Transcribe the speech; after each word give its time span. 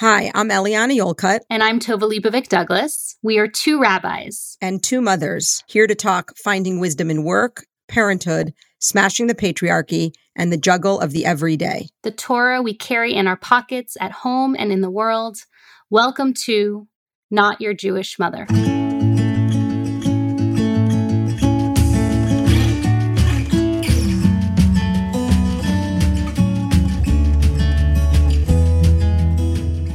Hi, 0.00 0.30
I'm 0.34 0.50
Eliana 0.50 0.94
Yolcut. 0.94 1.40
And 1.48 1.62
I'm 1.62 1.80
Tova 1.80 2.02
Leibovich 2.02 2.48
Douglas. 2.48 3.16
We 3.22 3.38
are 3.38 3.48
two 3.48 3.80
rabbis. 3.80 4.58
And 4.60 4.82
two 4.82 5.00
mothers 5.00 5.64
here 5.68 5.86
to 5.86 5.94
talk 5.94 6.36
finding 6.36 6.80
wisdom 6.80 7.10
in 7.10 7.24
work, 7.24 7.64
parenthood, 7.88 8.52
smashing 8.78 9.26
the 9.26 9.34
patriarchy, 9.34 10.12
and 10.36 10.52
the 10.52 10.58
juggle 10.58 11.00
of 11.00 11.12
the 11.12 11.24
everyday. 11.24 11.88
The 12.02 12.10
Torah 12.10 12.60
we 12.60 12.74
carry 12.74 13.14
in 13.14 13.26
our 13.26 13.38
pockets 13.38 13.96
at 13.98 14.12
home 14.12 14.54
and 14.58 14.70
in 14.70 14.82
the 14.82 14.90
world. 14.90 15.38
Welcome 15.88 16.34
to 16.44 16.88
Not 17.30 17.62
Your 17.62 17.72
Jewish 17.72 18.18
Mother. 18.18 18.46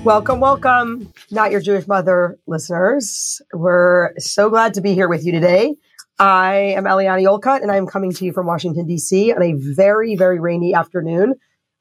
Welcome, 0.03 0.39
welcome, 0.39 1.13
not 1.29 1.51
your 1.51 1.61
Jewish 1.61 1.87
mother 1.87 2.39
listeners. 2.47 3.39
We're 3.53 4.17
so 4.17 4.49
glad 4.49 4.73
to 4.73 4.81
be 4.81 4.95
here 4.95 5.07
with 5.07 5.23
you 5.23 5.31
today. 5.31 5.75
I 6.17 6.55
am 6.75 6.85
Eliana 6.85 7.21
Yolcut, 7.23 7.61
and 7.61 7.71
I'm 7.71 7.85
coming 7.85 8.11
to 8.13 8.25
you 8.25 8.33
from 8.33 8.47
Washington, 8.47 8.87
D.C. 8.87 9.31
on 9.31 9.43
a 9.43 9.53
very, 9.53 10.15
very 10.15 10.39
rainy 10.39 10.73
afternoon. 10.73 11.35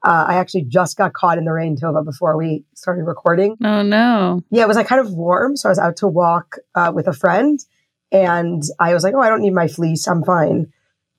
Uh, 0.04 0.26
I 0.28 0.34
actually 0.34 0.64
just 0.64 0.98
got 0.98 1.14
caught 1.14 1.38
in 1.38 1.46
the 1.46 1.52
rain, 1.52 1.78
Tova, 1.78 2.04
before 2.04 2.36
we 2.36 2.66
started 2.74 3.04
recording. 3.04 3.56
Oh, 3.64 3.80
no. 3.80 4.42
Yeah, 4.50 4.64
it 4.64 4.68
was 4.68 4.76
like 4.76 4.86
kind 4.86 5.00
of 5.00 5.14
warm. 5.14 5.56
So 5.56 5.70
I 5.70 5.70
was 5.70 5.78
out 5.78 5.96
to 5.96 6.06
walk 6.06 6.58
uh, 6.74 6.92
with 6.94 7.08
a 7.08 7.14
friend, 7.14 7.58
and 8.12 8.62
I 8.78 8.92
was 8.92 9.02
like, 9.02 9.14
oh, 9.14 9.20
I 9.20 9.30
don't 9.30 9.40
need 9.40 9.54
my 9.54 9.66
fleece. 9.66 10.06
I'm 10.06 10.24
fine 10.24 10.70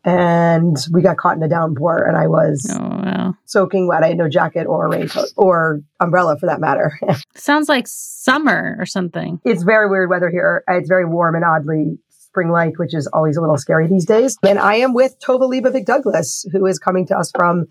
and 0.04 0.78
we 0.91 1.02
got 1.02 1.18
caught 1.18 1.38
in 1.38 1.44
a 1.44 1.50
downpour 1.50 2.04
and 2.04 2.18
I 2.18 2.28
was 2.28 2.66
oh, 2.72 2.80
wow. 2.80 3.36
soaking 3.46 3.88
wet. 3.88 4.04
I 4.04 4.09
had 4.09 4.18
no 4.18 4.28
jacket 4.28 4.66
or 4.66 4.90
raincoat 4.90 5.30
or 5.36 5.82
umbrella 6.00 6.38
for 6.40 6.48
that 6.48 6.59
matter. 6.59 7.00
Sounds 7.36 7.70
like 7.70 7.86
summer 7.88 8.76
or 8.80 8.86
something. 8.86 9.40
It's 9.45 9.64
very 9.64 9.90
weird 9.90 10.09
weather 10.09 10.30
here. 10.30 10.64
It's 10.68 10.90
very 10.90 11.06
warm 11.06 11.36
and 11.36 11.45
oddly 11.45 11.98
spring-like, 12.09 12.80
which 12.80 12.95
is 12.95 13.08
always 13.08 13.38
a 13.38 13.42
little 13.42 13.58
scary 13.58 13.88
these 13.88 14.06
days. 14.06 14.38
And 14.44 14.58
I 14.58 14.75
am 14.75 14.94
with 14.94 15.20
Tova 15.20 15.50
Leibovich 15.50 15.86
Douglas, 15.86 16.45
who 16.52 16.66
is 16.66 16.80
coming 16.80 17.06
to 17.08 17.18
us 17.18 17.31
from 17.36 17.66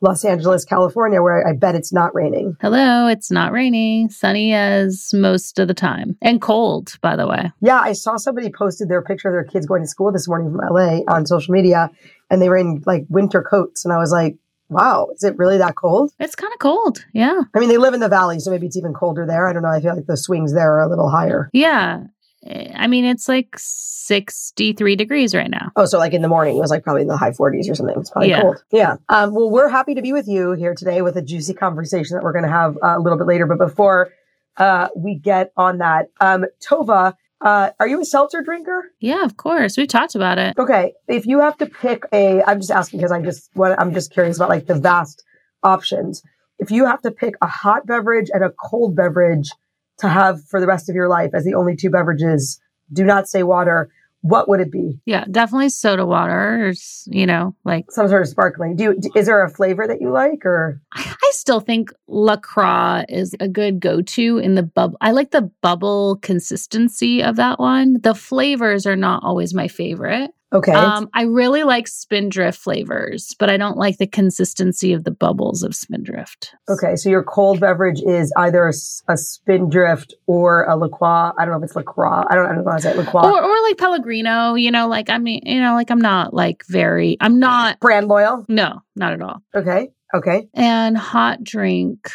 Los 0.00 0.24
Angeles, 0.24 0.64
California, 0.64 1.22
where 1.22 1.46
I 1.46 1.52
bet 1.52 1.74
it's 1.74 1.92
not 1.92 2.14
raining. 2.14 2.56
Hello, 2.60 3.06
it's 3.06 3.30
not 3.30 3.52
raining. 3.52 4.10
Sunny 4.10 4.52
as 4.52 5.10
most 5.14 5.58
of 5.58 5.68
the 5.68 5.74
time 5.74 6.16
and 6.20 6.40
cold, 6.40 6.98
by 7.00 7.16
the 7.16 7.26
way. 7.26 7.50
Yeah, 7.62 7.80
I 7.80 7.92
saw 7.92 8.16
somebody 8.16 8.50
posted 8.50 8.88
their 8.88 9.02
picture 9.02 9.28
of 9.28 9.32
their 9.32 9.44
kids 9.44 9.66
going 9.66 9.82
to 9.82 9.88
school 9.88 10.12
this 10.12 10.28
morning 10.28 10.50
from 10.50 10.60
LA 10.60 11.00
on 11.08 11.26
social 11.26 11.52
media 11.52 11.90
and 12.30 12.42
they 12.42 12.48
were 12.48 12.56
in 12.56 12.82
like 12.86 13.06
winter 13.08 13.42
coats. 13.42 13.84
And 13.84 13.94
I 13.94 13.98
was 13.98 14.12
like, 14.12 14.36
wow, 14.68 15.08
is 15.14 15.22
it 15.22 15.38
really 15.38 15.58
that 15.58 15.76
cold? 15.76 16.12
It's 16.18 16.34
kind 16.34 16.52
of 16.52 16.58
cold. 16.58 17.04
Yeah. 17.12 17.40
I 17.54 17.58
mean, 17.58 17.68
they 17.68 17.78
live 17.78 17.94
in 17.94 18.00
the 18.00 18.08
valley, 18.08 18.40
so 18.40 18.50
maybe 18.50 18.66
it's 18.66 18.76
even 18.76 18.92
colder 18.92 19.26
there. 19.26 19.46
I 19.46 19.52
don't 19.52 19.62
know. 19.62 19.68
I 19.68 19.80
feel 19.80 19.94
like 19.94 20.06
the 20.06 20.16
swings 20.16 20.52
there 20.52 20.74
are 20.74 20.82
a 20.82 20.88
little 20.88 21.08
higher. 21.08 21.48
Yeah. 21.52 22.04
I 22.74 22.86
mean, 22.86 23.04
it's 23.04 23.28
like 23.28 23.58
63 23.58 24.96
degrees 24.96 25.34
right 25.34 25.50
now. 25.50 25.72
Oh, 25.76 25.84
so 25.84 25.98
like 25.98 26.12
in 26.12 26.22
the 26.22 26.28
morning, 26.28 26.56
it 26.56 26.60
was 26.60 26.70
like 26.70 26.84
probably 26.84 27.02
in 27.02 27.08
the 27.08 27.16
high 27.16 27.30
40s 27.30 27.70
or 27.70 27.74
something. 27.74 27.98
It's 27.98 28.10
probably 28.10 28.30
yeah. 28.30 28.42
cold. 28.42 28.62
Yeah. 28.70 28.96
Um, 29.08 29.34
well, 29.34 29.50
we're 29.50 29.68
happy 29.68 29.94
to 29.94 30.02
be 30.02 30.12
with 30.12 30.28
you 30.28 30.52
here 30.52 30.74
today 30.74 31.02
with 31.02 31.16
a 31.16 31.22
juicy 31.22 31.54
conversation 31.54 32.16
that 32.16 32.22
we're 32.22 32.32
going 32.32 32.44
to 32.44 32.50
have 32.50 32.76
uh, 32.82 32.94
a 32.96 33.00
little 33.00 33.18
bit 33.18 33.26
later. 33.26 33.46
But 33.46 33.58
before 33.58 34.10
uh, 34.56 34.88
we 34.94 35.16
get 35.16 35.52
on 35.56 35.78
that, 35.78 36.10
um, 36.20 36.44
Tova, 36.60 37.14
uh, 37.40 37.70
are 37.80 37.88
you 37.88 38.00
a 38.00 38.04
seltzer 38.04 38.42
drinker? 38.42 38.92
Yeah, 39.00 39.24
of 39.24 39.36
course. 39.36 39.76
We've 39.76 39.88
talked 39.88 40.14
about 40.14 40.38
it. 40.38 40.56
Okay. 40.58 40.92
If 41.08 41.26
you 41.26 41.40
have 41.40 41.58
to 41.58 41.66
pick 41.66 42.04
a, 42.12 42.42
I'm 42.44 42.60
just 42.60 42.70
asking 42.70 43.00
because 43.00 43.12
I'm 43.12 43.24
just, 43.24 43.50
what 43.54 43.78
I'm 43.80 43.92
just 43.92 44.12
curious 44.12 44.36
about 44.36 44.48
like 44.48 44.66
the 44.66 44.74
vast 44.74 45.24
options. 45.62 46.22
If 46.58 46.70
you 46.70 46.86
have 46.86 47.02
to 47.02 47.10
pick 47.10 47.34
a 47.42 47.46
hot 47.46 47.86
beverage 47.86 48.30
and 48.32 48.42
a 48.42 48.50
cold 48.50 48.96
beverage, 48.96 49.50
to 49.98 50.08
have 50.08 50.44
for 50.44 50.60
the 50.60 50.66
rest 50.66 50.88
of 50.88 50.94
your 50.94 51.08
life 51.08 51.30
as 51.34 51.44
the 51.44 51.54
only 51.54 51.76
two 51.76 51.90
beverages, 51.90 52.60
do 52.92 53.04
not 53.04 53.28
say 53.28 53.42
water, 53.42 53.90
what 54.22 54.48
would 54.48 54.60
it 54.60 54.72
be? 54.72 54.98
Yeah, 55.04 55.24
definitely 55.30 55.68
soda 55.68 56.04
water, 56.04 56.68
or, 56.68 56.72
you 57.06 57.26
know, 57.26 57.54
like 57.64 57.90
some 57.90 58.08
sort 58.08 58.22
of 58.22 58.28
sparkling. 58.28 58.74
Do, 58.74 58.84
you, 58.84 59.12
is 59.14 59.26
there 59.26 59.44
a 59.44 59.50
flavor 59.50 59.86
that 59.86 60.00
you 60.00 60.10
like, 60.10 60.44
or 60.44 60.80
I, 60.92 61.30
still 61.30 61.60
think 61.60 61.92
LaCroix 62.08 63.04
is 63.08 63.36
a 63.38 63.48
good 63.48 63.78
go-to 63.78 64.38
in 64.38 64.54
the 64.54 64.64
bubble. 64.64 64.96
I 65.00 65.12
like 65.12 65.30
the 65.30 65.50
bubble 65.62 66.16
consistency 66.22 67.22
of 67.22 67.36
that 67.36 67.60
one. 67.60 68.00
The 68.00 68.14
flavors 68.14 68.86
are 68.86 68.96
not 68.96 69.22
always 69.22 69.54
my 69.54 69.68
favorite. 69.68 70.32
Okay. 70.56 70.72
Um, 70.72 71.10
I 71.12 71.22
really 71.24 71.64
like 71.64 71.86
Spindrift 71.86 72.58
flavors, 72.58 73.34
but 73.38 73.50
I 73.50 73.58
don't 73.58 73.76
like 73.76 73.98
the 73.98 74.06
consistency 74.06 74.94
of 74.94 75.04
the 75.04 75.10
bubbles 75.10 75.62
of 75.62 75.74
Spindrift. 75.74 76.54
Okay, 76.70 76.96
so 76.96 77.10
your 77.10 77.22
cold 77.22 77.60
beverage 77.60 78.00
is 78.00 78.32
either 78.38 78.66
a, 78.66 78.72
a 79.12 79.18
Spindrift 79.18 80.14
or 80.26 80.64
a 80.64 80.74
LaCroix. 80.74 81.32
I 81.38 81.44
don't 81.44 81.50
know 81.50 81.58
if 81.58 81.64
it's 81.64 81.76
LaCroix. 81.76 82.24
I 82.30 82.34
don't, 82.34 82.46
I 82.46 82.54
don't 82.54 82.64
know 82.64 82.70
how 82.70 82.76
to 82.78 82.82
say 82.82 82.92
it. 82.92 82.96
LaCroix. 82.96 83.20
Or, 83.20 83.42
or 83.42 83.62
like 83.64 83.76
Pellegrino, 83.76 84.54
you 84.54 84.70
know, 84.70 84.88
like, 84.88 85.10
I 85.10 85.18
mean, 85.18 85.42
you 85.44 85.60
know, 85.60 85.74
like 85.74 85.90
I'm 85.90 86.00
not 86.00 86.32
like 86.32 86.64
very, 86.68 87.18
I'm 87.20 87.38
not. 87.38 87.78
Brand 87.80 88.08
loyal? 88.08 88.46
No, 88.48 88.80
not 88.94 89.12
at 89.12 89.20
all. 89.20 89.42
Okay, 89.54 89.90
okay. 90.14 90.48
And 90.54 90.96
hot 90.96 91.44
drink. 91.44 92.10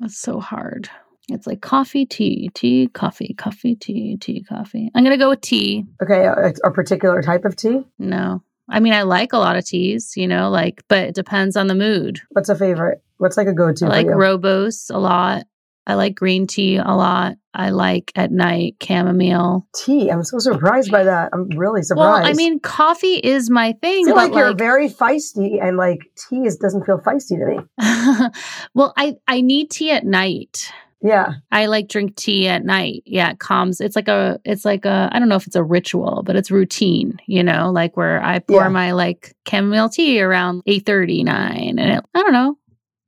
That's 0.00 0.18
so 0.18 0.40
hard. 0.40 0.90
It's 1.28 1.46
like 1.46 1.62
coffee, 1.62 2.04
tea, 2.04 2.50
tea, 2.54 2.88
coffee, 2.88 3.34
coffee, 3.34 3.74
tea, 3.76 4.16
tea, 4.18 4.42
coffee. 4.42 4.90
I'm 4.94 5.04
going 5.04 5.18
to 5.18 5.22
go 5.22 5.30
with 5.30 5.40
tea. 5.40 5.84
Okay. 6.02 6.26
Uh, 6.26 6.52
a, 6.64 6.68
a, 6.68 6.70
particular 6.70 7.22
type 7.22 7.44
of 7.44 7.56
tea? 7.56 7.82
No. 7.98 8.42
I 8.68 8.80
mean, 8.80 8.92
I 8.92 9.02
like 9.02 9.32
a 9.32 9.38
lot 9.38 9.56
of 9.56 9.64
teas, 9.64 10.14
you 10.16 10.26
know, 10.26 10.50
like, 10.50 10.82
but 10.88 10.98
it 10.98 11.14
depends 11.14 11.56
on 11.56 11.66
the 11.66 11.74
mood. 11.74 12.20
What's 12.30 12.48
a 12.48 12.54
favorite? 12.54 13.02
What's 13.18 13.36
like 13.36 13.46
a 13.46 13.52
go 13.52 13.72
to? 13.72 13.86
I 13.86 13.88
like 13.88 14.06
rooibos 14.06 14.94
a 14.94 14.98
lot. 14.98 15.44
I 15.86 15.94
like 15.94 16.14
green 16.14 16.46
tea 16.46 16.76
a 16.76 16.92
lot. 16.94 17.36
I 17.52 17.70
like 17.70 18.10
at 18.16 18.32
night 18.32 18.76
chamomile. 18.82 19.66
Tea. 19.74 20.10
I'm 20.10 20.24
so 20.24 20.38
surprised 20.38 20.90
by 20.90 21.04
that. 21.04 21.30
I'm 21.32 21.48
really 21.50 21.82
surprised. 21.82 22.22
Well, 22.22 22.30
I 22.30 22.32
mean, 22.32 22.58
coffee 22.58 23.14
is 23.14 23.50
my 23.50 23.72
thing. 23.80 24.06
I 24.06 24.08
feel 24.08 24.16
like, 24.16 24.32
like 24.32 24.38
you're 24.38 24.54
very 24.54 24.88
feisty, 24.88 25.62
and 25.62 25.76
like 25.76 26.00
tea 26.16 26.46
is 26.46 26.56
doesn't 26.56 26.84
feel 26.84 26.98
feisty 26.98 27.38
to 27.38 27.46
me. 27.46 28.30
well, 28.74 28.94
I 28.96 29.16
I 29.28 29.42
need 29.42 29.70
tea 29.70 29.90
at 29.90 30.04
night. 30.04 30.72
Yeah. 31.04 31.34
I 31.52 31.66
like 31.66 31.88
drink 31.88 32.16
tea 32.16 32.48
at 32.48 32.64
night. 32.64 33.02
Yeah, 33.04 33.32
it 33.32 33.38
calms. 33.38 33.82
It's 33.82 33.94
like 33.94 34.08
a 34.08 34.40
it's 34.42 34.64
like 34.64 34.86
a 34.86 35.10
I 35.12 35.18
don't 35.18 35.28
know 35.28 35.36
if 35.36 35.46
it's 35.46 35.54
a 35.54 35.62
ritual, 35.62 36.22
but 36.24 36.34
it's 36.34 36.50
routine, 36.50 37.20
you 37.26 37.42
know, 37.42 37.70
like 37.70 37.94
where 37.94 38.24
I 38.24 38.38
pour 38.38 38.62
yeah. 38.62 38.68
my 38.70 38.92
like 38.92 39.36
chamomile 39.46 39.90
tea 39.90 40.22
around 40.22 40.62
8:39 40.66 41.28
and 41.28 41.78
it 41.78 42.04
I 42.14 42.22
don't 42.22 42.32
know, 42.32 42.56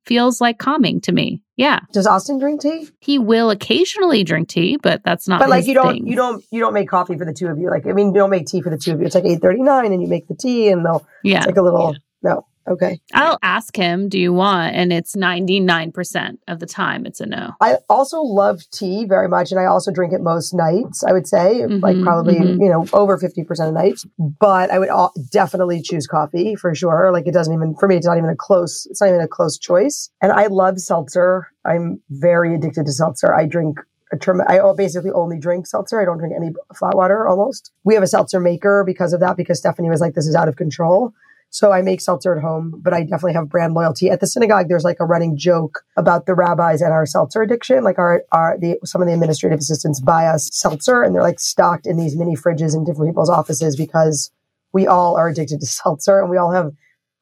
feels 0.04 0.42
like 0.42 0.58
calming 0.58 1.00
to 1.02 1.12
me. 1.12 1.40
Yeah. 1.56 1.80
Does 1.94 2.06
Austin 2.06 2.38
drink 2.38 2.60
tea? 2.60 2.86
He 3.00 3.18
will 3.18 3.48
occasionally 3.48 4.24
drink 4.24 4.48
tea, 4.48 4.76
but 4.76 5.02
that's 5.02 5.26
not 5.26 5.40
But 5.40 5.48
like 5.48 5.66
you 5.66 5.72
don't 5.72 5.94
thing. 5.94 6.06
you 6.06 6.16
don't 6.16 6.44
you 6.50 6.60
don't 6.60 6.74
make 6.74 6.90
coffee 6.90 7.16
for 7.16 7.24
the 7.24 7.32
two 7.32 7.46
of 7.46 7.56
you. 7.56 7.70
Like 7.70 7.86
I 7.86 7.92
mean, 7.92 8.08
you 8.08 8.14
don't 8.14 8.28
make 8.30 8.46
tea 8.46 8.60
for 8.60 8.68
the 8.68 8.76
two 8.76 8.92
of 8.92 9.00
you. 9.00 9.06
It's 9.06 9.14
like 9.14 9.24
8:39 9.24 9.86
and 9.86 10.02
you 10.02 10.08
make 10.08 10.28
the 10.28 10.34
tea 10.34 10.68
and 10.68 10.84
they'll 10.84 11.06
yeah. 11.24 11.38
it's 11.38 11.46
like 11.46 11.56
a 11.56 11.62
little 11.62 11.92
yeah. 11.92 11.98
no. 12.30 12.46
Okay. 12.68 13.00
I'll 13.14 13.38
ask 13.42 13.76
him, 13.76 14.08
do 14.08 14.18
you 14.18 14.32
want? 14.32 14.74
And 14.74 14.92
it's 14.92 15.14
99% 15.14 16.38
of 16.48 16.58
the 16.58 16.66
time 16.66 17.06
it's 17.06 17.20
a 17.20 17.26
no. 17.26 17.52
I 17.60 17.76
also 17.88 18.20
love 18.20 18.62
tea 18.72 19.04
very 19.04 19.28
much. 19.28 19.52
And 19.52 19.60
I 19.60 19.66
also 19.66 19.92
drink 19.92 20.12
it 20.12 20.20
most 20.20 20.52
nights, 20.52 21.04
I 21.04 21.12
would 21.12 21.26
say, 21.26 21.60
mm-hmm, 21.60 21.78
like 21.78 22.00
probably, 22.02 22.34
mm-hmm. 22.34 22.60
you 22.60 22.68
know, 22.68 22.86
over 22.92 23.16
50% 23.18 23.68
of 23.68 23.74
nights. 23.74 24.04
But 24.18 24.70
I 24.70 24.78
would 24.78 24.88
all, 24.88 25.12
definitely 25.30 25.80
choose 25.82 26.06
coffee 26.06 26.56
for 26.56 26.74
sure. 26.74 27.12
Like 27.12 27.26
it 27.26 27.32
doesn't 27.32 27.52
even, 27.52 27.74
for 27.76 27.88
me, 27.88 27.96
it's 27.96 28.06
not 28.06 28.18
even 28.18 28.30
a 28.30 28.36
close, 28.36 28.86
it's 28.90 29.00
not 29.00 29.08
even 29.08 29.20
a 29.20 29.28
close 29.28 29.58
choice. 29.58 30.10
And 30.20 30.32
I 30.32 30.46
love 30.46 30.78
seltzer. 30.78 31.48
I'm 31.64 32.00
very 32.10 32.54
addicted 32.54 32.86
to 32.86 32.92
seltzer. 32.92 33.34
I 33.34 33.46
drink 33.46 33.78
a 34.12 34.16
term, 34.16 34.40
I 34.46 34.60
basically 34.76 35.10
only 35.10 35.38
drink 35.38 35.66
seltzer. 35.66 36.00
I 36.00 36.04
don't 36.04 36.18
drink 36.18 36.34
any 36.36 36.50
flat 36.74 36.94
water 36.94 37.26
almost. 37.26 37.72
We 37.84 37.94
have 37.94 38.02
a 38.02 38.06
seltzer 38.06 38.40
maker 38.40 38.84
because 38.86 39.12
of 39.12 39.20
that, 39.20 39.36
because 39.36 39.58
Stephanie 39.58 39.90
was 39.90 40.00
like, 40.00 40.14
this 40.14 40.26
is 40.26 40.34
out 40.34 40.48
of 40.48 40.56
control. 40.56 41.12
So 41.50 41.72
I 41.72 41.80
make 41.80 42.00
seltzer 42.00 42.36
at 42.36 42.42
home, 42.42 42.80
but 42.82 42.92
I 42.92 43.00
definitely 43.02 43.32
have 43.34 43.48
brand 43.48 43.72
loyalty. 43.72 44.10
At 44.10 44.20
the 44.20 44.26
synagogue, 44.26 44.68
there's 44.68 44.84
like 44.84 44.98
a 45.00 45.06
running 45.06 45.38
joke 45.38 45.84
about 45.96 46.26
the 46.26 46.34
rabbis 46.34 46.82
and 46.82 46.92
our 46.92 47.06
seltzer 47.06 47.42
addiction. 47.42 47.82
Like 47.82 47.98
our, 47.98 48.24
our 48.32 48.58
the, 48.58 48.78
some 48.84 49.00
of 49.00 49.08
the 49.08 49.14
administrative 49.14 49.60
assistants 49.60 50.00
buy 50.00 50.26
us 50.26 50.50
seltzer 50.52 51.02
and 51.02 51.14
they're 51.14 51.22
like 51.22 51.40
stocked 51.40 51.86
in 51.86 51.96
these 51.96 52.16
mini 52.16 52.36
fridges 52.36 52.74
in 52.74 52.84
different 52.84 53.10
people's 53.10 53.30
offices 53.30 53.74
because 53.76 54.30
we 54.72 54.86
all 54.86 55.16
are 55.16 55.28
addicted 55.28 55.60
to 55.60 55.66
seltzer 55.66 56.20
and 56.20 56.28
we 56.28 56.36
all 56.36 56.52
have 56.52 56.72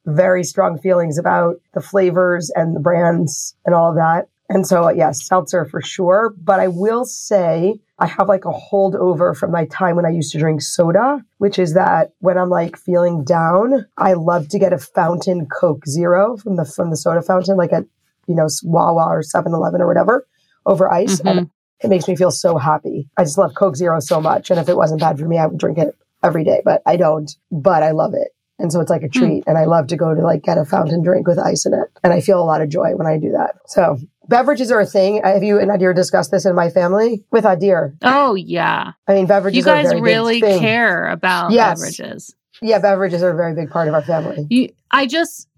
very 0.07 0.45
strong 0.45 0.79
feelings 0.79 1.17
about 1.17 1.57
the 1.73 1.81
flavors 1.81 2.51
and 2.55 2.75
the 2.75 2.81
brands 2.81 3.55
and 3.65 3.75
all 3.75 3.91
of 3.91 3.97
that. 3.97 4.29
And 4.49 4.67
so, 4.67 4.91
yes, 4.91 5.27
seltzer 5.27 5.65
for 5.65 5.81
sure. 5.81 6.35
But 6.39 6.61
I 6.61 6.69
will 6.69 7.05
say 7.05 7.81
I 7.99 8.07
have 8.07 8.29
like 8.29 8.45
a 8.45 8.53
holdover 8.53 9.37
from 9.37 9.51
my 9.51 9.65
time 9.67 9.97
when 9.97 10.05
I 10.05 10.11
used 10.11 10.33
to 10.33 10.39
drink 10.39 10.61
soda, 10.61 11.25
which 11.39 11.59
is 11.59 11.75
that 11.75 12.13
when 12.19 12.37
I'm 12.37 12.51
like 12.51 12.77
feeling 12.77 13.25
down, 13.25 13.87
I 13.97 14.15
love 14.15 14.49
to 14.49 14.59
get 14.59 14.73
a 14.73 14.79
fountain 14.79 15.47
Coke 15.47 15.87
Zero 15.87 16.37
from 16.37 16.57
the 16.57 16.65
from 16.65 16.91
the 16.91 16.97
soda 16.97 17.23
fountain, 17.23 17.57
like 17.57 17.73
at 17.73 17.85
you 18.27 18.35
know 18.35 18.49
Wawa 18.63 19.07
or 19.07 19.23
7-Eleven 19.23 19.81
or 19.81 19.87
whatever, 19.87 20.27
over 20.67 20.93
ice, 20.93 21.21
mm-hmm. 21.21 21.29
and 21.29 21.51
it 21.81 21.89
makes 21.89 22.09
me 22.09 22.17
feel 22.17 22.31
so 22.31 22.59
happy. 22.59 23.09
I 23.17 23.25
just 23.25 23.39
love 23.39 23.55
Coke 23.55 23.77
Zero 23.77 24.01
so 24.01 24.21
much, 24.21 24.51
and 24.51 24.61
if 24.61 24.69
it 24.69 24.77
wasn't 24.77 25.01
bad 25.01 25.19
for 25.19 25.27
me, 25.27 25.39
I 25.39 25.47
would 25.47 25.59
drink 25.59 25.79
it 25.79 25.97
every 26.23 26.45
day. 26.45 26.61
But 26.65 26.83
I 26.85 26.97
don't. 26.97 27.31
But 27.51 27.83
I 27.83 27.93
love 27.93 28.13
it. 28.15 28.29
And 28.59 28.73
so 28.73 28.81
it's 28.81 28.91
like 28.91 29.03
a 29.03 29.07
hmm. 29.07 29.19
treat. 29.19 29.45
Mm. 29.45 29.49
And 29.49 29.59
I 29.59 29.65
love 29.65 29.89
to 29.89 29.97
go 29.97 30.15
to 30.15 30.23
like 30.23 30.43
get 30.43 30.59
a 30.59 30.65
fountain 30.65 31.03
drink 31.03 31.27
with 31.27 31.39
ice 31.39 31.67
in 31.67 31.75
it. 31.75 31.91
And 32.05 32.13
I 32.13 32.21
feel 32.21 32.41
a 32.41 32.45
lot 32.45 32.63
of 32.63 32.69
joy 32.69 32.95
when 32.95 33.07
I 33.07 33.19
do 33.19 33.33
that. 33.33 33.57
So 33.67 33.99
beverages 34.29 34.71
are 34.71 34.81
a 34.81 34.87
thing. 34.87 35.23
Have 35.23 35.43
you 35.43 35.59
and 35.59 35.71
Adir 35.71 35.95
discussed 35.95 36.31
this 36.31 36.45
in 36.47 36.55
my 36.55 36.71
family 36.71 37.25
with 37.31 37.45
Adir? 37.45 37.97
Oh 38.03 38.35
yeah. 38.35 38.93
I 39.09 39.15
mean, 39.15 39.27
beverages. 39.27 39.57
You 39.57 39.65
guys 39.65 39.95
really 39.95 40.41
care 40.41 41.09
about 41.09 41.53
yes. 41.53 41.81
beverages. 41.81 42.35
Yeah, 42.63 42.79
beverages 42.79 43.23
are 43.23 43.31
a 43.31 43.37
very 43.37 43.55
big 43.55 43.71
part 43.71 43.89
of 43.89 43.95
our 43.95 44.03
family. 44.03 44.47
You, 44.49 44.69
I 44.91 45.07
just 45.07 45.49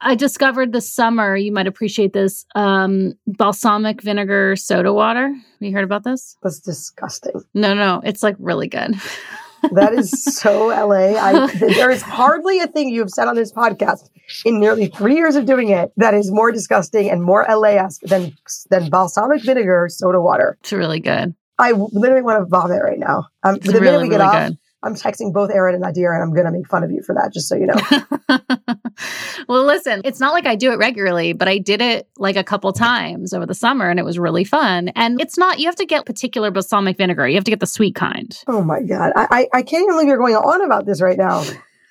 I 0.00 0.14
discovered 0.14 0.72
this 0.72 0.90
summer, 0.90 1.34
you 1.36 1.50
might 1.50 1.66
appreciate 1.66 2.12
this, 2.12 2.44
um, 2.54 3.14
balsamic 3.26 4.02
vinegar 4.02 4.54
soda 4.54 4.92
water. 4.92 5.28
Have 5.28 5.38
you 5.60 5.72
heard 5.72 5.84
about 5.84 6.04
this? 6.04 6.36
That's 6.42 6.60
disgusting. 6.60 7.42
No, 7.54 7.74
no, 7.74 8.02
it's 8.04 8.22
like 8.22 8.36
really 8.38 8.68
good. 8.68 8.94
that 9.72 9.94
is 9.94 10.10
so 10.36 10.68
LA. 10.68 11.16
I, 11.18 11.46
there 11.54 11.90
is 11.90 12.02
hardly 12.02 12.60
a 12.60 12.66
thing 12.66 12.88
you've 12.88 13.10
said 13.10 13.28
on 13.28 13.34
this 13.34 13.52
podcast 13.52 14.08
in 14.44 14.60
nearly 14.60 14.86
three 14.86 15.16
years 15.16 15.36
of 15.36 15.46
doing 15.46 15.70
it 15.70 15.92
that 15.96 16.14
is 16.14 16.30
more 16.30 16.52
disgusting 16.52 17.10
and 17.10 17.22
more 17.22 17.46
LA-esque 17.48 18.02
than 18.02 18.36
than 18.70 18.90
balsamic 18.90 19.42
vinegar 19.42 19.88
soda 19.90 20.20
water. 20.20 20.58
It's 20.60 20.72
really 20.72 21.00
good. 21.00 21.34
I 21.58 21.72
literally 21.72 22.22
want 22.22 22.42
to 22.42 22.46
vomit 22.46 22.82
right 22.82 22.98
now. 22.98 23.28
Um, 23.42 23.58
the 23.58 23.72
really, 23.72 23.80
minute 23.80 24.02
we 24.02 24.08
get 24.08 24.16
really 24.16 24.26
off, 24.26 24.48
good. 24.48 24.58
I'm 24.82 24.94
texting 24.94 25.32
both 25.32 25.50
Erin 25.50 25.74
and 25.74 25.82
Nadir, 25.82 26.12
and 26.12 26.22
I'm 26.22 26.32
going 26.32 26.46
to 26.46 26.52
make 26.52 26.68
fun 26.68 26.82
of 26.82 26.90
you 26.90 27.02
for 27.02 27.14
that, 27.14 27.32
just 27.32 27.48
so 27.48 27.54
you 27.54 27.66
know. 27.66 28.74
well, 29.48 29.64
listen, 29.64 30.00
it's 30.04 30.20
not 30.20 30.32
like 30.32 30.46
I 30.46 30.56
do 30.56 30.72
it 30.72 30.76
regularly, 30.76 31.32
but 31.32 31.48
I 31.48 31.58
did 31.58 31.80
it 31.80 32.08
like 32.18 32.36
a 32.36 32.44
couple 32.44 32.72
times 32.72 33.32
over 33.32 33.46
the 33.46 33.54
summer, 33.54 33.88
and 33.88 33.98
it 33.98 34.04
was 34.04 34.18
really 34.18 34.44
fun. 34.44 34.88
And 34.94 35.20
it's 35.20 35.38
not, 35.38 35.58
you 35.58 35.66
have 35.66 35.76
to 35.76 35.86
get 35.86 36.06
particular 36.06 36.50
balsamic 36.50 36.96
vinegar. 36.96 37.28
You 37.28 37.34
have 37.34 37.44
to 37.44 37.50
get 37.50 37.60
the 37.60 37.66
sweet 37.66 37.94
kind. 37.94 38.38
Oh 38.46 38.62
my 38.62 38.82
God. 38.82 39.12
I, 39.16 39.26
I, 39.30 39.48
I 39.54 39.62
can't 39.62 39.82
even 39.82 39.94
believe 39.94 40.08
you're 40.08 40.18
going 40.18 40.36
on 40.36 40.62
about 40.62 40.86
this 40.86 41.00
right 41.00 41.18
now. 41.18 41.44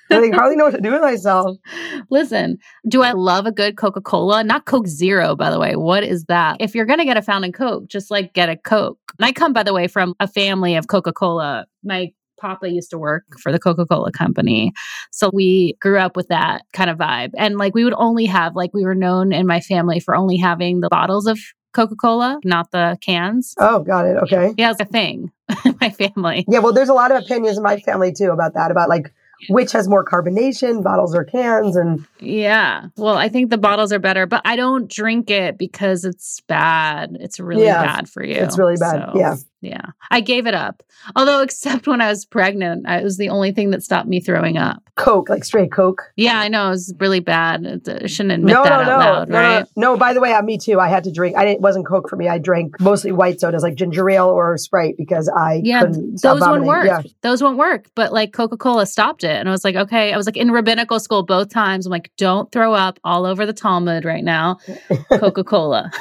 I 0.09 0.29
hardly 0.33 0.55
know 0.55 0.65
what 0.65 0.75
to 0.75 0.81
do 0.81 0.91
with 0.91 1.01
myself. 1.01 1.57
Listen, 2.09 2.57
do 2.87 3.01
I 3.01 3.11
love 3.13 3.45
a 3.45 3.51
good 3.51 3.77
Coca 3.77 4.01
Cola? 4.01 4.43
Not 4.43 4.65
Coke 4.65 4.87
Zero, 4.87 5.35
by 5.35 5.49
the 5.49 5.59
way. 5.59 5.75
What 5.75 6.03
is 6.03 6.25
that? 6.25 6.57
If 6.59 6.75
you're 6.75 6.85
going 6.85 6.99
to 6.99 7.05
get 7.05 7.17
a 7.17 7.21
fountain 7.21 7.51
Coke, 7.51 7.87
just 7.87 8.11
like 8.11 8.33
get 8.33 8.49
a 8.49 8.57
Coke. 8.57 8.99
And 9.17 9.25
I 9.25 9.31
come, 9.31 9.53
by 9.53 9.63
the 9.63 9.73
way, 9.73 9.87
from 9.87 10.13
a 10.19 10.27
family 10.27 10.75
of 10.75 10.87
Coca 10.87 11.13
Cola. 11.13 11.65
My 11.83 12.11
Papa 12.43 12.69
used 12.69 12.89
to 12.89 12.97
work 12.97 13.23
for 13.39 13.53
the 13.53 13.59
Coca 13.59 13.85
Cola 13.85 14.11
company. 14.11 14.73
So 15.11 15.31
we 15.33 15.77
grew 15.79 15.97
up 15.97 16.17
with 16.17 16.27
that 16.27 16.63
kind 16.73 16.89
of 16.89 16.97
vibe. 16.97 17.31
And 17.37 17.57
like 17.57 17.73
we 17.73 17.85
would 17.85 17.95
only 17.95 18.25
have, 18.25 18.53
like, 18.53 18.73
we 18.73 18.83
were 18.83 18.95
known 18.95 19.31
in 19.31 19.47
my 19.47 19.61
family 19.61 20.01
for 20.01 20.13
only 20.13 20.35
having 20.35 20.81
the 20.81 20.89
bottles 20.89 21.25
of 21.25 21.39
Coca 21.73 21.95
Cola, 21.95 22.39
not 22.43 22.71
the 22.71 22.97
cans. 23.01 23.55
Oh, 23.57 23.79
got 23.79 24.05
it. 24.05 24.17
Okay. 24.17 24.53
Yeah, 24.57 24.71
it's 24.71 24.81
a 24.81 24.85
thing 24.85 25.31
in 25.65 25.77
my 25.79 25.89
family. 25.89 26.43
Yeah, 26.49 26.59
well, 26.59 26.73
there's 26.73 26.89
a 26.89 26.93
lot 26.93 27.11
of 27.11 27.23
opinions 27.23 27.57
in 27.57 27.63
my 27.63 27.79
family 27.79 28.11
too 28.11 28.31
about 28.31 28.53
that, 28.55 28.71
about 28.71 28.89
like 28.89 29.13
which 29.49 29.71
has 29.71 29.87
more 29.87 30.05
carbonation, 30.05 30.83
bottles 30.83 31.15
or 31.15 31.23
cans. 31.23 31.75
And 31.75 32.05
yeah, 32.19 32.87
well, 32.97 33.17
I 33.17 33.29
think 33.29 33.49
the 33.49 33.57
bottles 33.57 33.91
are 33.91 33.99
better, 33.99 34.25
but 34.25 34.41
I 34.45 34.55
don't 34.55 34.89
drink 34.89 35.29
it 35.29 35.57
because 35.57 36.05
it's 36.05 36.41
bad. 36.41 37.17
It's 37.19 37.39
really 37.39 37.65
yeah, 37.65 37.83
bad 37.83 38.09
for 38.09 38.23
you. 38.23 38.35
It's 38.35 38.57
really 38.57 38.77
bad. 38.77 39.11
So. 39.13 39.19
Yeah. 39.19 39.35
Yeah. 39.63 39.85
I 40.11 40.19
gave 40.19 40.45
it 40.45 40.53
up. 40.53 40.83
Although, 41.15 41.41
except 41.43 41.87
when 41.87 42.01
I 42.01 42.09
was 42.09 42.25
pregnant, 42.25 42.85
it 42.87 43.03
was 43.03 43.17
the 43.17 43.29
only 43.29 43.51
thing 43.51 43.71
that 43.71 43.83
stopped 43.83 44.07
me 44.07 44.19
throwing 44.19 44.57
up. 44.57 44.83
Coke, 44.95 45.29
like 45.29 45.43
straight 45.43 45.71
Coke. 45.71 46.03
Yeah, 46.15 46.39
I 46.39 46.47
know. 46.49 46.67
It 46.67 46.71
was 46.71 46.93
really 46.99 47.19
bad. 47.19 47.65
I 47.87 48.05
shouldn't 48.05 48.33
admit 48.33 48.53
no, 48.53 48.63
that 48.63 48.69
no, 48.69 48.75
out 48.75 48.85
no, 48.85 48.97
loud, 48.97 49.29
no, 49.29 49.39
right? 49.39 49.65
No, 49.75 49.93
no, 49.93 49.97
by 49.97 50.13
the 50.13 50.21
way, 50.21 50.33
uh, 50.33 50.41
me 50.41 50.57
too. 50.57 50.79
I 50.79 50.87
had 50.87 51.03
to 51.05 51.11
drink. 51.11 51.35
I 51.35 51.45
didn't, 51.45 51.55
it 51.55 51.61
wasn't 51.61 51.87
Coke 51.87 52.09
for 52.09 52.15
me. 52.15 52.27
I 52.27 52.37
drank 52.37 52.79
mostly 52.79 53.11
white 53.11 53.39
sodas 53.39 53.63
like 53.63 53.75
ginger 53.75 54.07
ale 54.09 54.27
or 54.27 54.57
Sprite 54.57 54.95
because 54.97 55.29
I 55.29 55.61
yeah, 55.63 55.81
couldn't 55.81 56.21
those 56.21 56.41
won't 56.41 56.65
work. 56.65 56.85
Yeah. 56.85 57.01
Those 57.21 57.41
won't 57.41 57.57
work. 57.57 57.89
But 57.95 58.13
like 58.13 58.33
Coca 58.33 58.57
Cola 58.57 58.85
stopped 58.85 59.23
it. 59.23 59.35
And 59.35 59.49
I 59.49 59.51
was 59.51 59.63
like, 59.63 59.75
okay. 59.75 60.13
I 60.13 60.17
was 60.17 60.25
like 60.25 60.37
in 60.37 60.51
rabbinical 60.51 60.99
school 60.99 61.23
both 61.23 61.49
times. 61.49 61.85
I'm 61.85 61.91
like, 61.91 62.11
don't 62.17 62.51
throw 62.51 62.73
up 62.73 62.99
all 63.03 63.25
over 63.25 63.45
the 63.45 63.53
Talmud 63.53 64.05
right 64.05 64.23
now. 64.23 64.59
Coca 65.09 65.43
Cola. 65.43 65.91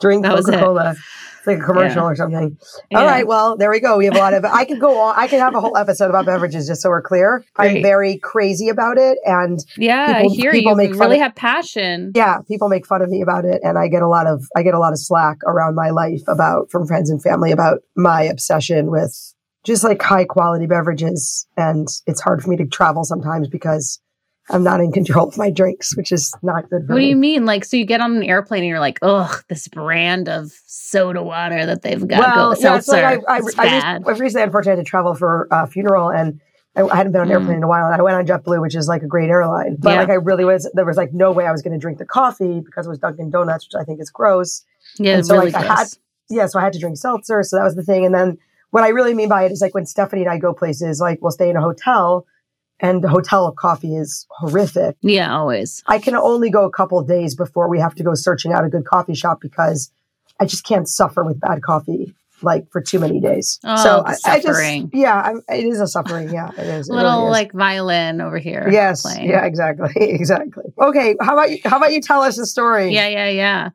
drink 0.00 0.24
Coca 0.24 0.58
Cola 0.58 0.96
like 1.46 1.58
a 1.58 1.62
commercial 1.62 2.02
yeah. 2.02 2.08
or 2.08 2.16
something. 2.16 2.58
Yeah. 2.90 3.00
All 3.00 3.06
right. 3.06 3.26
Well, 3.26 3.56
there 3.56 3.70
we 3.70 3.80
go. 3.80 3.98
We 3.98 4.04
have 4.06 4.14
a 4.14 4.18
lot 4.18 4.34
of, 4.34 4.44
I 4.44 4.64
could 4.64 4.80
go 4.80 4.98
on. 5.00 5.14
I 5.16 5.26
could 5.26 5.38
have 5.38 5.54
a 5.54 5.60
whole 5.60 5.76
episode 5.76 6.08
about 6.08 6.26
beverages 6.26 6.66
just 6.66 6.82
so 6.82 6.88
we're 6.90 7.02
clear. 7.02 7.44
Great. 7.54 7.76
I'm 7.76 7.82
very 7.82 8.18
crazy 8.18 8.68
about 8.68 8.98
it. 8.98 9.18
And 9.24 9.58
yeah, 9.76 10.18
people, 10.18 10.32
I 10.32 10.34
hear 10.34 10.52
people 10.52 10.72
you 10.72 10.76
make 10.76 10.94
really 10.94 11.16
of, 11.16 11.22
have 11.22 11.34
passion. 11.34 12.12
Yeah. 12.14 12.38
People 12.46 12.68
make 12.68 12.86
fun 12.86 13.02
of 13.02 13.10
me 13.10 13.22
about 13.22 13.44
it. 13.44 13.60
And 13.62 13.78
I 13.78 13.88
get 13.88 14.02
a 14.02 14.08
lot 14.08 14.26
of, 14.26 14.44
I 14.56 14.62
get 14.62 14.74
a 14.74 14.78
lot 14.78 14.92
of 14.92 14.98
slack 14.98 15.38
around 15.46 15.74
my 15.74 15.90
life 15.90 16.22
about 16.28 16.70
from 16.70 16.86
friends 16.86 17.10
and 17.10 17.22
family 17.22 17.52
about 17.52 17.80
my 17.96 18.22
obsession 18.22 18.90
with 18.90 19.34
just 19.64 19.84
like 19.84 20.02
high 20.02 20.24
quality 20.24 20.66
beverages. 20.66 21.46
And 21.56 21.88
it's 22.06 22.20
hard 22.20 22.42
for 22.42 22.50
me 22.50 22.56
to 22.56 22.66
travel 22.66 23.04
sometimes 23.04 23.48
because 23.48 24.00
I'm 24.50 24.64
not 24.64 24.80
in 24.80 24.92
control 24.92 25.28
of 25.28 25.38
my 25.38 25.50
drinks, 25.50 25.96
which 25.96 26.10
is 26.10 26.34
not 26.42 26.68
good 26.68 26.82
What 26.82 26.88
me. 26.88 26.94
What 26.94 27.00
do 27.00 27.06
you 27.06 27.16
mean? 27.16 27.46
Like, 27.46 27.64
so 27.64 27.76
you 27.76 27.84
get 27.84 28.00
on 28.00 28.16
an 28.16 28.22
airplane 28.24 28.62
and 28.62 28.68
you're 28.68 28.80
like, 28.80 28.98
ugh, 29.02 29.42
this 29.48 29.68
brand 29.68 30.28
of 30.28 30.52
soda 30.66 31.22
water 31.22 31.64
that 31.64 31.82
they've 31.82 32.06
got. 32.06 32.20
Well, 32.20 32.54
go, 32.54 32.60
yeah, 32.60 32.80
so 32.80 32.92
like 32.92 33.20
I, 33.28 33.36
I, 33.36 33.40
I, 33.58 34.00
I, 34.04 34.10
recently, 34.10 34.42
unfortunately, 34.42 34.78
had 34.78 34.84
to 34.84 34.90
travel 34.90 35.14
for 35.14 35.48
a 35.50 35.66
funeral 35.66 36.10
and 36.10 36.40
I, 36.74 36.96
hadn't 36.96 37.12
been 37.12 37.20
on 37.20 37.28
an 37.28 37.32
airplane 37.32 37.54
mm. 37.54 37.58
in 37.58 37.62
a 37.62 37.68
while. 37.68 37.86
And 37.86 37.94
I 37.94 38.02
went 38.02 38.16
on 38.16 38.26
JetBlue, 38.26 38.60
which 38.60 38.74
is 38.74 38.88
like 38.88 39.02
a 39.02 39.06
great 39.06 39.30
airline. 39.30 39.76
But 39.78 39.90
yeah. 39.90 40.00
like, 40.00 40.10
I 40.10 40.14
really 40.14 40.44
was, 40.44 40.70
there 40.74 40.84
was 40.84 40.96
like 40.96 41.12
no 41.12 41.30
way 41.30 41.46
I 41.46 41.52
was 41.52 41.62
going 41.62 41.74
to 41.74 41.78
drink 41.78 41.98
the 41.98 42.06
coffee 42.06 42.60
because 42.60 42.86
it 42.86 42.90
was 42.90 42.98
Dunkin' 42.98 43.30
Donuts, 43.30 43.66
which 43.66 43.80
I 43.80 43.84
think 43.84 44.00
is 44.00 44.10
gross. 44.10 44.64
Yeah, 44.98 45.16
and 45.16 45.26
so 45.26 45.36
really 45.36 45.52
like, 45.52 45.64
I 45.64 45.74
had, 45.74 45.88
yeah, 46.30 46.46
so 46.46 46.58
I 46.58 46.62
had 46.62 46.72
to 46.72 46.78
drink 46.78 46.96
seltzer. 46.96 47.42
So 47.42 47.56
that 47.56 47.64
was 47.64 47.76
the 47.76 47.82
thing. 47.82 48.04
And 48.04 48.14
then 48.14 48.38
what 48.70 48.82
I 48.82 48.88
really 48.88 49.14
mean 49.14 49.28
by 49.28 49.44
it 49.44 49.52
is 49.52 49.60
like 49.60 49.74
when 49.74 49.86
Stephanie 49.86 50.22
and 50.22 50.30
I 50.30 50.38
go 50.38 50.52
places, 50.52 51.00
like 51.00 51.20
we'll 51.22 51.30
stay 51.30 51.48
in 51.48 51.56
a 51.56 51.60
hotel 51.60 52.26
and 52.82 53.02
the 53.02 53.08
hotel 53.08 53.50
coffee 53.52 53.96
is 53.96 54.26
horrific. 54.30 54.96
Yeah, 55.00 55.34
always. 55.34 55.82
I 55.86 55.98
can 55.98 56.16
only 56.16 56.50
go 56.50 56.64
a 56.64 56.70
couple 56.70 57.00
days 57.02 57.34
before 57.34 57.68
we 57.68 57.78
have 57.78 57.94
to 57.94 58.02
go 58.02 58.14
searching 58.14 58.52
out 58.52 58.64
a 58.64 58.68
good 58.68 58.84
coffee 58.84 59.14
shop 59.14 59.40
because 59.40 59.90
I 60.40 60.44
just 60.44 60.64
can't 60.64 60.88
suffer 60.88 61.24
with 61.24 61.40
bad 61.40 61.62
coffee 61.62 62.14
like 62.42 62.68
for 62.72 62.80
too 62.80 62.98
many 62.98 63.20
days. 63.20 63.60
Oh, 63.64 63.82
so 63.82 64.02
I, 64.04 64.16
I, 64.26 64.40
just 64.40 64.92
yeah, 64.92 65.14
I'm, 65.14 65.42
it 65.48 65.64
is 65.64 65.80
a 65.80 65.86
suffering. 65.86 66.30
Yeah, 66.30 66.50
it 66.50 66.66
is. 66.66 66.88
It 66.88 66.92
Little 66.92 67.12
really 67.12 67.26
is. 67.26 67.30
like 67.30 67.52
violin 67.52 68.20
over 68.20 68.38
here. 68.38 68.68
Yes. 68.70 69.02
Playing. 69.02 69.30
Yeah. 69.30 69.44
Exactly. 69.44 69.90
Exactly. 70.22 70.64
Okay. 70.80 71.16
How 71.20 71.34
about 71.34 71.50
you? 71.50 71.58
How 71.64 71.76
about 71.76 71.92
you 71.92 72.00
tell 72.00 72.22
us 72.22 72.36
a 72.38 72.46
story? 72.46 72.92
Yeah. 72.92 73.06
Yeah. 73.08 73.28
Yeah. 73.28 73.68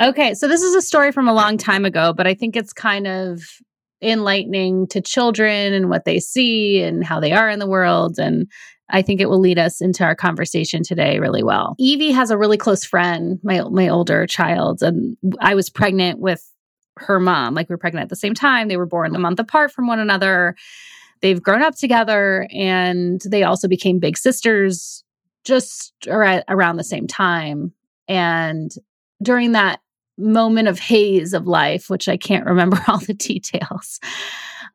Okay. 0.00 0.34
So 0.34 0.48
this 0.48 0.62
is 0.62 0.74
a 0.74 0.82
story 0.82 1.12
from 1.12 1.28
a 1.28 1.32
long 1.32 1.56
time 1.56 1.84
ago, 1.84 2.12
but 2.12 2.26
I 2.26 2.34
think 2.34 2.56
it's 2.56 2.72
kind 2.72 3.06
of 3.06 3.42
enlightening 4.04 4.86
to 4.88 5.00
children 5.00 5.72
and 5.72 5.88
what 5.88 6.04
they 6.04 6.20
see 6.20 6.82
and 6.82 7.04
how 7.04 7.20
they 7.20 7.32
are 7.32 7.48
in 7.48 7.58
the 7.58 7.66
world. 7.66 8.18
And 8.18 8.50
I 8.90 9.02
think 9.02 9.20
it 9.20 9.28
will 9.28 9.40
lead 9.40 9.58
us 9.58 9.80
into 9.80 10.04
our 10.04 10.14
conversation 10.14 10.82
today 10.82 11.18
really 11.18 11.42
well. 11.42 11.74
Evie 11.78 12.12
has 12.12 12.30
a 12.30 12.38
really 12.38 12.58
close 12.58 12.84
friend, 12.84 13.40
my 13.42 13.62
my 13.70 13.88
older 13.88 14.26
child, 14.26 14.82
and 14.82 15.16
I 15.40 15.54
was 15.54 15.70
pregnant 15.70 16.20
with 16.20 16.44
her 16.98 17.18
mom. 17.18 17.54
Like 17.54 17.68
we 17.68 17.72
were 17.72 17.78
pregnant 17.78 18.04
at 18.04 18.10
the 18.10 18.16
same 18.16 18.34
time. 18.34 18.68
They 18.68 18.76
were 18.76 18.86
born 18.86 19.16
a 19.16 19.18
month 19.18 19.40
apart 19.40 19.72
from 19.72 19.86
one 19.86 19.98
another. 19.98 20.54
They've 21.22 21.42
grown 21.42 21.62
up 21.62 21.74
together 21.74 22.46
and 22.52 23.20
they 23.28 23.42
also 23.42 23.66
became 23.66 23.98
big 23.98 24.16
sisters 24.16 25.02
just 25.44 25.92
around 26.06 26.76
the 26.76 26.84
same 26.84 27.06
time. 27.06 27.72
And 28.08 28.70
during 29.22 29.52
that 29.52 29.80
moment 30.18 30.68
of 30.68 30.78
haze 30.78 31.32
of 31.32 31.46
life, 31.46 31.90
which 31.90 32.08
I 32.08 32.16
can't 32.16 32.46
remember 32.46 32.78
all 32.88 32.98
the 32.98 33.14
details. 33.14 34.00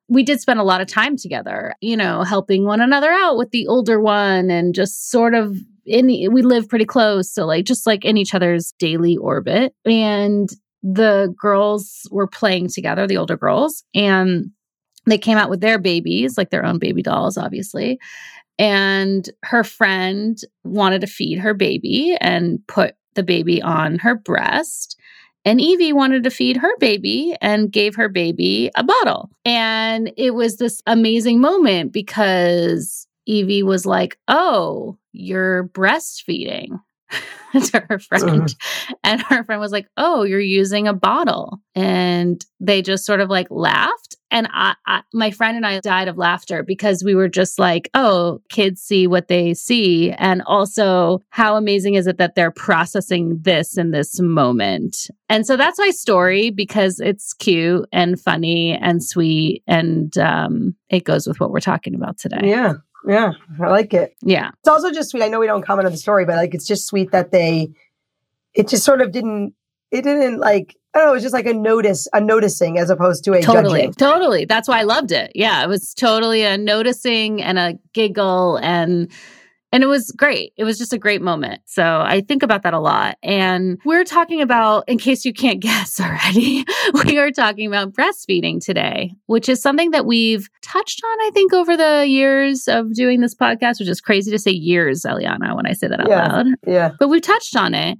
We 0.07 0.23
did 0.23 0.41
spend 0.41 0.59
a 0.59 0.63
lot 0.63 0.81
of 0.81 0.87
time 0.87 1.17
together, 1.17 1.75
you 1.81 1.95
know, 1.95 2.23
helping 2.23 2.65
one 2.65 2.81
another 2.81 3.11
out 3.11 3.37
with 3.37 3.51
the 3.51 3.67
older 3.67 3.99
one 3.99 4.49
and 4.49 4.73
just 4.73 5.11
sort 5.11 5.35
of 5.35 5.55
in 5.85 6.07
we 6.31 6.41
live 6.41 6.69
pretty 6.69 6.85
close, 6.85 7.31
so 7.31 7.45
like 7.45 7.65
just 7.65 7.87
like 7.87 8.05
in 8.05 8.17
each 8.17 8.33
other's 8.33 8.73
daily 8.79 9.17
orbit. 9.17 9.73
And 9.85 10.49
the 10.81 11.33
girls 11.39 12.07
were 12.11 12.27
playing 12.27 12.69
together, 12.69 13.05
the 13.05 13.17
older 13.17 13.37
girls, 13.37 13.83
and 13.93 14.51
they 15.05 15.17
came 15.17 15.37
out 15.37 15.49
with 15.49 15.61
their 15.61 15.79
babies, 15.79 16.37
like 16.37 16.51
their 16.51 16.65
own 16.65 16.79
baby 16.79 17.01
dolls, 17.01 17.37
obviously. 17.37 17.99
And 18.57 19.29
her 19.43 19.63
friend 19.63 20.37
wanted 20.63 21.01
to 21.01 21.07
feed 21.07 21.39
her 21.39 21.53
baby 21.53 22.17
and 22.19 22.59
put 22.67 22.95
the 23.15 23.23
baby 23.23 23.61
on 23.61 23.99
her 23.99 24.15
breast. 24.15 24.99
And 25.45 25.61
Evie 25.61 25.93
wanted 25.93 26.23
to 26.23 26.29
feed 26.29 26.57
her 26.57 26.75
baby 26.77 27.35
and 27.41 27.71
gave 27.71 27.95
her 27.95 28.09
baby 28.09 28.69
a 28.75 28.83
bottle. 28.83 29.29
And 29.45 30.11
it 30.17 30.31
was 30.31 30.57
this 30.57 30.81
amazing 30.85 31.39
moment 31.39 31.91
because 31.91 33.07
Evie 33.25 33.63
was 33.63 33.85
like, 33.85 34.17
Oh, 34.27 34.97
you're 35.11 35.65
breastfeeding. 35.69 36.79
to 37.53 37.85
her 37.89 37.99
friend. 37.99 38.41
Uh-huh. 38.41 38.95
And 39.03 39.21
her 39.21 39.43
friend 39.43 39.59
was 39.59 39.71
like, 39.71 39.87
Oh, 39.97 40.23
you're 40.23 40.39
using 40.39 40.87
a 40.87 40.93
bottle. 40.93 41.59
And 41.75 42.43
they 42.59 42.81
just 42.81 43.05
sort 43.05 43.21
of 43.21 43.29
like 43.29 43.47
laughed. 43.49 44.17
And 44.31 44.47
I, 44.51 44.75
I, 44.85 45.01
my 45.13 45.31
friend 45.31 45.57
and 45.57 45.65
I 45.65 45.79
died 45.79 46.07
of 46.07 46.17
laughter 46.17 46.61
because 46.61 47.03
we 47.03 47.15
were 47.15 47.27
just 47.27 47.57
like, 47.57 47.89
Oh, 47.93 48.41
kids 48.49 48.81
see 48.81 49.07
what 49.07 49.27
they 49.27 49.53
see. 49.53 50.11
And 50.11 50.43
also, 50.45 51.21
how 51.29 51.55
amazing 51.55 51.95
is 51.95 52.07
it 52.07 52.17
that 52.17 52.35
they're 52.35 52.51
processing 52.51 53.39
this 53.41 53.77
in 53.77 53.91
this 53.91 54.19
moment? 54.19 55.09
And 55.27 55.45
so 55.45 55.57
that's 55.57 55.79
my 55.79 55.89
story 55.89 56.49
because 56.51 56.99
it's 56.99 57.33
cute 57.33 57.87
and 57.91 58.19
funny 58.19 58.73
and 58.73 59.03
sweet. 59.03 59.63
And 59.67 60.15
um, 60.17 60.75
it 60.89 61.03
goes 61.03 61.27
with 61.27 61.39
what 61.39 61.51
we're 61.51 61.59
talking 61.59 61.95
about 61.95 62.17
today. 62.17 62.41
Yeah. 62.43 62.73
Yeah, 63.05 63.31
I 63.61 63.67
like 63.67 63.93
it. 63.93 64.15
Yeah. 64.21 64.51
It's 64.59 64.67
also 64.67 64.91
just 64.91 65.11
sweet. 65.11 65.23
I 65.23 65.29
know 65.29 65.39
we 65.39 65.47
don't 65.47 65.65
comment 65.65 65.85
on 65.85 65.91
the 65.91 65.97
story, 65.97 66.25
but 66.25 66.35
like 66.35 66.53
it's 66.53 66.67
just 66.67 66.85
sweet 66.87 67.11
that 67.11 67.31
they 67.31 67.69
it 68.53 68.67
just 68.67 68.83
sort 68.83 69.01
of 69.01 69.11
didn't 69.11 69.53
it 69.91 70.03
didn't 70.03 70.39
like 70.39 70.75
I 70.93 70.99
don't 70.99 71.07
know, 71.07 71.11
it 71.11 71.15
was 71.15 71.23
just 71.23 71.33
like 71.33 71.45
a 71.45 71.53
notice, 71.53 72.07
a 72.13 72.19
noticing 72.19 72.79
as 72.79 72.89
opposed 72.89 73.23
to 73.25 73.33
a 73.33 73.41
totally, 73.41 73.81
judging. 73.81 73.93
totally. 73.93 74.45
That's 74.45 74.67
why 74.67 74.79
I 74.79 74.83
loved 74.83 75.11
it. 75.11 75.31
Yeah, 75.35 75.63
it 75.63 75.67
was 75.67 75.93
totally 75.93 76.43
a 76.43 76.57
noticing 76.57 77.43
and 77.43 77.59
a 77.59 77.77
giggle 77.93 78.57
and 78.57 79.11
and 79.71 79.83
it 79.83 79.87
was 79.87 80.11
great. 80.11 80.53
It 80.57 80.63
was 80.63 80.77
just 80.77 80.93
a 80.93 80.97
great 80.97 81.21
moment. 81.21 81.61
So 81.65 81.83
I 82.01 82.21
think 82.21 82.41
about 82.43 82.63
that 82.63 82.73
a 82.73 82.79
lot. 82.79 83.17
And 83.21 83.77
we're 83.85 84.03
talking 84.03 84.41
about, 84.41 84.87
in 84.87 84.97
case 84.97 85.25
you 85.25 85.33
can't 85.33 85.59
guess 85.61 85.99
already, 85.99 86.65
we 87.05 87.17
are 87.19 87.31
talking 87.31 87.67
about 87.67 87.93
breastfeeding 87.93 88.63
today, 88.63 89.11
which 89.27 89.47
is 89.47 89.61
something 89.61 89.91
that 89.91 90.05
we've 90.05 90.47
touched 90.61 91.01
on, 91.03 91.17
I 91.21 91.31
think, 91.33 91.53
over 91.53 91.77
the 91.77 92.05
years 92.07 92.67
of 92.67 92.93
doing 92.93 93.21
this 93.21 93.35
podcast, 93.35 93.79
which 93.79 93.89
is 93.89 94.01
crazy 94.01 94.31
to 94.31 94.39
say 94.39 94.51
years, 94.51 95.03
Eliana, 95.03 95.55
when 95.55 95.67
I 95.67 95.73
say 95.73 95.87
that 95.87 95.99
out 95.99 96.09
Yeah. 96.09 96.27
loud. 96.27 96.45
Yeah. 96.65 96.91
But 96.99 97.09
we've 97.09 97.21
touched 97.21 97.55
on 97.55 97.73
it. 97.75 97.99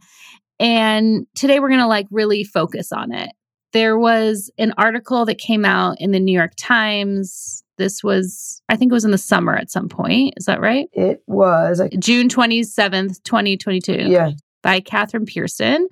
And 0.60 1.26
today 1.36 1.60
we're 1.60 1.70
going 1.70 1.80
to 1.80 1.88
like 1.88 2.08
really 2.12 2.44
focus 2.44 2.92
on 2.92 3.14
it. 3.14 3.30
There 3.72 3.98
was 3.98 4.52
an 4.58 4.74
article 4.78 5.26
that 5.26 5.38
came 5.38 5.64
out 5.64 5.98
in 6.02 6.12
the 6.12 6.20
New 6.20 6.36
York 6.36 6.54
Times. 6.58 7.64
This 7.80 8.04
was, 8.04 8.62
I 8.70 8.76
think 8.76 8.92
it 8.92 8.94
was 8.94 9.06
in 9.06 9.12
the 9.12 9.18
summer 9.18 9.56
at 9.56 9.72
some 9.72 9.90
point. 9.90 10.36
Is 10.38 10.46
that 10.46 10.62
right? 10.62 10.88
It 10.94 11.24
was 11.26 11.82
June 11.98 12.30
27th, 12.30 13.24
2022 13.24 13.94
yeah. 13.94 14.32
by 14.62 14.82
Catherine 14.82 15.26
Pearson. 15.26 15.88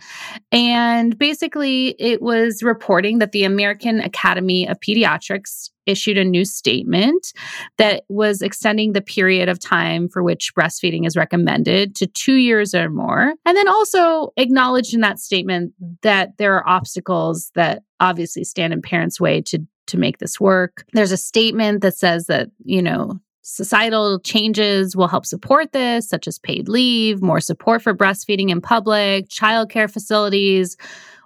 And 0.52 1.18
basically, 1.18 1.96
it 1.98 2.22
was 2.22 2.62
reporting 2.62 3.18
that 3.18 3.32
the 3.32 3.44
American 3.44 4.02
Academy 4.02 4.68
of 4.68 4.80
Pediatrics 4.80 5.72
issued 5.88 6.18
a 6.18 6.24
new 6.24 6.46
statement 6.46 7.34
that 7.78 8.04
was 8.10 8.42
extending 8.42 8.94
the 8.94 9.02
period 9.02 9.50
of 9.50 9.58
time 9.58 10.08
for 10.10 10.22
which 10.22 10.54
breastfeeding 10.54 11.08
is 11.08 11.16
recommended 11.16 11.96
to 11.96 12.06
two 12.06 12.36
years 12.36 12.76
or 12.76 12.90
more. 12.90 13.34
And 13.46 13.58
then 13.58 13.68
also 13.68 14.34
acknowledged 14.38 14.94
in 14.94 15.02
that 15.02 15.20
statement 15.20 15.74
that 16.04 16.38
there 16.38 16.56
are 16.56 16.68
obstacles 16.68 17.52
that 17.56 17.84
obviously 18.00 18.44
stand 18.44 18.74
in 18.74 18.82
parents' 18.82 19.20
way 19.20 19.42
to. 19.44 19.60
To 19.88 19.98
make 19.98 20.18
this 20.20 20.40
work. 20.40 20.86
There's 20.94 21.12
a 21.12 21.18
statement 21.18 21.82
that 21.82 21.98
says 21.98 22.26
that, 22.28 22.50
you 22.64 22.82
know, 22.82 23.20
Societal 23.50 24.20
changes 24.20 24.94
will 24.94 25.08
help 25.08 25.26
support 25.26 25.72
this, 25.72 26.10
such 26.10 26.28
as 26.28 26.38
paid 26.38 26.68
leave, 26.68 27.22
more 27.22 27.40
support 27.40 27.82
for 27.82 27.96
breastfeeding 27.96 28.50
in 28.50 28.60
public, 28.60 29.30
childcare 29.30 29.90
facilities, 29.90 30.76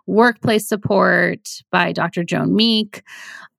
workplace 0.06 0.68
support 0.68 1.50
by 1.72 1.92
Dr. 1.92 2.24
Joan 2.24 2.56
Meek. 2.56 3.02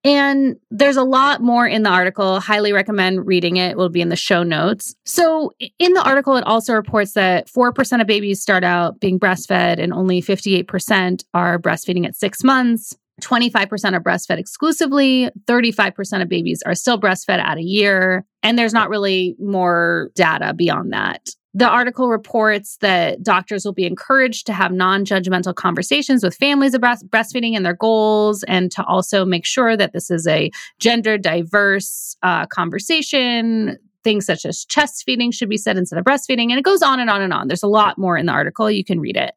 And 0.05 0.55
there's 0.71 0.95
a 0.95 1.03
lot 1.03 1.41
more 1.41 1.67
in 1.67 1.83
the 1.83 1.89
article. 1.89 2.39
Highly 2.39 2.71
recommend 2.71 3.27
reading 3.27 3.57
it. 3.57 3.71
It 3.71 3.77
will 3.77 3.89
be 3.89 3.99
in 3.99 4.07
the 4.07 4.15
show 4.15 4.43
notes. 4.43 4.95
So, 5.03 5.51
in 5.77 5.91
the 5.91 6.03
article, 6.03 6.37
it 6.37 6.45
also 6.45 6.73
reports 6.73 7.13
that 7.13 7.47
4% 7.47 7.99
of 7.99 8.07
babies 8.07 8.41
start 8.41 8.63
out 8.63 9.01
being 9.01 9.19
breastfed 9.19 9.77
and 9.77 9.91
only 9.91 10.21
58% 10.21 11.25
are 11.33 11.59
breastfeeding 11.59 12.05
at 12.05 12.15
six 12.15 12.45
months. 12.45 12.97
25% 13.23 13.93
are 13.93 14.01
breastfed 14.01 14.37
exclusively. 14.37 15.29
35% 15.45 16.21
of 16.21 16.29
babies 16.29 16.61
are 16.65 16.75
still 16.75 16.99
breastfed 16.99 17.39
at 17.39 17.57
a 17.57 17.63
year. 17.63 18.25
And 18.41 18.57
there's 18.59 18.73
not 18.73 18.89
really 18.89 19.35
more 19.39 20.11
data 20.15 20.53
beyond 20.53 20.91
that. 20.93 21.29
The 21.55 21.69
article 21.69 22.09
reports 22.09 22.77
that 22.81 23.21
doctors 23.21 23.63
will 23.63 23.73
be 23.73 23.85
encouraged 23.85 24.47
to 24.47 24.53
have 24.53 24.71
non 24.71 25.05
judgmental 25.05 25.53
conversations 25.53 26.23
with 26.23 26.35
families 26.35 26.73
about 26.73 26.97
breastfeeding 27.09 27.55
and 27.55 27.63
their 27.63 27.75
goals, 27.75 28.41
and 28.43 28.71
to 28.71 28.83
also 28.85 29.23
make 29.23 29.45
sure 29.45 29.77
that 29.77 29.93
this 29.93 30.09
is 30.09 30.25
a 30.25 30.49
gender 30.79 31.17
diverse 31.19 32.17
uh, 32.23 32.47
conversation. 32.47 33.77
Things 34.03 34.25
such 34.25 34.45
as 34.45 34.65
chest 34.65 35.03
feeding 35.05 35.31
should 35.31 35.47
be 35.47 35.57
said 35.57 35.77
instead 35.77 35.99
of 35.99 36.05
breastfeeding. 36.05 36.49
And 36.49 36.57
it 36.57 36.63
goes 36.63 36.81
on 36.81 36.99
and 36.99 37.09
on 37.09 37.21
and 37.21 37.31
on. 37.31 37.47
There's 37.47 37.63
a 37.63 37.67
lot 37.67 37.99
more 37.99 38.17
in 38.17 38.25
the 38.25 38.33
article. 38.33 38.69
You 38.69 38.83
can 38.83 38.99
read 38.99 39.15
it. 39.15 39.33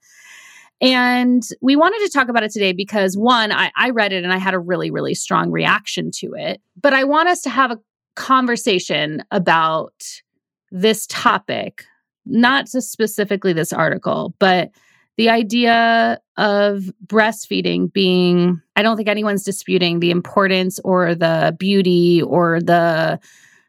And 0.81 1.43
we 1.63 1.75
wanted 1.75 2.05
to 2.05 2.11
talk 2.13 2.29
about 2.29 2.43
it 2.43 2.51
today 2.51 2.73
because 2.73 3.17
one, 3.17 3.51
I, 3.51 3.71
I 3.77 3.91
read 3.91 4.13
it 4.13 4.25
and 4.25 4.33
I 4.33 4.39
had 4.39 4.55
a 4.55 4.59
really, 4.59 4.91
really 4.91 5.15
strong 5.15 5.51
reaction 5.51 6.11
to 6.17 6.35
it. 6.35 6.61
But 6.81 6.93
I 6.93 7.05
want 7.05 7.29
us 7.29 7.41
to 7.43 7.51
have 7.51 7.71
a 7.71 7.79
conversation 8.15 9.23
about 9.31 9.95
this 10.71 11.07
topic, 11.07 11.85
not 12.27 12.67
just 12.71 12.93
specifically 12.93 13.53
this 13.53 13.73
article, 13.73 14.35
but 14.39 14.71
the 15.17 15.31
idea 15.31 16.21
of 16.37 16.91
breastfeeding 17.07 17.91
being, 17.91 18.61
I 18.75 18.83
don't 18.83 18.99
think 18.99 19.09
anyone's 19.09 19.45
disputing 19.45 20.01
the 20.01 20.11
importance 20.11 20.79
or 20.85 21.15
the 21.15 21.57
beauty 21.59 22.21
or 22.21 22.61
the 22.61 23.19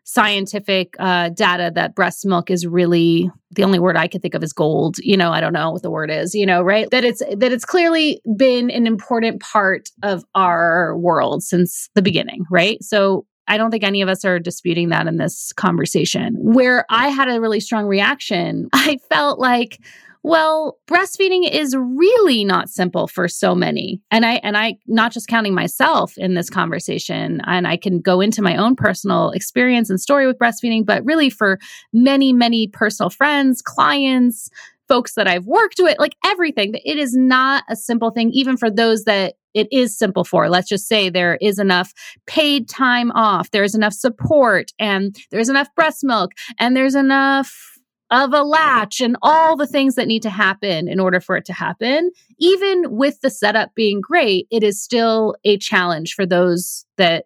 scientific 0.07 0.95
uh, 0.99 1.27
data 1.29 1.69
that 1.75 1.93
breast 1.93 2.25
milk 2.25 2.49
is 2.49 2.65
really 2.65 3.29
the 3.51 3.63
only 3.63 3.77
word 3.77 3.97
I 3.97 4.07
could 4.07 4.21
think 4.21 4.35
of 4.35 4.41
is 4.41 4.53
gold. 4.53 4.97
You 4.99 5.17
know, 5.17 5.31
I 5.31 5.41
don't 5.41 5.51
know 5.51 5.69
what 5.69 5.81
the 5.81 5.91
word 5.91 6.09
is. 6.09 6.33
You 6.33 6.45
know, 6.45 6.61
right? 6.61 6.89
That 6.91 7.03
it's 7.03 7.19
that 7.19 7.51
it's 7.51 7.65
clearly 7.65 8.21
been 8.35 8.71
an 8.71 8.87
important 8.87 9.41
part 9.41 9.89
of 10.03 10.23
our 10.33 10.97
world 10.97 11.43
since 11.43 11.89
the 11.93 12.01
beginning, 12.01 12.45
right? 12.49 12.81
So 12.81 13.25
I 13.49 13.57
don't 13.57 13.69
think 13.69 13.83
any 13.83 14.01
of 14.01 14.07
us 14.07 14.23
are 14.23 14.39
disputing 14.39 14.89
that 14.89 15.07
in 15.07 15.17
this 15.17 15.51
conversation. 15.53 16.35
Where 16.39 16.85
I 16.89 17.09
had 17.09 17.29
a 17.29 17.41
really 17.41 17.59
strong 17.59 17.85
reaction, 17.85 18.69
I 18.73 18.99
felt 19.09 19.39
like 19.39 19.79
well, 20.27 20.77
breastfeeding 20.87 21.49
is 21.49 21.73
really 21.77 22.43
not 22.43 22.69
simple 22.69 23.07
for 23.07 23.29
so 23.29 23.55
many. 23.55 24.01
And 24.11 24.25
I 24.25 24.33
and 24.43 24.57
I 24.57 24.77
not 24.85 25.13
just 25.13 25.29
counting 25.29 25.53
myself 25.53 26.17
in 26.17 26.33
this 26.33 26.49
conversation 26.49 27.39
and 27.45 27.65
I 27.65 27.77
can 27.77 28.01
go 28.01 28.19
into 28.19 28.41
my 28.41 28.57
own 28.57 28.75
personal 28.75 29.31
experience 29.31 29.89
and 29.89 30.01
story 30.01 30.27
with 30.27 30.37
breastfeeding, 30.37 30.85
but 30.85 31.05
really 31.05 31.29
for 31.29 31.59
many 31.93 32.33
many 32.33 32.67
personal 32.67 33.09
friends, 33.09 33.61
clients, 33.61 34.49
folks 34.89 35.13
that 35.15 35.29
I've 35.29 35.45
worked 35.45 35.79
with, 35.79 35.97
like 35.97 36.15
everything. 36.25 36.75
It 36.83 36.97
is 36.97 37.15
not 37.15 37.63
a 37.69 37.77
simple 37.77 38.11
thing 38.11 38.31
even 38.31 38.57
for 38.57 38.69
those 38.69 39.05
that 39.05 39.35
it 39.53 39.67
is 39.71 39.97
simple 39.97 40.25
for. 40.25 40.49
Let's 40.49 40.67
just 40.67 40.87
say 40.87 41.09
there 41.09 41.37
is 41.41 41.57
enough 41.57 41.93
paid 42.25 42.67
time 42.67 43.11
off, 43.11 43.51
there's 43.51 43.75
enough 43.75 43.93
support 43.93 44.71
and 44.77 45.15
there's 45.31 45.49
enough 45.49 45.73
breast 45.73 46.03
milk 46.03 46.31
and 46.59 46.75
there's 46.75 46.95
enough 46.95 47.76
of 48.09 48.33
a 48.33 48.43
latch 48.43 49.01
and 49.01 49.17
all 49.21 49.55
the 49.55 49.67
things 49.67 49.95
that 49.95 50.07
need 50.07 50.21
to 50.21 50.29
happen 50.29 50.87
in 50.87 50.99
order 50.99 51.19
for 51.19 51.35
it 51.35 51.45
to 51.45 51.53
happen. 51.53 52.11
Even 52.39 52.95
with 52.95 53.19
the 53.21 53.29
setup 53.29 53.75
being 53.75 53.99
great, 54.01 54.47
it 54.49 54.63
is 54.63 54.81
still 54.81 55.35
a 55.43 55.57
challenge 55.57 56.13
for 56.13 56.25
those 56.25 56.85
that 56.97 57.25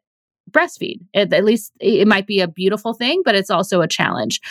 breastfeed. 0.49 0.99
At, 1.13 1.31
at 1.33 1.45
least 1.45 1.71
it 1.79 2.07
might 2.07 2.27
be 2.27 2.41
a 2.41 2.47
beautiful 2.47 2.93
thing, 2.93 3.21
but 3.23 3.35
it's 3.35 3.51
also 3.51 3.81
a 3.81 3.87
challenge. 3.87 4.41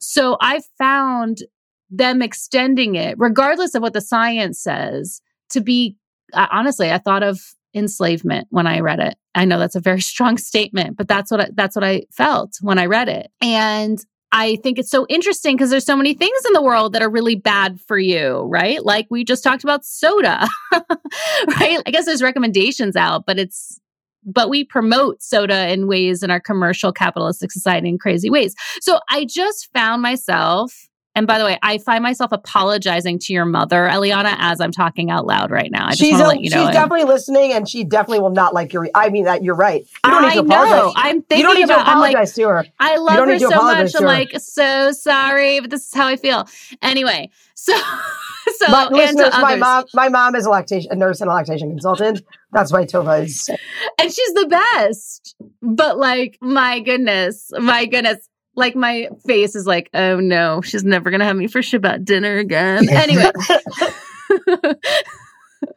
So 0.00 0.36
I 0.40 0.62
found 0.78 1.44
them 1.90 2.22
extending 2.22 2.96
it, 2.96 3.16
regardless 3.18 3.74
of 3.74 3.82
what 3.82 3.94
the 3.94 4.00
science 4.00 4.60
says, 4.60 5.22
to 5.50 5.60
be 5.60 5.96
uh, 6.34 6.46
honestly, 6.50 6.90
I 6.90 6.98
thought 6.98 7.22
of 7.22 7.40
enslavement 7.74 8.48
when 8.50 8.66
I 8.66 8.80
read 8.80 9.00
it. 9.00 9.14
I 9.34 9.44
know 9.44 9.58
that's 9.58 9.76
a 9.76 9.80
very 9.80 10.00
strong 10.12 10.38
statement, 10.38 10.96
but 10.96 11.08
that's 11.08 11.30
what 11.30 11.40
I, 11.40 11.50
that's 11.54 11.76
what 11.76 11.84
I 11.84 12.02
felt 12.10 12.58
when 12.60 12.78
I 12.78 12.86
read 12.86 13.08
it. 13.08 13.30
And 13.40 13.98
I 14.30 14.56
think 14.56 14.78
it's 14.78 14.90
so 14.90 15.06
interesting 15.08 15.56
because 15.56 15.70
there's 15.70 15.86
so 15.86 15.96
many 15.96 16.12
things 16.12 16.38
in 16.46 16.52
the 16.52 16.62
world 16.62 16.92
that 16.92 17.02
are 17.02 17.10
really 17.10 17.34
bad 17.34 17.80
for 17.80 17.98
you, 17.98 18.40
right? 18.42 18.84
Like 18.84 19.06
we 19.10 19.24
just 19.24 19.42
talked 19.42 19.64
about 19.64 19.84
soda, 19.84 20.46
right? 20.72 21.80
I 21.86 21.90
guess 21.90 22.04
there's 22.04 22.22
recommendations 22.22 22.94
out, 22.94 23.24
but 23.26 23.38
it's 23.38 23.80
but 24.24 24.50
we 24.50 24.64
promote 24.64 25.22
soda 25.22 25.72
in 25.72 25.86
ways 25.86 26.22
in 26.22 26.30
our 26.30 26.40
commercial 26.40 26.92
capitalistic 26.92 27.50
society 27.50 27.88
in 27.88 27.98
crazy 27.98 28.28
ways. 28.28 28.54
So 28.80 28.98
I 29.10 29.24
just 29.24 29.70
found 29.72 30.02
myself 30.02 30.88
and 31.18 31.26
by 31.26 31.36
the 31.36 31.44
way, 31.44 31.58
I 31.64 31.78
find 31.78 32.00
myself 32.04 32.30
apologizing 32.30 33.18
to 33.18 33.32
your 33.32 33.44
mother, 33.44 33.88
Eliana, 33.90 34.36
as 34.38 34.60
I'm 34.60 34.70
talking 34.70 35.10
out 35.10 35.26
loud 35.26 35.50
right 35.50 35.68
now. 35.68 35.86
I 35.86 35.90
just 35.90 35.98
she's 35.98 36.12
want 36.12 36.20
to 36.20 36.24
a- 36.24 36.28
let 36.28 36.40
you 36.42 36.50
know. 36.50 36.64
she's 36.64 36.72
definitely 36.72 37.06
listening, 37.06 37.52
and 37.52 37.68
she 37.68 37.82
definitely 37.82 38.20
will 38.20 38.30
not 38.30 38.54
like 38.54 38.72
your. 38.72 38.82
Re- 38.82 38.92
I 38.94 39.08
mean 39.08 39.24
that 39.24 39.42
you're 39.42 39.56
right. 39.56 39.80
You 39.82 40.10
don't 40.12 40.24
I 40.24 40.28
need 40.28 40.42
to 40.42 40.42
know. 40.44 40.92
I'm 40.94 41.16
you 41.16 41.22
thinking 41.22 41.44
don't 41.44 41.56
need 41.56 41.66
to 41.66 41.74
about. 41.74 41.88
I'm 41.88 41.98
like, 41.98 42.32
to 42.32 42.42
her. 42.48 42.64
I 42.78 42.98
love 42.98 43.16
her 43.16 43.38
so 43.40 43.48
much. 43.48 43.96
I'm 43.96 44.04
like, 44.04 44.30
so 44.38 44.92
sorry, 44.92 45.58
but 45.58 45.70
this 45.70 45.88
is 45.88 45.92
how 45.92 46.06
I 46.06 46.14
feel. 46.14 46.48
Anyway, 46.82 47.30
so 47.54 47.76
so 48.58 48.66
but 48.68 48.92
listeners, 48.92 49.32
my 49.40 49.56
mom, 49.56 49.86
my 49.94 50.08
mom 50.08 50.36
is 50.36 50.46
a 50.46 50.50
lactation 50.50 50.92
a 50.92 50.94
nurse 50.94 51.20
and 51.20 51.28
a 51.28 51.34
lactation 51.34 51.68
consultant. 51.68 52.22
That's 52.52 52.72
why 52.72 52.84
Tova 52.84 53.24
is. 53.24 53.50
and 53.98 54.12
she's 54.12 54.34
the 54.34 54.46
best. 54.46 55.34
But 55.62 55.98
like, 55.98 56.38
my 56.40 56.78
goodness, 56.78 57.50
my 57.58 57.86
goodness. 57.86 58.28
Like 58.58 58.74
my 58.74 59.08
face 59.24 59.54
is 59.54 59.66
like, 59.66 59.88
oh 59.94 60.18
no, 60.18 60.60
she's 60.62 60.82
never 60.82 61.12
gonna 61.12 61.24
have 61.24 61.36
me 61.36 61.46
for 61.46 61.60
Shabbat 61.60 62.04
dinner 62.04 62.38
again. 62.38 62.88
Anyway. 62.98 63.30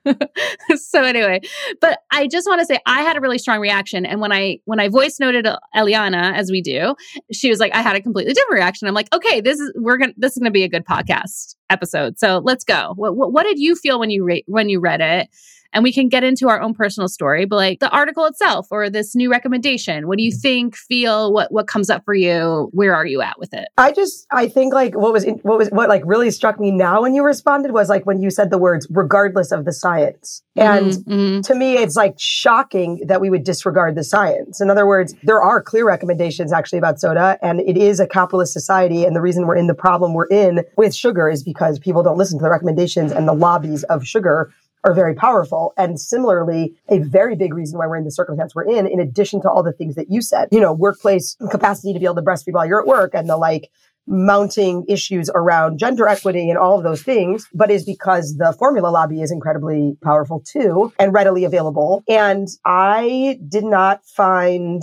so 0.75 1.03
anyway, 1.03 1.41
but 1.79 1.99
I 2.11 2.27
just 2.27 2.47
want 2.47 2.59
to 2.59 2.65
say 2.65 2.79
I 2.87 3.01
had 3.01 3.17
a 3.17 3.19
really 3.19 3.37
strong 3.37 3.59
reaction, 3.59 4.03
and 4.05 4.19
when 4.19 4.31
I 4.31 4.57
when 4.65 4.79
I 4.79 4.87
voice 4.89 5.19
noted 5.19 5.45
Eliana 5.75 6.33
as 6.33 6.49
we 6.49 6.61
do, 6.61 6.95
she 7.31 7.49
was 7.49 7.59
like, 7.59 7.73
I 7.75 7.81
had 7.81 7.95
a 7.95 8.01
completely 8.01 8.33
different 8.33 8.55
reaction. 8.55 8.87
I'm 8.87 8.95
like, 8.95 9.13
okay, 9.13 9.41
this 9.41 9.59
is 9.59 9.71
we're 9.75 9.97
gonna 9.97 10.13
this 10.17 10.31
is 10.33 10.39
gonna 10.39 10.49
be 10.49 10.63
a 10.63 10.69
good 10.69 10.85
podcast 10.85 11.55
episode. 11.69 12.17
So 12.17 12.41
let's 12.43 12.63
go. 12.63 12.93
What 12.95 13.15
what, 13.15 13.31
what 13.31 13.43
did 13.43 13.59
you 13.59 13.75
feel 13.75 13.99
when 13.99 14.09
you 14.09 14.23
re- 14.23 14.43
when 14.47 14.69
you 14.69 14.79
read 14.79 15.01
it? 15.01 15.29
And 15.73 15.83
we 15.83 15.93
can 15.93 16.09
get 16.09 16.23
into 16.23 16.49
our 16.49 16.61
own 16.61 16.73
personal 16.73 17.07
story, 17.07 17.45
but 17.45 17.55
like 17.55 17.79
the 17.79 17.89
article 17.89 18.25
itself 18.25 18.67
or 18.71 18.89
this 18.89 19.15
new 19.15 19.31
recommendation, 19.31 20.07
what 20.07 20.17
do 20.17 20.23
you 20.23 20.31
think, 20.31 20.75
feel, 20.75 21.31
what 21.31 21.51
what 21.51 21.67
comes 21.67 21.89
up 21.89 22.03
for 22.03 22.13
you? 22.13 22.69
Where 22.73 22.95
are 22.95 23.05
you 23.05 23.21
at 23.21 23.39
with 23.39 23.53
it? 23.53 23.69
I 23.77 23.91
just 23.91 24.27
I 24.31 24.47
think 24.47 24.73
like 24.73 24.95
what 24.95 25.13
was 25.13 25.25
what 25.43 25.57
was 25.57 25.69
what 25.69 25.89
like 25.89 26.03
really 26.05 26.31
struck 26.31 26.59
me 26.59 26.71
now 26.71 27.01
when 27.01 27.15
you 27.15 27.23
responded 27.23 27.71
was 27.71 27.89
like 27.89 28.05
when 28.05 28.21
you 28.21 28.29
said 28.29 28.49
the 28.49 28.57
words 28.57 28.87
regardless 28.89 29.51
of 29.51 29.65
the 29.65 29.73
science. 29.73 30.43
And 30.55 30.87
mm-hmm, 30.87 31.11
mm-hmm. 31.11 31.41
to 31.41 31.55
me 31.55 31.77
it's 31.77 31.95
like 31.95 32.15
shocking 32.17 33.01
that 33.07 33.21
we 33.21 33.29
would 33.29 33.43
disregard 33.43 33.95
the 33.95 34.03
science. 34.03 34.59
In 34.59 34.69
other 34.69 34.85
words, 34.85 35.15
there 35.23 35.41
are 35.41 35.61
clear 35.61 35.85
recommendations 35.85 36.51
actually 36.51 36.79
about 36.79 36.99
soda 36.99 37.37
and 37.41 37.61
it 37.61 37.77
is 37.77 37.99
a 37.99 38.07
capitalist 38.07 38.53
society 38.53 39.05
and 39.05 39.15
the 39.15 39.21
reason 39.21 39.47
we're 39.47 39.55
in 39.55 39.67
the 39.67 39.73
problem 39.73 40.13
we're 40.13 40.27
in 40.27 40.65
with 40.75 40.93
sugar 40.93 41.29
is 41.29 41.43
because 41.43 41.79
people 41.79 42.03
don't 42.03 42.17
listen 42.17 42.37
to 42.39 42.43
the 42.43 42.49
recommendations 42.49 43.11
and 43.11 43.27
the 43.27 43.33
lobbies 43.33 43.83
of 43.85 44.05
sugar 44.05 44.53
are 44.83 44.93
very 44.93 45.13
powerful. 45.13 45.73
And 45.77 45.99
similarly, 45.99 46.75
a 46.89 46.99
very 46.99 47.35
big 47.35 47.53
reason 47.53 47.77
why 47.77 47.87
we're 47.87 47.97
in 47.97 48.05
the 48.05 48.11
circumstance 48.11 48.55
we're 48.55 48.69
in, 48.69 48.87
in 48.87 48.99
addition 48.99 49.41
to 49.41 49.49
all 49.49 49.63
the 49.63 49.71
things 49.71 49.95
that 49.95 50.09
you 50.09 50.21
said, 50.21 50.49
you 50.51 50.59
know, 50.59 50.73
workplace 50.73 51.35
capacity 51.51 51.93
to 51.93 51.99
be 51.99 52.05
able 52.05 52.15
to 52.15 52.21
breastfeed 52.21 52.53
while 52.53 52.65
you're 52.65 52.81
at 52.81 52.87
work 52.87 53.11
and 53.13 53.29
the 53.29 53.37
like 53.37 53.69
mounting 54.07 54.83
issues 54.87 55.29
around 55.35 55.77
gender 55.77 56.07
equity 56.07 56.49
and 56.49 56.57
all 56.57 56.77
of 56.77 56.83
those 56.83 57.03
things, 57.03 57.47
but 57.53 57.69
is 57.69 57.85
because 57.85 58.37
the 58.37 58.53
formula 58.57 58.89
lobby 58.89 59.21
is 59.21 59.31
incredibly 59.31 59.97
powerful 60.03 60.41
too 60.45 60.91
and 60.99 61.13
readily 61.13 61.45
available. 61.45 62.03
And 62.07 62.47
I 62.65 63.39
did 63.47 63.63
not 63.63 64.05
find 64.05 64.81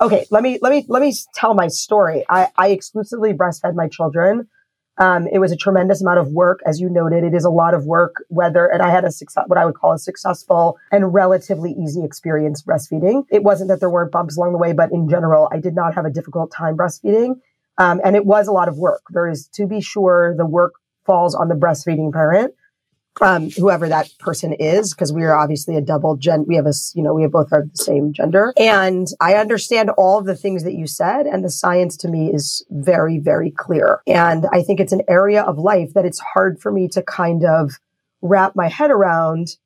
okay, 0.00 0.26
let 0.30 0.42
me 0.42 0.58
let 0.62 0.72
me 0.72 0.86
let 0.88 1.02
me 1.02 1.14
tell 1.34 1.54
my 1.54 1.68
story. 1.68 2.24
I, 2.28 2.48
I 2.56 2.68
exclusively 2.68 3.32
breastfed 3.32 3.74
my 3.74 3.88
children 3.88 4.48
um, 4.98 5.26
it 5.32 5.38
was 5.38 5.52
a 5.52 5.56
tremendous 5.56 6.00
amount 6.00 6.18
of 6.18 6.28
work, 6.28 6.60
as 6.66 6.80
you 6.80 6.88
noted. 6.88 7.24
It 7.24 7.34
is 7.34 7.44
a 7.44 7.50
lot 7.50 7.74
of 7.74 7.84
work. 7.84 8.24
Whether 8.28 8.66
and 8.66 8.82
I 8.82 8.90
had 8.90 9.04
a 9.04 9.10
success, 9.10 9.44
what 9.46 9.58
I 9.58 9.64
would 9.64 9.74
call 9.74 9.92
a 9.92 9.98
successful 9.98 10.78
and 10.90 11.12
relatively 11.12 11.72
easy 11.72 12.04
experience 12.04 12.62
breastfeeding. 12.62 13.24
It 13.30 13.42
wasn't 13.42 13.68
that 13.68 13.80
there 13.80 13.90
weren't 13.90 14.12
bumps 14.12 14.36
along 14.36 14.52
the 14.52 14.58
way, 14.58 14.72
but 14.72 14.90
in 14.92 15.08
general, 15.08 15.48
I 15.52 15.58
did 15.58 15.74
not 15.74 15.94
have 15.94 16.04
a 16.04 16.10
difficult 16.10 16.50
time 16.50 16.76
breastfeeding, 16.76 17.40
um, 17.78 18.00
and 18.04 18.16
it 18.16 18.24
was 18.24 18.48
a 18.48 18.52
lot 18.52 18.68
of 18.68 18.78
work. 18.78 19.02
There 19.10 19.28
is, 19.28 19.48
to 19.54 19.66
be 19.66 19.80
sure, 19.80 20.34
the 20.36 20.46
work 20.46 20.74
falls 21.04 21.34
on 21.34 21.48
the 21.48 21.54
breastfeeding 21.54 22.12
parent 22.12 22.54
um, 23.20 23.50
whoever 23.50 23.88
that 23.88 24.10
person 24.18 24.52
is, 24.52 24.92
because 24.92 25.12
we 25.12 25.24
are 25.24 25.34
obviously 25.34 25.76
a 25.76 25.80
double 25.80 26.16
gen. 26.16 26.44
We 26.46 26.56
have 26.56 26.66
a, 26.66 26.72
you 26.94 27.02
know, 27.02 27.14
we 27.14 27.22
have 27.22 27.32
both 27.32 27.52
are 27.52 27.64
the 27.64 27.76
same 27.76 28.12
gender. 28.12 28.52
And 28.56 29.08
I 29.20 29.34
understand 29.34 29.90
all 29.90 30.22
the 30.22 30.36
things 30.36 30.64
that 30.64 30.74
you 30.74 30.86
said. 30.86 31.26
And 31.26 31.44
the 31.44 31.50
science 31.50 31.96
to 31.98 32.08
me 32.08 32.32
is 32.32 32.64
very, 32.70 33.18
very 33.18 33.50
clear. 33.50 34.00
And 34.06 34.46
I 34.52 34.62
think 34.62 34.80
it's 34.80 34.92
an 34.92 35.02
area 35.08 35.42
of 35.42 35.58
life 35.58 35.94
that 35.94 36.04
it's 36.04 36.20
hard 36.20 36.60
for 36.60 36.70
me 36.70 36.88
to 36.88 37.02
kind 37.02 37.44
of 37.44 37.78
wrap 38.22 38.56
my 38.56 38.68
head 38.68 38.90
around 38.90 39.56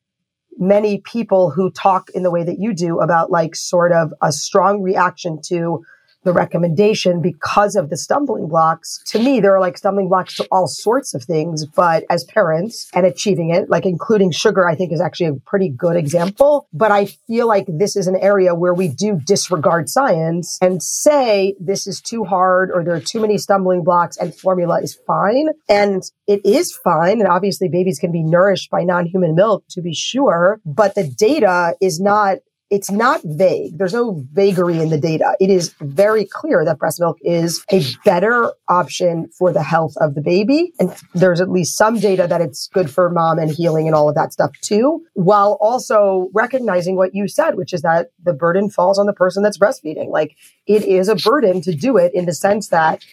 many 0.58 0.98
people 0.98 1.50
who 1.50 1.70
talk 1.70 2.10
in 2.10 2.22
the 2.22 2.30
way 2.30 2.44
that 2.44 2.58
you 2.58 2.74
do 2.74 3.00
about 3.00 3.30
like 3.30 3.56
sort 3.56 3.92
of 3.92 4.12
a 4.20 4.30
strong 4.30 4.82
reaction 4.82 5.40
to 5.46 5.82
the 6.22 6.32
recommendation 6.32 7.20
because 7.20 7.76
of 7.76 7.90
the 7.90 7.96
stumbling 7.96 8.48
blocks. 8.48 9.02
To 9.06 9.18
me, 9.18 9.40
there 9.40 9.54
are 9.54 9.60
like 9.60 9.78
stumbling 9.78 10.08
blocks 10.08 10.36
to 10.36 10.46
all 10.50 10.66
sorts 10.66 11.14
of 11.14 11.24
things, 11.24 11.64
but 11.64 12.04
as 12.10 12.24
parents 12.24 12.88
and 12.94 13.06
achieving 13.06 13.50
it, 13.50 13.70
like 13.70 13.86
including 13.86 14.30
sugar, 14.30 14.68
I 14.68 14.74
think 14.74 14.92
is 14.92 15.00
actually 15.00 15.26
a 15.26 15.34
pretty 15.46 15.68
good 15.68 15.96
example. 15.96 16.66
But 16.72 16.90
I 16.90 17.06
feel 17.06 17.46
like 17.46 17.66
this 17.68 17.96
is 17.96 18.06
an 18.06 18.16
area 18.16 18.54
where 18.54 18.74
we 18.74 18.88
do 18.88 19.18
disregard 19.24 19.88
science 19.88 20.58
and 20.60 20.82
say 20.82 21.54
this 21.58 21.86
is 21.86 22.00
too 22.00 22.24
hard 22.24 22.70
or 22.70 22.84
there 22.84 22.94
are 22.94 23.00
too 23.00 23.20
many 23.20 23.38
stumbling 23.38 23.84
blocks 23.84 24.16
and 24.16 24.34
formula 24.34 24.80
is 24.82 24.98
fine. 25.06 25.48
And 25.68 26.02
it 26.26 26.44
is 26.44 26.72
fine. 26.72 27.20
And 27.20 27.28
obviously 27.28 27.68
babies 27.68 27.98
can 27.98 28.12
be 28.12 28.22
nourished 28.22 28.70
by 28.70 28.82
non-human 28.82 29.34
milk 29.34 29.64
to 29.70 29.80
be 29.80 29.94
sure, 29.94 30.60
but 30.64 30.94
the 30.94 31.04
data 31.04 31.74
is 31.80 32.00
not 32.00 32.38
it's 32.70 32.90
not 32.90 33.20
vague. 33.24 33.76
There's 33.78 33.92
no 33.92 34.24
vagary 34.32 34.78
in 34.78 34.90
the 34.90 34.98
data. 34.98 35.36
It 35.40 35.50
is 35.50 35.74
very 35.80 36.24
clear 36.24 36.64
that 36.64 36.78
breast 36.78 37.00
milk 37.00 37.18
is 37.20 37.64
a 37.72 37.82
better 38.04 38.52
option 38.68 39.28
for 39.36 39.52
the 39.52 39.62
health 39.62 39.94
of 39.96 40.14
the 40.14 40.20
baby. 40.20 40.72
And 40.78 40.94
there's 41.14 41.40
at 41.40 41.50
least 41.50 41.76
some 41.76 41.98
data 41.98 42.28
that 42.28 42.40
it's 42.40 42.68
good 42.68 42.88
for 42.88 43.10
mom 43.10 43.40
and 43.40 43.50
healing 43.50 43.88
and 43.88 43.94
all 43.94 44.08
of 44.08 44.14
that 44.14 44.32
stuff 44.32 44.52
too, 44.60 45.04
while 45.14 45.58
also 45.60 46.30
recognizing 46.32 46.96
what 46.96 47.14
you 47.14 47.26
said, 47.26 47.56
which 47.56 47.72
is 47.72 47.82
that 47.82 48.10
the 48.22 48.32
burden 48.32 48.70
falls 48.70 48.98
on 48.98 49.06
the 49.06 49.12
person 49.12 49.42
that's 49.42 49.58
breastfeeding. 49.58 50.08
Like 50.10 50.36
it 50.66 50.84
is 50.84 51.08
a 51.08 51.16
burden 51.16 51.60
to 51.62 51.74
do 51.74 51.96
it 51.96 52.12
in 52.14 52.26
the 52.26 52.34
sense 52.34 52.68
that 52.68 53.04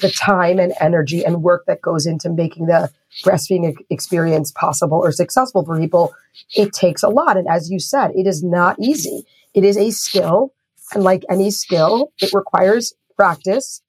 the 0.00 0.10
time 0.10 0.58
and 0.58 0.74
energy 0.78 1.24
and 1.24 1.42
work 1.42 1.64
that 1.66 1.80
goes 1.80 2.04
into 2.04 2.28
making 2.28 2.66
the 2.66 2.90
breastfeeding 3.24 3.74
experience 3.90 4.52
possible 4.52 4.98
or 4.98 5.12
successful 5.12 5.64
for 5.64 5.78
people, 5.78 6.14
it 6.54 6.72
takes 6.72 7.02
a 7.02 7.08
lot. 7.08 7.36
And 7.36 7.48
as 7.48 7.70
you 7.70 7.78
said, 7.78 8.10
it 8.14 8.26
is 8.26 8.42
not 8.42 8.76
easy. 8.80 9.24
It 9.54 9.64
is 9.64 9.76
a 9.76 9.90
skill. 9.90 10.52
And 10.94 11.02
like 11.02 11.24
any 11.30 11.50
skill, 11.50 12.12
it 12.20 12.32
requires 12.32 12.94
practice. 13.16 13.82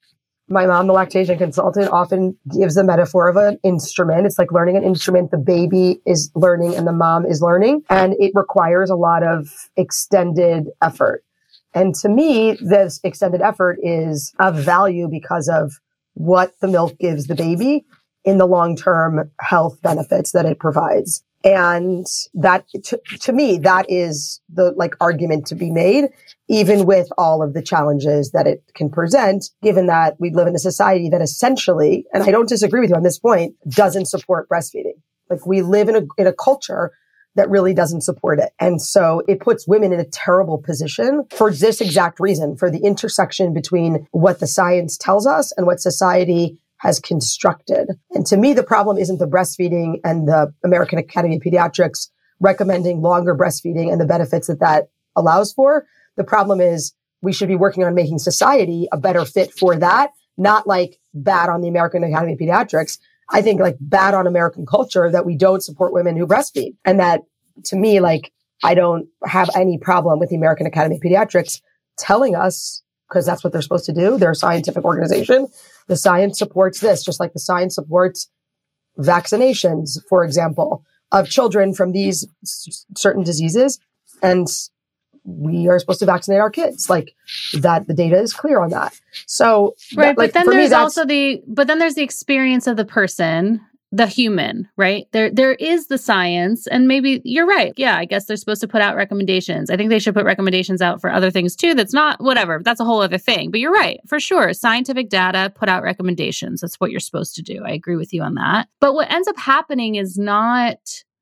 My 0.48 0.66
mom, 0.66 0.86
the 0.86 0.94
lactation 0.94 1.36
consultant, 1.36 1.90
often 1.90 2.36
gives 2.58 2.74
the 2.74 2.82
metaphor 2.82 3.28
of 3.28 3.36
an 3.36 3.58
instrument. 3.62 4.24
It's 4.24 4.38
like 4.38 4.50
learning 4.50 4.78
an 4.78 4.82
instrument. 4.82 5.30
The 5.30 5.36
baby 5.36 6.00
is 6.06 6.30
learning 6.34 6.74
and 6.74 6.86
the 6.86 6.92
mom 6.92 7.26
is 7.26 7.42
learning. 7.42 7.82
And 7.90 8.14
it 8.18 8.32
requires 8.34 8.88
a 8.88 8.96
lot 8.96 9.22
of 9.22 9.68
extended 9.76 10.68
effort. 10.82 11.22
And 11.74 11.94
to 11.96 12.08
me, 12.08 12.56
this 12.60 12.98
extended 13.04 13.42
effort 13.42 13.78
is 13.82 14.32
of 14.38 14.56
value 14.56 15.06
because 15.06 15.48
of 15.52 15.78
what 16.14 16.52
the 16.60 16.66
milk 16.66 16.98
gives 16.98 17.26
the 17.26 17.34
baby 17.34 17.84
in 18.28 18.36
the 18.36 18.46
long 18.46 18.76
term 18.76 19.30
health 19.40 19.80
benefits 19.80 20.32
that 20.32 20.44
it 20.44 20.58
provides. 20.58 21.24
And 21.44 22.04
that 22.34 22.66
to, 22.84 23.00
to, 23.20 23.32
me, 23.32 23.56
that 23.58 23.86
is 23.88 24.42
the 24.52 24.72
like 24.72 24.94
argument 25.00 25.46
to 25.46 25.54
be 25.54 25.70
made, 25.70 26.10
even 26.46 26.84
with 26.84 27.08
all 27.16 27.42
of 27.42 27.54
the 27.54 27.62
challenges 27.62 28.32
that 28.32 28.46
it 28.46 28.62
can 28.74 28.90
present, 28.90 29.48
given 29.62 29.86
that 29.86 30.16
we 30.18 30.30
live 30.30 30.46
in 30.46 30.54
a 30.54 30.58
society 30.58 31.08
that 31.08 31.22
essentially, 31.22 32.04
and 32.12 32.22
I 32.22 32.30
don't 32.30 32.48
disagree 32.48 32.80
with 32.80 32.90
you 32.90 32.96
on 32.96 33.02
this 33.02 33.18
point, 33.18 33.54
doesn't 33.66 34.08
support 34.08 34.46
breastfeeding. 34.50 35.00
Like 35.30 35.46
we 35.46 35.62
live 35.62 35.88
in 35.88 35.96
a, 35.96 36.02
in 36.18 36.26
a 36.26 36.34
culture 36.34 36.92
that 37.36 37.48
really 37.48 37.72
doesn't 37.72 38.02
support 38.02 38.40
it. 38.40 38.50
And 38.58 38.82
so 38.82 39.22
it 39.26 39.40
puts 39.40 39.66
women 39.66 39.92
in 39.94 40.00
a 40.00 40.04
terrible 40.04 40.58
position 40.58 41.24
for 41.30 41.50
this 41.50 41.80
exact 41.80 42.20
reason, 42.20 42.56
for 42.56 42.70
the 42.70 42.80
intersection 42.80 43.54
between 43.54 44.06
what 44.10 44.40
the 44.40 44.46
science 44.46 44.98
tells 44.98 45.26
us 45.26 45.52
and 45.56 45.66
what 45.66 45.80
society 45.80 46.58
has 46.78 47.00
constructed. 47.00 47.88
And 48.12 48.26
to 48.26 48.36
me, 48.36 48.54
the 48.54 48.62
problem 48.62 48.98
isn't 48.98 49.18
the 49.18 49.26
breastfeeding 49.26 50.00
and 50.04 50.28
the 50.28 50.52
American 50.64 50.98
Academy 50.98 51.36
of 51.36 51.42
Pediatrics 51.42 52.08
recommending 52.40 53.02
longer 53.02 53.36
breastfeeding 53.36 53.90
and 53.90 54.00
the 54.00 54.06
benefits 54.06 54.46
that 54.46 54.60
that 54.60 54.88
allows 55.16 55.52
for. 55.52 55.86
The 56.16 56.24
problem 56.24 56.60
is 56.60 56.94
we 57.20 57.32
should 57.32 57.48
be 57.48 57.56
working 57.56 57.84
on 57.84 57.94
making 57.94 58.18
society 58.18 58.86
a 58.92 58.96
better 58.96 59.24
fit 59.24 59.52
for 59.52 59.76
that, 59.76 60.10
not 60.36 60.66
like 60.66 60.98
bad 61.14 61.48
on 61.48 61.62
the 61.62 61.68
American 61.68 62.04
Academy 62.04 62.34
of 62.34 62.38
Pediatrics, 62.38 62.98
I 63.30 63.42
think 63.42 63.60
like 63.60 63.76
bad 63.80 64.14
on 64.14 64.26
American 64.26 64.64
culture 64.64 65.10
that 65.10 65.26
we 65.26 65.36
don't 65.36 65.62
support 65.62 65.92
women 65.92 66.16
who 66.16 66.26
breastfeed. 66.26 66.76
And 66.84 67.00
that 67.00 67.22
to 67.64 67.76
me, 67.76 68.00
like, 68.00 68.32
I 68.62 68.74
don't 68.74 69.08
have 69.24 69.50
any 69.54 69.78
problem 69.78 70.18
with 70.18 70.30
the 70.30 70.36
American 70.36 70.66
Academy 70.66 70.96
of 70.96 71.02
Pediatrics 71.02 71.60
telling 71.96 72.34
us, 72.34 72.82
because 73.08 73.26
that's 73.26 73.42
what 73.42 73.52
they're 73.52 73.62
supposed 73.62 73.86
to 73.86 73.92
do. 73.92 74.18
They're 74.18 74.32
a 74.32 74.36
scientific 74.36 74.84
organization. 74.84 75.48
The 75.88 75.96
science 75.96 76.38
supports 76.38 76.80
this, 76.80 77.04
just 77.04 77.18
like 77.18 77.32
the 77.32 77.40
science 77.40 77.74
supports 77.74 78.30
vaccinations, 78.98 79.98
for 80.08 80.24
example, 80.24 80.84
of 81.12 81.28
children 81.28 81.74
from 81.74 81.92
these 81.92 82.26
certain 82.96 83.24
diseases. 83.24 83.80
And 84.22 84.46
we 85.24 85.68
are 85.68 85.78
supposed 85.78 86.00
to 86.00 86.06
vaccinate 86.06 86.40
our 86.40 86.50
kids. 86.50 86.88
Like 86.88 87.14
that, 87.54 87.86
the 87.86 87.94
data 87.94 88.18
is 88.18 88.32
clear 88.32 88.60
on 88.60 88.70
that. 88.70 88.98
So, 89.26 89.74
right. 89.96 90.16
That, 90.16 90.18
like, 90.18 90.32
but 90.32 90.34
then 90.34 90.50
there's 90.50 90.70
me, 90.70 90.76
also 90.76 91.04
the, 91.04 91.42
but 91.46 91.66
then 91.66 91.78
there's 91.78 91.94
the 91.94 92.02
experience 92.02 92.66
of 92.66 92.76
the 92.76 92.84
person, 92.84 93.60
the 93.90 94.06
human, 94.06 94.68
right? 94.76 95.06
There, 95.12 95.30
there 95.30 95.54
is 95.54 95.86
the 95.86 95.98
science, 95.98 96.66
and 96.66 96.86
maybe 96.86 97.22
you're 97.24 97.46
right. 97.46 97.72
Yeah, 97.76 97.96
I 97.96 98.04
guess 98.04 98.26
they're 98.26 98.36
supposed 98.36 98.60
to 98.60 98.68
put 98.68 98.82
out 98.82 98.96
recommendations. 98.96 99.70
I 99.70 99.76
think 99.76 99.90
they 99.90 99.98
should 99.98 100.14
put 100.14 100.26
recommendations 100.26 100.82
out 100.82 101.00
for 101.00 101.10
other 101.10 101.30
things 101.30 101.56
too. 101.56 101.74
That's 101.74 101.94
not 101.94 102.22
whatever. 102.22 102.60
That's 102.62 102.80
a 102.80 102.84
whole 102.84 103.00
other 103.00 103.18
thing. 103.18 103.50
But 103.50 103.60
you're 103.60 103.72
right, 103.72 104.00
for 104.06 104.20
sure. 104.20 104.52
Scientific 104.52 105.08
data 105.08 105.52
put 105.54 105.68
out 105.68 105.82
recommendations. 105.82 106.60
That's 106.60 106.76
what 106.76 106.90
you're 106.90 107.00
supposed 107.00 107.34
to 107.36 107.42
do. 107.42 107.62
I 107.64 107.70
agree 107.70 107.96
with 107.96 108.12
you 108.12 108.22
on 108.22 108.34
that. 108.34 108.68
But 108.80 108.94
what 108.94 109.10
ends 109.10 109.28
up 109.28 109.38
happening 109.38 109.94
is 109.94 110.18
not 110.18 110.78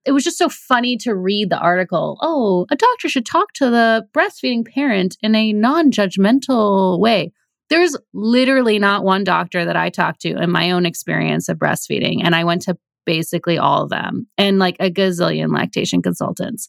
it 0.07 0.13
was 0.13 0.25
just 0.25 0.39
so 0.39 0.49
funny 0.49 0.97
to 0.99 1.15
read 1.15 1.51
the 1.51 1.59
article. 1.59 2.17
Oh, 2.23 2.67
a 2.71 2.77
doctor 2.77 3.09
should 3.09 3.27
talk 3.27 3.53
to 3.55 3.69
the 3.69 4.07
breastfeeding 4.15 4.65
parent 4.65 5.17
in 5.21 5.35
a 5.35 5.53
non 5.53 5.91
judgmental 5.91 7.01
way. 7.01 7.33
There's 7.69 7.97
literally 8.13 8.79
not 8.79 9.05
one 9.05 9.25
doctor 9.25 9.65
that 9.65 9.77
I 9.77 9.91
talked 9.91 10.21
to 10.23 10.37
in 10.41 10.51
my 10.51 10.71
own 10.71 10.87
experience 10.87 11.49
of 11.49 11.59
breastfeeding. 11.59 12.21
And 12.23 12.35
I 12.35 12.45
went 12.45 12.63
to 12.63 12.79
basically 13.07 13.57
all 13.57 13.85
of 13.85 13.91
them, 13.91 14.27
and 14.37 14.59
like 14.59 14.77
a 14.81 14.91
gazillion 14.91 15.55
lactation 15.55 16.03
consultants. 16.03 16.69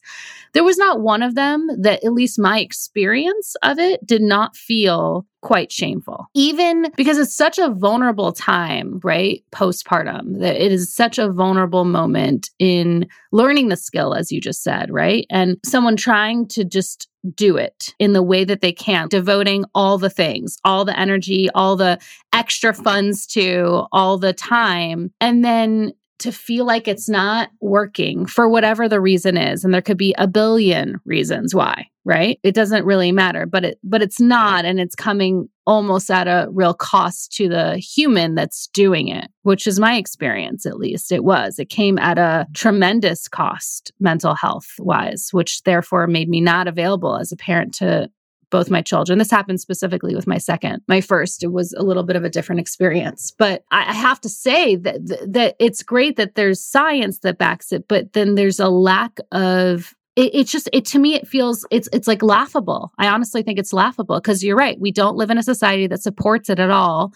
There 0.54 0.64
was 0.64 0.78
not 0.78 1.00
one 1.00 1.22
of 1.22 1.34
them 1.34 1.68
that, 1.82 2.02
at 2.04 2.12
least 2.12 2.38
my 2.38 2.60
experience 2.60 3.54
of 3.62 3.78
it, 3.78 4.06
did 4.06 4.22
not 4.22 4.56
feel 4.56 5.26
quite 5.40 5.70
shameful. 5.70 6.26
Even 6.34 6.90
because 6.96 7.18
it's 7.18 7.36
such 7.36 7.58
a 7.58 7.70
vulnerable 7.70 8.32
time, 8.32 8.98
right? 9.04 9.44
Postpartum, 9.52 10.40
that 10.40 10.56
it 10.56 10.72
is 10.72 10.92
such 10.92 11.18
a 11.18 11.30
vulnerable 11.30 11.84
moment 11.84 12.50
in 12.58 13.06
learning 13.30 13.68
the 13.68 13.76
skill, 13.76 14.14
as 14.14 14.32
you 14.32 14.40
just 14.40 14.64
said, 14.64 14.90
right? 14.90 15.26
And 15.30 15.58
someone 15.64 15.96
trying 15.96 16.48
to 16.48 16.64
just 16.64 17.08
do 17.34 17.56
it 17.56 17.94
in 17.98 18.14
the 18.14 18.22
way 18.22 18.44
that 18.44 18.62
they 18.62 18.72
can, 18.72 19.08
devoting 19.08 19.64
all 19.74 19.98
the 19.98 20.10
things, 20.10 20.56
all 20.64 20.84
the 20.84 20.98
energy, 20.98 21.48
all 21.54 21.76
the 21.76 21.98
extra 22.32 22.72
funds 22.72 23.26
to 23.26 23.86
all 23.92 24.18
the 24.18 24.32
time. 24.32 25.12
And 25.20 25.44
then 25.44 25.92
to 26.18 26.32
feel 26.32 26.64
like 26.64 26.88
it's 26.88 27.08
not 27.08 27.50
working 27.60 28.26
for 28.26 28.48
whatever 28.48 28.88
the 28.88 29.00
reason 29.00 29.36
is 29.36 29.64
and 29.64 29.72
there 29.72 29.82
could 29.82 29.98
be 29.98 30.14
a 30.18 30.26
billion 30.26 31.00
reasons 31.04 31.54
why 31.54 31.86
right? 32.08 32.40
It 32.42 32.54
doesn't 32.54 32.86
really 32.86 33.12
matter 33.12 33.44
but 33.44 33.64
it 33.66 33.78
but 33.84 34.00
it's 34.00 34.18
not 34.18 34.64
and 34.64 34.80
it's 34.80 34.94
coming 34.94 35.48
almost 35.66 36.10
at 36.10 36.26
a 36.26 36.48
real 36.50 36.72
cost 36.72 37.32
to 37.32 37.50
the 37.50 37.76
human 37.76 38.34
that's 38.34 38.68
doing 38.68 39.08
it 39.08 39.30
which 39.42 39.66
is 39.66 39.78
my 39.78 39.96
experience 39.96 40.64
at 40.64 40.78
least. 40.78 41.12
It 41.12 41.22
was. 41.22 41.58
It 41.58 41.68
came 41.68 41.98
at 41.98 42.18
a 42.18 42.46
tremendous 42.54 43.28
cost 43.28 43.92
mental 44.00 44.34
health 44.34 44.68
wise 44.78 45.28
which 45.32 45.62
therefore 45.64 46.06
made 46.06 46.30
me 46.30 46.40
not 46.40 46.66
available 46.66 47.16
as 47.16 47.30
a 47.30 47.36
parent 47.36 47.74
to 47.74 48.10
both 48.50 48.70
my 48.70 48.82
children. 48.82 49.18
This 49.18 49.30
happened 49.30 49.60
specifically 49.60 50.14
with 50.14 50.26
my 50.26 50.38
second. 50.38 50.82
My 50.88 51.00
first, 51.00 51.42
it 51.42 51.52
was 51.52 51.72
a 51.74 51.82
little 51.82 52.02
bit 52.02 52.16
of 52.16 52.24
a 52.24 52.30
different 52.30 52.60
experience. 52.60 53.32
But 53.36 53.64
I 53.70 53.92
have 53.92 54.20
to 54.22 54.28
say 54.28 54.76
that 54.76 55.26
that 55.32 55.56
it's 55.58 55.82
great 55.82 56.16
that 56.16 56.34
there's 56.34 56.62
science 56.62 57.20
that 57.20 57.38
backs 57.38 57.72
it, 57.72 57.86
but 57.88 58.12
then 58.12 58.34
there's 58.34 58.60
a 58.60 58.68
lack 58.68 59.18
of 59.32 59.94
it, 60.16 60.34
it's 60.34 60.50
just 60.50 60.68
it 60.72 60.84
to 60.86 60.98
me 60.98 61.14
it 61.14 61.28
feels 61.28 61.66
it's 61.70 61.88
it's 61.92 62.08
like 62.08 62.22
laughable. 62.22 62.92
I 62.98 63.08
honestly 63.08 63.42
think 63.42 63.58
it's 63.58 63.72
laughable 63.72 64.16
because 64.16 64.42
you're 64.42 64.56
right. 64.56 64.80
We 64.80 64.92
don't 64.92 65.16
live 65.16 65.30
in 65.30 65.38
a 65.38 65.42
society 65.42 65.86
that 65.86 66.02
supports 66.02 66.50
it 66.50 66.58
at 66.58 66.70
all 66.70 67.12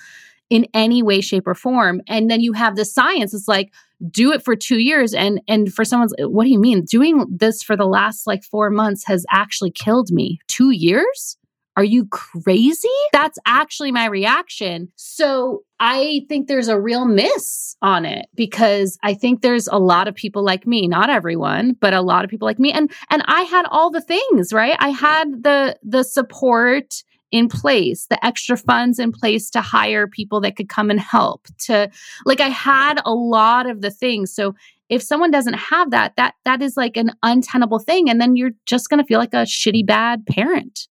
in 0.53 0.67
any 0.75 1.03
way 1.03 1.23
shape 1.23 1.47
or 1.47 1.55
form 1.55 2.03
and 2.07 2.31
then 2.31 2.43
you 2.43 2.53
have 2.53 2.77
the 2.77 2.85
science 2.85 3.33
it's 3.33 3.49
like 3.49 3.73
do 4.11 4.33
it 4.33 4.45
for 4.45 4.55
2 4.55 4.79
years 4.79 5.15
and 5.15 5.41
and 5.49 5.73
for 5.73 5.83
someone's 5.83 6.12
what 6.19 6.45
do 6.45 6.51
you 6.51 6.61
mean 6.61 6.85
doing 6.85 7.25
this 7.31 7.62
for 7.62 7.75
the 7.75 7.87
last 7.87 8.27
like 8.27 8.45
4 8.45 8.69
months 8.69 9.07
has 9.07 9.25
actually 9.31 9.71
killed 9.71 10.11
me 10.11 10.38
2 10.49 10.71
years 10.71 11.38
are 11.75 11.85
you 11.85 12.05
crazy? 12.09 12.88
That's 13.15 13.38
actually 13.47 13.93
my 13.93 14.05
reaction. 14.05 14.93
So 14.97 15.62
I 15.81 16.27
think 16.29 16.47
there's 16.47 16.69
a 16.69 16.79
real 16.79 17.07
miss 17.07 17.77
on 17.81 18.05
it 18.05 18.27
because 18.35 18.99
I 19.03 19.15
think 19.15 19.41
there's 19.41 19.69
a 19.69 19.79
lot 19.79 20.07
of 20.07 20.15
people 20.15 20.45
like 20.45 20.67
me, 20.67 20.87
not 20.87 21.09
everyone, 21.09 21.75
but 21.81 21.95
a 21.95 22.03
lot 22.03 22.25
of 22.25 22.31
people 22.31 22.45
like 22.45 22.59
me. 22.59 22.73
And 22.73 22.93
and 23.09 23.23
I 23.27 23.43
had 23.45 23.65
all 23.71 23.91
the 23.91 24.03
things, 24.03 24.53
right? 24.53 24.77
I 24.81 24.91
had 24.91 25.43
the 25.43 25.79
the 25.83 26.03
support 26.03 27.03
in 27.33 27.49
place, 27.49 28.07
the 28.07 28.25
extra 28.25 28.57
funds 28.57 28.99
in 28.99 29.11
place 29.11 29.51
to 29.51 29.61
hire 29.61 30.07
people 30.07 30.40
that 30.42 30.55
could 30.55 30.68
come 30.68 30.90
and 30.90 31.01
help 31.01 31.49
to 31.61 31.90
like 32.25 32.40
I 32.40 32.49
had 32.49 33.01
a 33.05 33.14
lot 33.14 33.68
of 33.68 33.81
the 33.81 33.90
things. 33.90 34.33
So 34.33 34.55
if 34.88 35.03
someone 35.03 35.31
doesn't 35.31 35.55
have 35.55 35.90
that, 35.90 36.14
that 36.16 36.35
that 36.45 36.62
is 36.62 36.77
like 36.77 36.97
an 36.97 37.12
untenable 37.23 37.79
thing 37.79 38.09
and 38.11 38.21
then 38.21 38.37
you're 38.37 38.53
just 38.66 38.90
going 38.90 38.99
to 38.99 39.07
feel 39.07 39.18
like 39.18 39.35
a 39.35 39.45
shitty 39.45 39.87
bad 39.87 40.27
parent. 40.27 40.87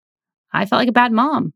I 0.53 0.65
felt 0.65 0.79
like 0.79 0.89
a 0.89 0.93
bad 0.93 1.13
mom 1.13 1.53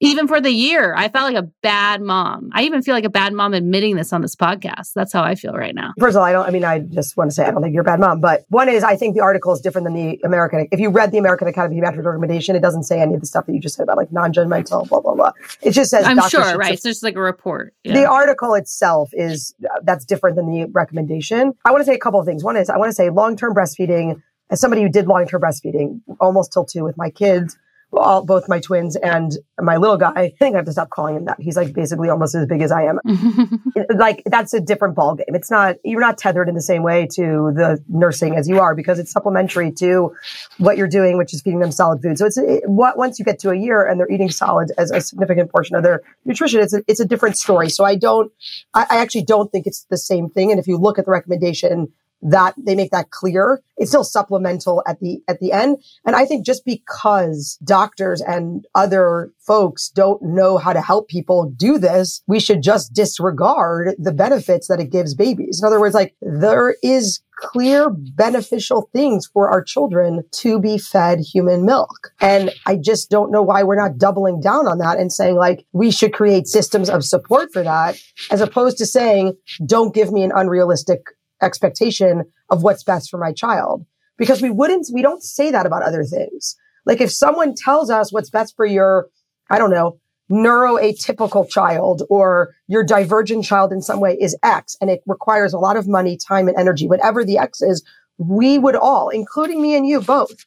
even 0.00 0.26
for 0.26 0.40
the 0.40 0.50
year, 0.50 0.94
I 0.96 1.08
felt 1.08 1.32
like 1.32 1.42
a 1.42 1.48
bad 1.62 2.00
mom. 2.00 2.50
I 2.52 2.62
even 2.62 2.82
feel 2.82 2.94
like 2.94 3.04
a 3.04 3.10
bad 3.10 3.34
mom 3.34 3.52
admitting 3.52 3.96
this 3.96 4.12
on 4.14 4.22
this 4.22 4.34
podcast. 4.34 4.94
That's 4.94 5.12
how 5.12 5.22
I 5.22 5.34
feel 5.34 5.52
right 5.52 5.74
now. 5.74 5.92
First 5.98 6.16
of 6.16 6.20
all, 6.20 6.26
I 6.26 6.32
don't, 6.32 6.46
I 6.46 6.50
mean, 6.50 6.64
I 6.64 6.78
just 6.78 7.18
want 7.18 7.30
to 7.30 7.34
say 7.34 7.44
I 7.44 7.50
don't 7.50 7.62
think 7.62 7.74
you're 7.74 7.82
a 7.82 7.84
bad 7.84 8.00
mom, 8.00 8.20
but 8.20 8.44
one 8.48 8.70
is 8.70 8.82
I 8.82 8.96
think 8.96 9.14
the 9.14 9.20
article 9.20 9.52
is 9.52 9.60
different 9.60 9.84
than 9.84 9.94
the 9.94 10.18
American. 10.24 10.66
If 10.72 10.80
you 10.80 10.88
read 10.88 11.12
the 11.12 11.18
American 11.18 11.48
Academy 11.48 11.78
of 11.78 11.84
Pediatric 11.84 12.04
recommendation, 12.04 12.56
it 12.56 12.60
doesn't 12.60 12.84
say 12.84 13.00
any 13.00 13.14
of 13.14 13.20
the 13.20 13.26
stuff 13.26 13.44
that 13.44 13.52
you 13.52 13.60
just 13.60 13.76
said 13.76 13.82
about 13.82 13.98
like 13.98 14.10
non 14.10 14.32
judgmental, 14.32 14.88
blah, 14.88 15.00
blah, 15.00 15.14
blah. 15.14 15.32
It 15.62 15.72
just 15.72 15.90
says, 15.90 16.06
I'm 16.06 16.26
sure, 16.30 16.56
right? 16.56 16.72
It's 16.72 16.82
just 16.82 17.02
like 17.02 17.16
a 17.16 17.20
report. 17.20 17.74
Yeah. 17.84 17.94
The 17.94 18.06
article 18.06 18.54
itself 18.54 19.10
is, 19.12 19.54
uh, 19.64 19.80
that's 19.82 20.06
different 20.06 20.36
than 20.36 20.46
the 20.46 20.64
recommendation. 20.72 21.52
I 21.66 21.72
want 21.72 21.82
to 21.82 21.84
say 21.84 21.94
a 21.94 21.98
couple 21.98 22.18
of 22.18 22.26
things. 22.26 22.42
One 22.42 22.56
is 22.56 22.70
I 22.70 22.78
want 22.78 22.88
to 22.88 22.94
say 22.94 23.10
long 23.10 23.36
term 23.36 23.54
breastfeeding, 23.54 24.22
as 24.48 24.60
somebody 24.60 24.82
who 24.82 24.88
did 24.88 25.06
long 25.06 25.26
term 25.26 25.42
breastfeeding 25.42 26.00
almost 26.20 26.54
till 26.54 26.64
two 26.64 26.84
with 26.84 26.96
my 26.96 27.10
kids, 27.10 27.58
all, 27.92 28.24
both 28.24 28.48
my 28.48 28.60
twins 28.60 28.96
and 28.96 29.32
my 29.60 29.76
little 29.76 29.96
guy. 29.96 30.12
I 30.14 30.28
think 30.38 30.54
I 30.54 30.58
have 30.58 30.66
to 30.66 30.72
stop 30.72 30.90
calling 30.90 31.16
him 31.16 31.24
that. 31.26 31.40
He's 31.40 31.56
like 31.56 31.72
basically 31.72 32.08
almost 32.08 32.34
as 32.34 32.46
big 32.46 32.62
as 32.62 32.70
I 32.70 32.84
am. 32.84 33.00
like 33.96 34.22
that's 34.26 34.54
a 34.54 34.60
different 34.60 34.94
ball 34.94 35.16
game. 35.16 35.26
It's 35.28 35.50
not 35.50 35.76
you're 35.84 36.00
not 36.00 36.18
tethered 36.18 36.48
in 36.48 36.54
the 36.54 36.62
same 36.62 36.82
way 36.82 37.06
to 37.14 37.52
the 37.54 37.82
nursing 37.88 38.36
as 38.36 38.48
you 38.48 38.60
are 38.60 38.74
because 38.74 38.98
it's 38.98 39.10
supplementary 39.10 39.72
to 39.72 40.14
what 40.58 40.76
you're 40.76 40.88
doing, 40.88 41.18
which 41.18 41.34
is 41.34 41.42
feeding 41.42 41.60
them 41.60 41.72
solid 41.72 42.02
food. 42.02 42.18
So 42.18 42.26
it's 42.26 42.38
it, 42.38 42.68
what 42.68 42.96
once 42.96 43.18
you 43.18 43.24
get 43.24 43.38
to 43.40 43.50
a 43.50 43.56
year 43.56 43.84
and 43.86 43.98
they're 43.98 44.10
eating 44.10 44.30
solid 44.30 44.72
as 44.78 44.90
a 44.90 45.00
significant 45.00 45.50
portion 45.50 45.76
of 45.76 45.82
their 45.82 46.02
nutrition, 46.24 46.60
it's 46.60 46.74
a, 46.74 46.82
it's 46.86 47.00
a 47.00 47.06
different 47.06 47.36
story. 47.38 47.70
So 47.70 47.84
I 47.84 47.96
don't, 47.96 48.32
I, 48.74 48.86
I 48.90 48.96
actually 48.98 49.24
don't 49.24 49.50
think 49.50 49.66
it's 49.66 49.84
the 49.90 49.98
same 49.98 50.28
thing. 50.28 50.50
And 50.50 50.60
if 50.60 50.66
you 50.66 50.76
look 50.76 50.98
at 50.98 51.04
the 51.04 51.10
recommendation 51.10 51.92
that 52.22 52.54
they 52.56 52.74
make 52.74 52.90
that 52.90 53.10
clear. 53.10 53.62
It's 53.76 53.90
still 53.90 54.04
supplemental 54.04 54.82
at 54.86 55.00
the 55.00 55.22
at 55.28 55.40
the 55.40 55.52
end. 55.52 55.78
And 56.04 56.14
I 56.14 56.26
think 56.26 56.44
just 56.44 56.64
because 56.64 57.58
doctors 57.64 58.20
and 58.20 58.66
other 58.74 59.32
folks 59.38 59.88
don't 59.88 60.22
know 60.22 60.58
how 60.58 60.72
to 60.72 60.80
help 60.80 61.08
people 61.08 61.50
do 61.56 61.78
this, 61.78 62.22
we 62.26 62.40
should 62.40 62.62
just 62.62 62.92
disregard 62.92 63.94
the 63.98 64.12
benefits 64.12 64.68
that 64.68 64.80
it 64.80 64.90
gives 64.90 65.14
babies. 65.14 65.60
In 65.60 65.66
other 65.66 65.80
words, 65.80 65.94
like 65.94 66.14
there 66.20 66.76
is 66.82 67.20
clear 67.40 67.88
beneficial 67.90 68.90
things 68.92 69.26
for 69.26 69.50
our 69.50 69.62
children 69.62 70.22
to 70.30 70.60
be 70.60 70.78
fed 70.78 71.20
human 71.20 71.64
milk. 71.64 72.12
And 72.20 72.52
I 72.66 72.76
just 72.76 73.10
don't 73.10 73.32
know 73.32 73.42
why 73.42 73.62
we're 73.62 73.80
not 73.80 73.98
doubling 73.98 74.40
down 74.40 74.68
on 74.68 74.78
that 74.78 74.98
and 74.98 75.12
saying 75.12 75.36
like 75.36 75.64
we 75.72 75.90
should 75.90 76.12
create 76.12 76.46
systems 76.46 76.90
of 76.90 77.02
support 77.02 77.50
for 77.52 77.62
that 77.62 77.98
as 78.30 78.40
opposed 78.40 78.78
to 78.78 78.86
saying 78.86 79.36
don't 79.64 79.94
give 79.94 80.12
me 80.12 80.22
an 80.22 80.32
unrealistic 80.34 81.02
expectation 81.42 82.24
of 82.48 82.62
what's 82.62 82.84
best 82.84 83.10
for 83.10 83.18
my 83.18 83.32
child. 83.32 83.84
Because 84.16 84.42
we 84.42 84.50
wouldn't, 84.50 84.88
we 84.92 85.02
don't 85.02 85.22
say 85.22 85.50
that 85.50 85.66
about 85.66 85.82
other 85.82 86.04
things. 86.04 86.56
Like 86.84 87.00
if 87.00 87.10
someone 87.10 87.54
tells 87.54 87.90
us 87.90 88.12
what's 88.12 88.30
best 88.30 88.54
for 88.56 88.66
your, 88.66 89.08
I 89.50 89.58
don't 89.58 89.70
know, 89.70 89.98
neuroatypical 90.30 91.48
child 91.48 92.02
or 92.08 92.54
your 92.68 92.84
divergent 92.84 93.44
child 93.44 93.72
in 93.72 93.82
some 93.82 94.00
way 94.00 94.16
is 94.20 94.36
X 94.42 94.76
and 94.80 94.88
it 94.88 95.02
requires 95.06 95.52
a 95.52 95.58
lot 95.58 95.76
of 95.76 95.88
money, 95.88 96.16
time 96.16 96.48
and 96.48 96.56
energy, 96.56 96.86
whatever 96.86 97.24
the 97.24 97.38
X 97.38 97.62
is, 97.62 97.84
we 98.18 98.58
would 98.58 98.76
all, 98.76 99.08
including 99.08 99.60
me 99.60 99.74
and 99.74 99.86
you 99.86 100.00
both, 100.00 100.46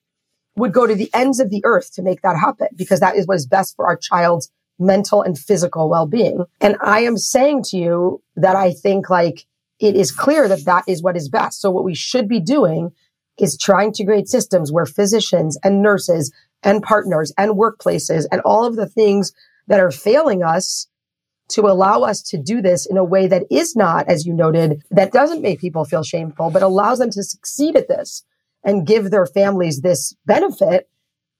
would 0.55 0.71
go 0.71 0.85
to 0.85 0.95
the 0.95 1.09
ends 1.13 1.39
of 1.39 1.49
the 1.49 1.61
earth 1.65 1.91
to 1.93 2.01
make 2.01 2.21
that 2.21 2.37
happen 2.37 2.67
because 2.75 2.99
that 2.99 3.15
is 3.15 3.27
what 3.27 3.35
is 3.35 3.47
best 3.47 3.75
for 3.75 3.87
our 3.87 3.97
child's 3.97 4.49
mental 4.79 5.21
and 5.21 5.37
physical 5.37 5.89
well-being. 5.89 6.45
And 6.61 6.77
I 6.81 7.01
am 7.01 7.17
saying 7.17 7.63
to 7.69 7.77
you 7.77 8.21
that 8.35 8.55
I 8.55 8.71
think 8.71 9.09
like 9.09 9.45
it 9.83 9.97
is 9.97 10.11
clear 10.11 10.47
that 10.47 10.63
that 10.63 10.85
is 10.87 11.03
what 11.03 11.17
is 11.17 11.27
best. 11.27 11.59
So 11.59 11.69
what 11.69 11.83
we 11.83 11.93
should 11.93 12.29
be 12.29 12.39
doing 12.39 12.91
is 13.37 13.57
trying 13.57 13.91
to 13.93 14.05
create 14.05 14.29
systems 14.29 14.71
where 14.71 14.85
physicians 14.85 15.57
and 15.61 15.81
nurses 15.81 16.33
and 16.63 16.81
partners 16.81 17.33
and 17.37 17.51
workplaces 17.51 18.25
and 18.31 18.39
all 18.45 18.63
of 18.63 18.77
the 18.77 18.87
things 18.87 19.33
that 19.67 19.81
are 19.81 19.91
failing 19.91 20.41
us 20.41 20.87
to 21.49 21.67
allow 21.67 22.03
us 22.03 22.21
to 22.21 22.37
do 22.37 22.61
this 22.61 22.85
in 22.85 22.95
a 22.95 23.03
way 23.03 23.27
that 23.27 23.43
is 23.51 23.75
not, 23.75 24.07
as 24.07 24.25
you 24.25 24.33
noted, 24.33 24.81
that 24.89 25.11
doesn't 25.11 25.41
make 25.41 25.59
people 25.59 25.83
feel 25.83 26.03
shameful, 26.03 26.49
but 26.49 26.63
allows 26.63 26.99
them 26.99 27.09
to 27.09 27.21
succeed 27.21 27.75
at 27.75 27.89
this 27.89 28.23
and 28.63 28.87
give 28.87 29.11
their 29.11 29.25
families 29.25 29.81
this 29.81 30.15
benefit. 30.25 30.87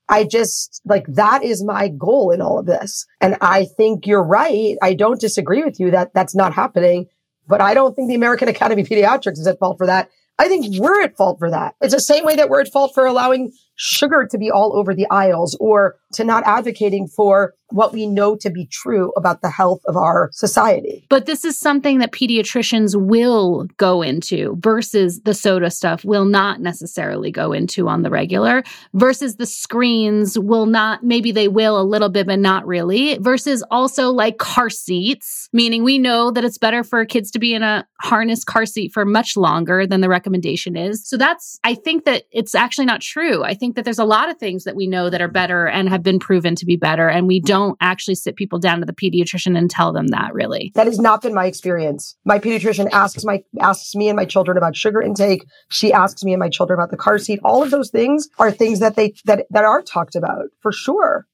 I 0.10 0.26
just 0.26 0.82
like 0.84 1.06
that 1.08 1.44
is 1.44 1.64
my 1.64 1.88
goal 1.88 2.32
in 2.32 2.42
all 2.42 2.60
of 2.60 2.66
this. 2.66 3.06
And 3.22 3.38
I 3.40 3.64
think 3.78 4.06
you're 4.06 4.22
right. 4.22 4.76
I 4.82 4.96
don't 4.96 5.22
disagree 5.22 5.64
with 5.64 5.80
you 5.80 5.92
that 5.92 6.14
that's 6.14 6.36
not 6.36 6.54
happening. 6.54 7.08
But 7.48 7.62
I 7.62 7.74
don't 7.74 7.96
think 7.96 8.08
the 8.08 8.16
American 8.16 8.48
Academy 8.48 8.82
of 8.82 8.88
Pediatrics 8.88 9.40
is 9.40 9.48
at 9.48 9.60
fault 9.60 9.78
for 9.78 9.88
that. 9.88 10.10
I 10.40 10.48
think 10.48 10.80
we're 10.80 11.04
at 11.04 11.16
fault 11.16 11.38
for 11.40 11.50
that. 11.52 11.76
It's 11.82 11.94
the 11.94 12.00
same 12.00 12.26
way 12.26 12.36
that 12.36 12.50
we're 12.50 12.62
at 12.62 12.72
fault 12.72 12.92
for 12.94 13.06
allowing 13.06 13.52
sugar 13.76 14.28
to 14.30 14.38
be 14.38 14.50
all 14.50 14.76
over 14.76 14.94
the 14.96 15.08
aisles 15.10 15.56
or 15.60 15.98
to 16.14 16.24
not 16.24 16.44
advocating 16.46 17.08
for 17.08 17.54
what 17.74 17.92
we 17.92 18.06
know 18.06 18.36
to 18.36 18.50
be 18.50 18.66
true 18.68 19.12
about 19.18 19.42
the 19.42 19.50
health 19.50 19.82
of 19.88 19.98
our 19.98 20.30
society. 20.32 21.06
But 21.10 21.26
this 21.26 21.44
is 21.44 21.58
something 21.58 21.98
that 22.00 22.12
pediatricians 22.12 22.96
will 22.96 23.68
go 23.78 24.02
into 24.02 24.56
versus 24.60 25.22
the 25.22 25.34
soda 25.34 25.72
stuff 25.72 26.06
will 26.06 26.26
not 26.26 26.62
necessarily 26.62 27.32
go 27.32 27.52
into 27.52 27.90
on 27.90 28.04
the 28.04 28.12
regular 28.12 28.64
versus 28.94 29.38
the 29.38 29.46
screens 29.46 30.38
will 30.38 30.68
not, 30.68 31.04
maybe 31.04 31.32
they 31.32 31.48
will 31.48 31.82
a 31.82 31.84
little 31.84 32.10
bit, 32.10 32.28
but 32.28 32.40
not 32.40 32.66
really 32.68 33.18
versus 33.18 33.64
also 33.72 34.12
like 34.12 34.38
car 34.38 34.70
seats, 34.70 35.50
meaning 35.52 35.84
we 35.84 35.98
know 35.98 36.30
that 36.30 36.46
it's 36.46 36.60
better 36.60 36.84
for 36.84 37.04
kids 37.06 37.32
to 37.32 37.40
be 37.40 37.56
in 37.56 37.64
a 37.64 37.88
harness 38.02 38.44
car 38.44 38.66
seat 38.66 38.94
for 38.94 39.04
much 39.04 39.36
longer 39.36 39.88
than 39.88 40.02
the 40.02 40.10
recommendation 40.10 40.76
is. 40.76 41.08
So 41.08 41.18
that's, 41.18 41.60
I 41.64 41.74
think 41.74 42.06
that 42.06 42.24
it's 42.32 42.54
actually 42.54 42.86
not 42.86 43.02
true. 43.02 43.44
I 43.44 43.56
think 43.56 43.76
that 43.76 43.84
there's 43.84 43.98
a 43.98 44.06
lot 44.06 44.30
of 44.30 44.38
things 44.38 44.64
that 44.66 44.76
we 44.76 44.86
know 44.86 45.10
that 45.10 45.22
are 45.22 45.28
better 45.28 45.68
and 45.68 45.90
have 45.90 46.04
been 46.04 46.20
proven 46.20 46.56
to 46.56 46.66
be 46.66 46.76
better. 46.76 47.10
And 47.10 47.28
we 47.28 47.40
don't 47.40 47.63
actually 47.82 48.16
sit 48.16 48.36
people 48.36 48.60
down 48.60 48.80
to 48.80 48.86
the 48.86 48.94
pediatrician 48.94 49.58
and 49.58 49.70
tell 49.70 49.92
them 49.94 50.08
that 50.08 50.34
really. 50.34 50.72
That 50.76 50.88
has 50.88 51.00
not 51.00 51.22
been 51.22 51.34
my 51.34 51.46
experience. 51.46 52.16
My 52.26 52.40
pediatrician 52.40 52.90
asks 52.92 53.24
my 53.24 53.44
asks 53.60 53.96
me 53.96 54.10
and 54.10 54.16
my 54.16 54.26
children 54.26 54.58
about 54.58 54.76
sugar 54.76 55.02
intake. 55.02 55.46
She 55.70 55.92
asks 55.92 56.24
me 56.24 56.34
and 56.34 56.40
my 56.40 56.50
children 56.50 56.80
about 56.80 56.92
the 56.92 56.98
car 56.98 57.18
seat. 57.18 57.40
All 57.44 57.64
of 57.64 57.72
those 57.72 57.90
things 57.90 58.30
are 58.40 58.52
things 58.52 58.80
that 58.80 58.96
they 58.96 59.14
that 59.26 59.46
that 59.50 59.66
are 59.66 59.82
talked 59.82 60.16
about 60.16 60.46
for 60.62 60.72
sure 60.72 61.26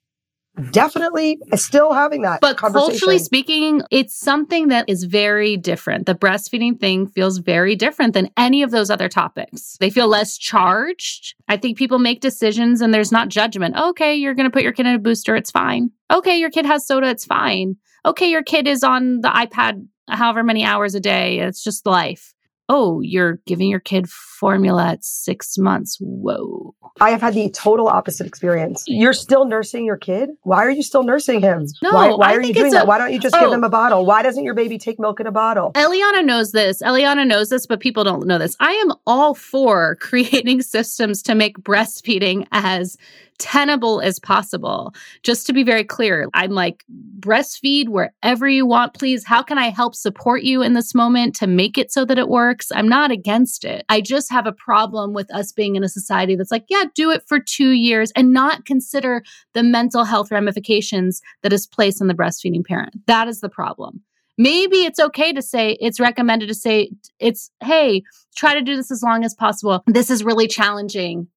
definitely 0.72 1.40
still 1.56 1.94
having 1.94 2.22
that. 2.24 2.42
But 2.42 2.58
culturally 2.58 3.20
speaking, 3.20 3.82
it's 3.92 4.16
something 4.16 4.70
that 4.70 4.88
is 4.88 5.04
very 5.04 5.58
different. 5.58 6.06
The 6.06 6.16
breastfeeding 6.16 6.80
thing 6.80 7.08
feels 7.08 7.38
very 7.38 7.76
different 7.76 8.14
than 8.14 8.30
any 8.38 8.64
of 8.64 8.72
those 8.72 8.90
other 8.90 9.10
topics. 9.10 9.78
They 9.80 9.90
feel 9.90 10.08
less 10.08 10.38
charged. 10.38 11.36
I 11.48 11.58
think 11.58 11.78
people 11.78 12.00
make 12.00 12.22
decisions 12.22 12.82
and 12.82 12.94
there's 12.94 13.12
not 13.12 13.30
judgment. 13.30 13.76
Okay, 13.76 14.16
you're 14.16 14.36
going 14.36 14.50
to 14.50 14.54
put 14.54 14.64
your 14.64 14.74
kid 14.74 14.86
in 14.86 14.96
a 14.96 15.00
booster, 15.00 15.36
it's 15.36 15.52
fine. 15.52 15.92
Okay, 16.12 16.38
your 16.38 16.50
kid 16.50 16.66
has 16.66 16.86
soda, 16.86 17.08
it's 17.08 17.26
fine. 17.26 17.76
Okay, 18.06 18.30
your 18.30 18.44
kid 18.44 18.68
is 18.68 18.84
on 18.84 19.22
the 19.22 19.30
iPad 19.30 19.86
however 20.08 20.44
many 20.44 20.64
hours 20.64 20.96
a 20.96 21.00
day, 21.00 21.40
it's 21.40 21.64
just 21.64 21.86
life 21.86 22.34
oh, 22.70 23.02
you're 23.02 23.40
giving 23.48 23.68
your 23.68 23.80
kid 23.80 24.08
formula 24.10 24.90
at 24.90 25.04
six 25.04 25.58
months. 25.58 25.98
Whoa. 26.00 26.76
I 27.02 27.10
have 27.10 27.22
had 27.22 27.34
the 27.34 27.50
total 27.50 27.88
opposite 27.88 28.28
experience. 28.28 28.84
You're 28.88 29.14
still 29.14 29.46
nursing 29.46 29.86
your 29.86 29.98
kid? 29.98 30.30
Why 30.44 30.60
are 30.60 30.70
you 30.70 30.84
still 30.84 31.04
nursing 31.04 31.42
him? 31.42 31.66
No, 31.82 31.92
why, 31.92 32.12
why 32.12 32.36
are 32.36 32.42
you 32.42 32.54
doing 32.54 32.72
that? 32.72 32.88
Why 32.88 32.98
don't 32.98 33.12
you 33.12 33.20
just 33.20 33.36
oh, 33.36 33.42
give 33.42 33.52
him 33.52 33.64
a 33.64 33.70
bottle? 33.70 34.06
Why 34.06 34.22
doesn't 34.22 34.44
your 34.44 34.54
baby 34.54 34.78
take 34.78 35.00
milk 35.00 35.20
in 35.20 35.28
a 35.28 35.32
bottle? 35.32 35.72
Eliana 35.74 36.24
knows 36.24 36.52
this. 36.52 36.82
Eliana 36.82 37.26
knows 37.26 37.50
this, 37.50 37.66
but 37.66 37.80
people 37.80 38.04
don't 38.04 38.28
know 38.28 38.38
this. 38.38 38.56
I 38.60 38.72
am 38.72 38.94
all 39.08 39.34
for 39.34 39.96
creating 39.96 40.62
systems 40.62 41.22
to 41.24 41.36
make 41.36 41.58
breastfeeding 41.60 42.48
as 42.52 42.98
tenable 43.40 44.02
as 44.02 44.20
possible. 44.20 44.94
Just 45.24 45.48
to 45.48 45.54
be 45.54 45.64
very 45.64 45.84
clear, 45.84 46.28
I'm 46.34 46.52
like, 46.52 46.84
breastfeed 47.20 47.90
wherever 47.90 48.48
you 48.48 48.66
want, 48.66 48.94
please. 48.94 49.26
How 49.26 49.42
can 49.42 49.58
I 49.58 49.70
help 49.70 49.96
support 49.96 50.44
you 50.44 50.62
in 50.62 50.74
this 50.74 50.94
moment 50.94 51.36
to 51.38 51.48
make 51.48 51.78
it 51.78 51.92
so 51.92 52.06
that 52.06 52.20
it 52.20 52.30
works? 52.30 52.72
I'm 52.74 52.88
not 52.88 53.12
against 53.12 53.66
it. 53.66 53.86
I 53.90 54.02
just 54.02 54.32
have 54.32 54.46
a 54.46 54.52
problem 54.52 55.14
with 55.14 55.34
us 55.34 55.52
being 55.52 55.76
in 55.76 55.84
a 55.84 55.90
society 55.90 56.36
that's 56.36 56.52
like, 56.52 56.66
yeah, 56.70 56.84
do 56.94 57.10
it 57.10 57.24
for 57.28 57.40
two 57.40 57.72
years 57.72 58.12
and 58.16 58.32
not 58.34 58.66
consider 58.66 59.24
the 59.54 59.64
mental 59.64 60.04
health 60.04 60.32
ramifications 60.32 61.22
that 61.42 61.54
is 61.54 61.66
placed 61.66 62.02
on 62.02 62.08
the 62.08 62.14
breastfeeding 62.14 62.66
parent. 62.66 62.94
That 63.08 63.28
is 63.28 63.42
the 63.42 63.50
problem 63.50 64.04
maybe 64.40 64.78
it's 64.86 65.00
okay 65.00 65.34
to 65.34 65.42
say 65.42 65.78
it's 65.82 66.00
recommended 66.00 66.48
to 66.48 66.56
say 66.56 66.90
it's 67.20 67.52
hey 67.62 68.02
try 68.36 68.56
to 68.56 68.62
do 68.62 68.76
this 68.76 68.90
as 68.90 69.04
long 69.04 69.24
as 69.24 69.36
possible 69.36 69.84
this 69.86 70.10
is 70.10 70.24
really 70.24 70.48
challenging 70.48 71.28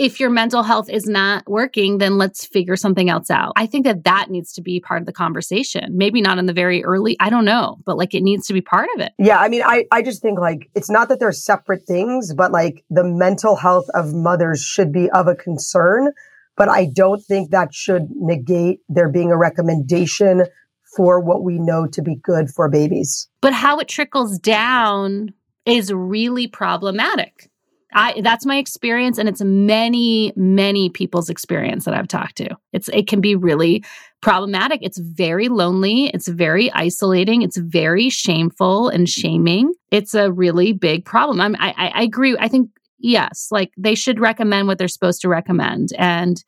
if 0.00 0.18
your 0.18 0.30
mental 0.30 0.62
health 0.62 0.88
is 0.88 1.06
not 1.06 1.46
working, 1.46 1.98
then 1.98 2.16
let's 2.16 2.46
figure 2.46 2.74
something 2.74 3.10
else 3.10 3.30
out. 3.30 3.52
I 3.56 3.66
think 3.66 3.84
that 3.84 4.04
that 4.04 4.30
needs 4.30 4.50
to 4.54 4.62
be 4.62 4.80
part 4.80 5.02
of 5.02 5.06
the 5.06 5.12
conversation. 5.12 5.90
Maybe 5.90 6.22
not 6.22 6.38
in 6.38 6.46
the 6.46 6.54
very 6.54 6.82
early, 6.82 7.18
I 7.20 7.28
don't 7.28 7.44
know, 7.44 7.76
but 7.84 7.98
like 7.98 8.14
it 8.14 8.22
needs 8.22 8.46
to 8.46 8.54
be 8.54 8.62
part 8.62 8.88
of 8.94 9.02
it. 9.02 9.12
Yeah. 9.18 9.38
I 9.38 9.50
mean, 9.50 9.62
I, 9.62 9.84
I 9.92 10.00
just 10.00 10.22
think 10.22 10.40
like 10.40 10.70
it's 10.74 10.88
not 10.88 11.10
that 11.10 11.20
they're 11.20 11.32
separate 11.32 11.86
things, 11.86 12.32
but 12.32 12.50
like 12.50 12.82
the 12.88 13.04
mental 13.04 13.56
health 13.56 13.84
of 13.92 14.14
mothers 14.14 14.62
should 14.62 14.90
be 14.90 15.10
of 15.10 15.26
a 15.26 15.34
concern. 15.34 16.12
But 16.56 16.70
I 16.70 16.86
don't 16.86 17.22
think 17.22 17.50
that 17.50 17.74
should 17.74 18.08
negate 18.16 18.80
there 18.88 19.10
being 19.10 19.30
a 19.30 19.36
recommendation 19.36 20.46
for 20.96 21.20
what 21.20 21.44
we 21.44 21.58
know 21.58 21.86
to 21.88 22.00
be 22.00 22.16
good 22.22 22.48
for 22.48 22.70
babies. 22.70 23.28
But 23.42 23.52
how 23.52 23.78
it 23.78 23.88
trickles 23.88 24.38
down 24.38 25.34
is 25.66 25.92
really 25.92 26.46
problematic 26.46 27.49
I 27.92 28.20
that's 28.22 28.46
my 28.46 28.56
experience 28.56 29.18
and 29.18 29.28
it's 29.28 29.42
many 29.42 30.32
many 30.36 30.90
people's 30.90 31.28
experience 31.28 31.84
that 31.84 31.94
I've 31.94 32.08
talked 32.08 32.36
to. 32.36 32.56
It's 32.72 32.88
it 32.88 33.06
can 33.08 33.20
be 33.20 33.34
really 33.34 33.84
problematic. 34.20 34.80
It's 34.82 34.98
very 34.98 35.48
lonely, 35.48 36.06
it's 36.08 36.28
very 36.28 36.70
isolating, 36.72 37.42
it's 37.42 37.56
very 37.56 38.10
shameful 38.10 38.88
and 38.88 39.08
shaming. 39.08 39.72
It's 39.90 40.14
a 40.14 40.30
really 40.30 40.72
big 40.72 41.04
problem. 41.04 41.40
I'm, 41.40 41.56
I 41.58 41.74
I 41.94 42.02
agree. 42.02 42.36
I 42.38 42.48
think 42.48 42.70
yes, 42.98 43.48
like 43.50 43.72
they 43.76 43.94
should 43.94 44.20
recommend 44.20 44.68
what 44.68 44.78
they're 44.78 44.88
supposed 44.88 45.20
to 45.22 45.28
recommend 45.28 45.90
and 45.98 46.42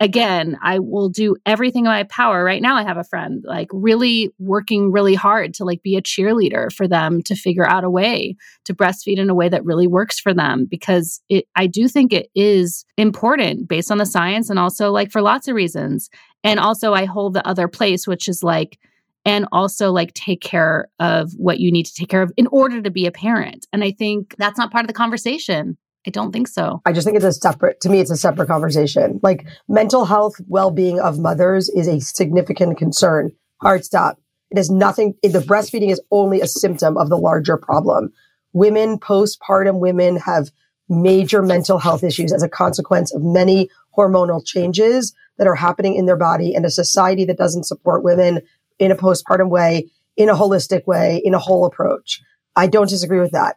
again, 0.00 0.58
I 0.62 0.78
will 0.78 1.10
do 1.10 1.36
everything 1.44 1.84
in 1.84 1.90
my 1.90 2.04
power. 2.04 2.42
Right 2.42 2.62
now, 2.62 2.76
I 2.76 2.82
have 2.82 2.96
a 2.96 3.04
friend 3.04 3.44
like 3.46 3.68
really 3.70 4.32
working 4.38 4.90
really 4.90 5.14
hard 5.14 5.52
to 5.54 5.64
like 5.64 5.82
be 5.82 5.96
a 5.96 6.02
cheerleader 6.02 6.72
for 6.72 6.88
them 6.88 7.22
to 7.22 7.36
figure 7.36 7.68
out 7.68 7.84
a 7.84 7.90
way 7.90 8.34
to 8.64 8.74
breastfeed 8.74 9.18
in 9.18 9.28
a 9.28 9.34
way 9.34 9.50
that 9.50 9.64
really 9.64 9.86
works 9.86 10.18
for 10.18 10.32
them 10.32 10.66
because 10.68 11.20
it, 11.28 11.46
I 11.54 11.66
do 11.66 11.86
think 11.86 12.12
it 12.12 12.30
is 12.34 12.86
important 12.96 13.68
based 13.68 13.92
on 13.92 13.98
the 13.98 14.06
science 14.06 14.48
and 14.48 14.58
also 14.58 14.90
like 14.90 15.12
for 15.12 15.20
lots 15.20 15.46
of 15.48 15.54
reasons. 15.54 16.08
And 16.42 16.58
also, 16.58 16.94
I 16.94 17.04
hold 17.04 17.34
the 17.34 17.46
other 17.46 17.68
place, 17.68 18.06
which 18.06 18.26
is 18.26 18.42
like, 18.42 18.78
and 19.26 19.46
also 19.52 19.92
like 19.92 20.14
take 20.14 20.40
care 20.40 20.88
of 20.98 21.32
what 21.36 21.60
you 21.60 21.70
need 21.70 21.84
to 21.84 21.94
take 21.94 22.08
care 22.08 22.22
of 22.22 22.32
in 22.38 22.46
order 22.46 22.80
to 22.80 22.90
be 22.90 23.04
a 23.04 23.12
parent. 23.12 23.66
And 23.70 23.84
I 23.84 23.90
think 23.90 24.34
that's 24.38 24.56
not 24.56 24.72
part 24.72 24.84
of 24.84 24.88
the 24.88 24.94
conversation. 24.94 25.76
I 26.06 26.10
don't 26.10 26.32
think 26.32 26.48
so. 26.48 26.80
I 26.86 26.92
just 26.92 27.04
think 27.04 27.16
it's 27.16 27.26
a 27.26 27.32
separate, 27.32 27.80
to 27.82 27.90
me, 27.90 28.00
it's 28.00 28.10
a 28.10 28.16
separate 28.16 28.48
conversation. 28.48 29.20
Like 29.22 29.46
mental 29.68 30.06
health 30.06 30.34
well 30.48 30.70
being 30.70 30.98
of 30.98 31.18
mothers 31.18 31.68
is 31.68 31.88
a 31.88 32.00
significant 32.00 32.78
concern. 32.78 33.32
Hard 33.60 33.84
stop. 33.84 34.18
It 34.50 34.56
has 34.56 34.70
nothing, 34.70 35.14
the 35.22 35.40
breastfeeding 35.40 35.90
is 35.90 36.00
only 36.10 36.40
a 36.40 36.46
symptom 36.46 36.96
of 36.96 37.10
the 37.10 37.18
larger 37.18 37.56
problem. 37.56 38.12
Women, 38.52 38.98
postpartum 38.98 39.78
women 39.78 40.16
have 40.16 40.50
major 40.88 41.42
mental 41.42 41.78
health 41.78 42.02
issues 42.02 42.32
as 42.32 42.42
a 42.42 42.48
consequence 42.48 43.14
of 43.14 43.22
many 43.22 43.68
hormonal 43.96 44.44
changes 44.44 45.14
that 45.38 45.46
are 45.46 45.54
happening 45.54 45.94
in 45.94 46.06
their 46.06 46.16
body 46.16 46.54
and 46.54 46.64
a 46.64 46.70
society 46.70 47.24
that 47.26 47.38
doesn't 47.38 47.64
support 47.64 48.02
women 48.02 48.40
in 48.78 48.90
a 48.90 48.96
postpartum 48.96 49.50
way, 49.50 49.88
in 50.16 50.28
a 50.28 50.34
holistic 50.34 50.86
way, 50.86 51.20
in 51.22 51.34
a 51.34 51.38
whole 51.38 51.64
approach. 51.64 52.20
I 52.56 52.66
don't 52.66 52.88
disagree 52.88 53.20
with 53.20 53.32
that. 53.32 53.56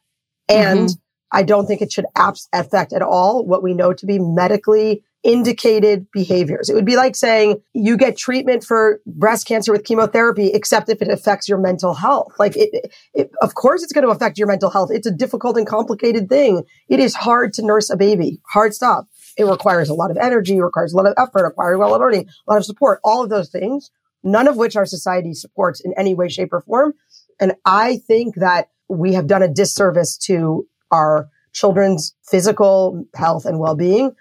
And 0.49 0.89
mm-hmm 0.89 0.99
I 1.33 1.43
don't 1.43 1.65
think 1.65 1.81
it 1.81 1.91
should 1.91 2.05
affect 2.15 2.93
at 2.93 3.01
all 3.01 3.43
what 3.45 3.63
we 3.63 3.73
know 3.73 3.91
to 3.91 4.05
be 4.05 4.19
medically 4.19 5.03
indicated 5.23 6.05
behaviors. 6.11 6.69
It 6.69 6.75
would 6.75 6.85
be 6.85 6.97
like 6.97 7.15
saying 7.15 7.61
you 7.73 7.97
get 7.97 8.17
treatment 8.17 8.63
for 8.63 8.99
breast 9.05 9.47
cancer 9.47 9.71
with 9.71 9.85
chemotherapy, 9.85 10.51
except 10.53 10.89
if 10.89 11.01
it 11.01 11.07
affects 11.07 11.49
your 11.49 11.57
mental 11.57 11.93
health. 11.93 12.33
Like 12.37 12.55
it, 12.55 12.91
it, 13.13 13.31
of 13.41 13.55
course 13.55 13.81
it's 13.83 13.93
going 13.93 14.05
to 14.05 14.11
affect 14.11 14.37
your 14.37 14.47
mental 14.47 14.69
health. 14.69 14.89
It's 14.91 15.07
a 15.07 15.11
difficult 15.11 15.57
and 15.57 15.65
complicated 15.65 16.29
thing. 16.29 16.63
It 16.89 16.99
is 16.99 17.15
hard 17.15 17.53
to 17.53 17.65
nurse 17.65 17.89
a 17.89 17.97
baby. 17.97 18.39
Hard 18.51 18.73
stop. 18.73 19.07
It 19.37 19.45
requires 19.45 19.89
a 19.89 19.95
lot 19.95 20.11
of 20.11 20.17
energy, 20.17 20.61
requires 20.61 20.93
a 20.93 20.97
lot 20.97 21.07
of 21.07 21.13
effort, 21.17 21.45
requires 21.45 21.77
a 21.77 21.79
lot 21.79 21.93
of 21.93 22.01
learning, 22.01 22.27
a 22.47 22.51
lot 22.51 22.57
of 22.57 22.65
support, 22.65 22.99
all 23.03 23.23
of 23.23 23.29
those 23.29 23.49
things, 23.49 23.89
none 24.23 24.47
of 24.47 24.57
which 24.57 24.75
our 24.75 24.85
society 24.85 25.33
supports 25.33 25.79
in 25.79 25.93
any 25.97 26.13
way, 26.13 26.27
shape 26.27 26.53
or 26.53 26.61
form. 26.61 26.93
And 27.39 27.53
I 27.65 27.97
think 28.05 28.35
that 28.35 28.67
we 28.89 29.13
have 29.13 29.27
done 29.27 29.41
a 29.41 29.47
disservice 29.47 30.17
to 30.17 30.67
our 30.93 31.27
children's 31.51 32.15
physical 32.23 33.05
health 33.15 33.45
and 33.45 33.59
well-being 33.59 34.11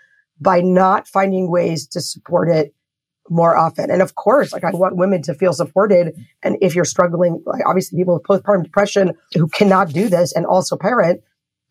by 0.40 0.60
not 0.60 1.06
finding 1.06 1.50
ways 1.50 1.86
to 1.86 2.00
support 2.00 2.48
it 2.48 2.74
more 3.30 3.56
often. 3.56 3.90
And 3.90 4.02
of 4.02 4.14
course, 4.16 4.52
like 4.52 4.64
I 4.64 4.70
want 4.72 4.96
women 4.96 5.22
to 5.22 5.34
feel 5.34 5.52
supported. 5.52 6.14
And 6.42 6.56
if 6.60 6.74
you're 6.74 6.84
struggling, 6.84 7.42
like 7.46 7.62
obviously 7.66 7.96
people 7.98 8.14
with 8.14 8.24
postpartum 8.24 8.64
depression 8.64 9.12
who 9.34 9.46
cannot 9.48 9.90
do 9.90 10.08
this 10.08 10.34
and 10.34 10.44
also 10.44 10.76
parent, 10.76 11.20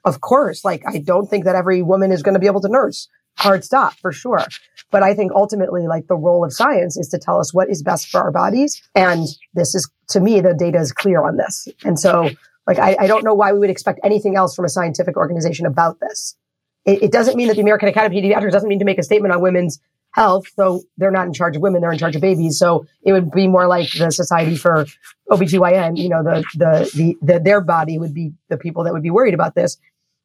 of 0.06 0.22
course, 0.22 0.64
like 0.64 0.84
I 0.88 1.00
don't 1.00 1.28
think 1.28 1.44
that 1.46 1.56
every 1.56 1.82
woman 1.82 2.12
is 2.12 2.24
going 2.24 2.34
to 2.34 2.40
be 2.40 2.48
able 2.48 2.62
to 2.62 2.70
nurse. 2.70 3.10
Hard 3.38 3.64
stop 3.64 3.94
for 3.96 4.12
sure. 4.12 4.46
But 4.92 5.04
I 5.04 5.14
think 5.14 5.32
ultimately, 5.34 5.88
like 5.88 6.08
the 6.08 6.16
role 6.16 6.44
of 6.44 6.54
science 6.54 6.98
is 6.98 7.08
to 7.10 7.20
tell 7.20 7.40
us 7.40 7.54
what 7.54 7.70
is 7.70 7.84
best 7.84 8.10
for 8.10 8.20
our 8.22 8.32
bodies. 8.32 8.82
And 8.96 9.28
this 9.54 9.76
is, 9.76 9.90
to 10.10 10.20
me, 10.20 10.42
the 10.42 10.54
data 10.54 10.80
is 10.80 10.92
clear 10.92 11.24
on 11.24 11.38
this. 11.38 11.68
And 11.84 12.00
so 12.00 12.30
like, 12.72 12.80
I, 12.80 13.04
I 13.04 13.08
don't 13.08 13.24
know 13.24 13.34
why 13.34 13.52
we 13.52 13.60
would 13.60 13.70
expect 13.70 14.00
anything 14.04 14.36
else 14.36 14.56
from 14.56 14.66
a 14.66 14.70
scientific 14.70 15.18
organization 15.18 15.66
about 15.66 16.00
this. 16.00 16.36
It, 16.86 17.04
it 17.04 17.12
doesn't 17.12 17.36
mean 17.36 17.48
that 17.48 17.56
the 17.56 17.62
American 17.62 17.90
Academy 17.90 18.18
of 18.18 18.24
Pediatrics 18.24 18.52
doesn't 18.52 18.70
mean 18.70 18.80
to 18.80 18.86
make 18.86 18.98
a 18.98 19.04
statement 19.04 19.34
on 19.34 19.42
women's 19.42 19.80
health, 20.12 20.46
though 20.58 20.82
they're 20.98 21.12
not 21.12 21.26
in 21.26 21.34
charge 21.34 21.56
of 21.56 21.62
women, 21.62 21.82
they're 21.82 21.92
in 21.92 21.98
charge 21.98 22.16
of 22.16 22.22
babies. 22.22 22.58
So 22.58 22.86
it 23.04 23.14
would 23.14 23.32
be 23.32 23.48
more 23.48 23.68
like 23.68 23.92
the 23.92 24.12
Society 24.12 24.56
for 24.56 24.86
OBGYN, 25.30 25.98
you 25.98 26.10
know, 26.10 26.24
the, 26.24 26.44
the, 26.56 26.92
the, 26.96 27.18
the, 27.22 27.40
their 27.40 27.62
body 27.62 27.98
would 27.98 28.14
be 28.14 28.32
the 28.50 28.58
people 28.58 28.84
that 28.84 28.94
would 28.94 29.04
be 29.04 29.10
worried 29.10 29.34
about 29.34 29.56
this. 29.56 29.78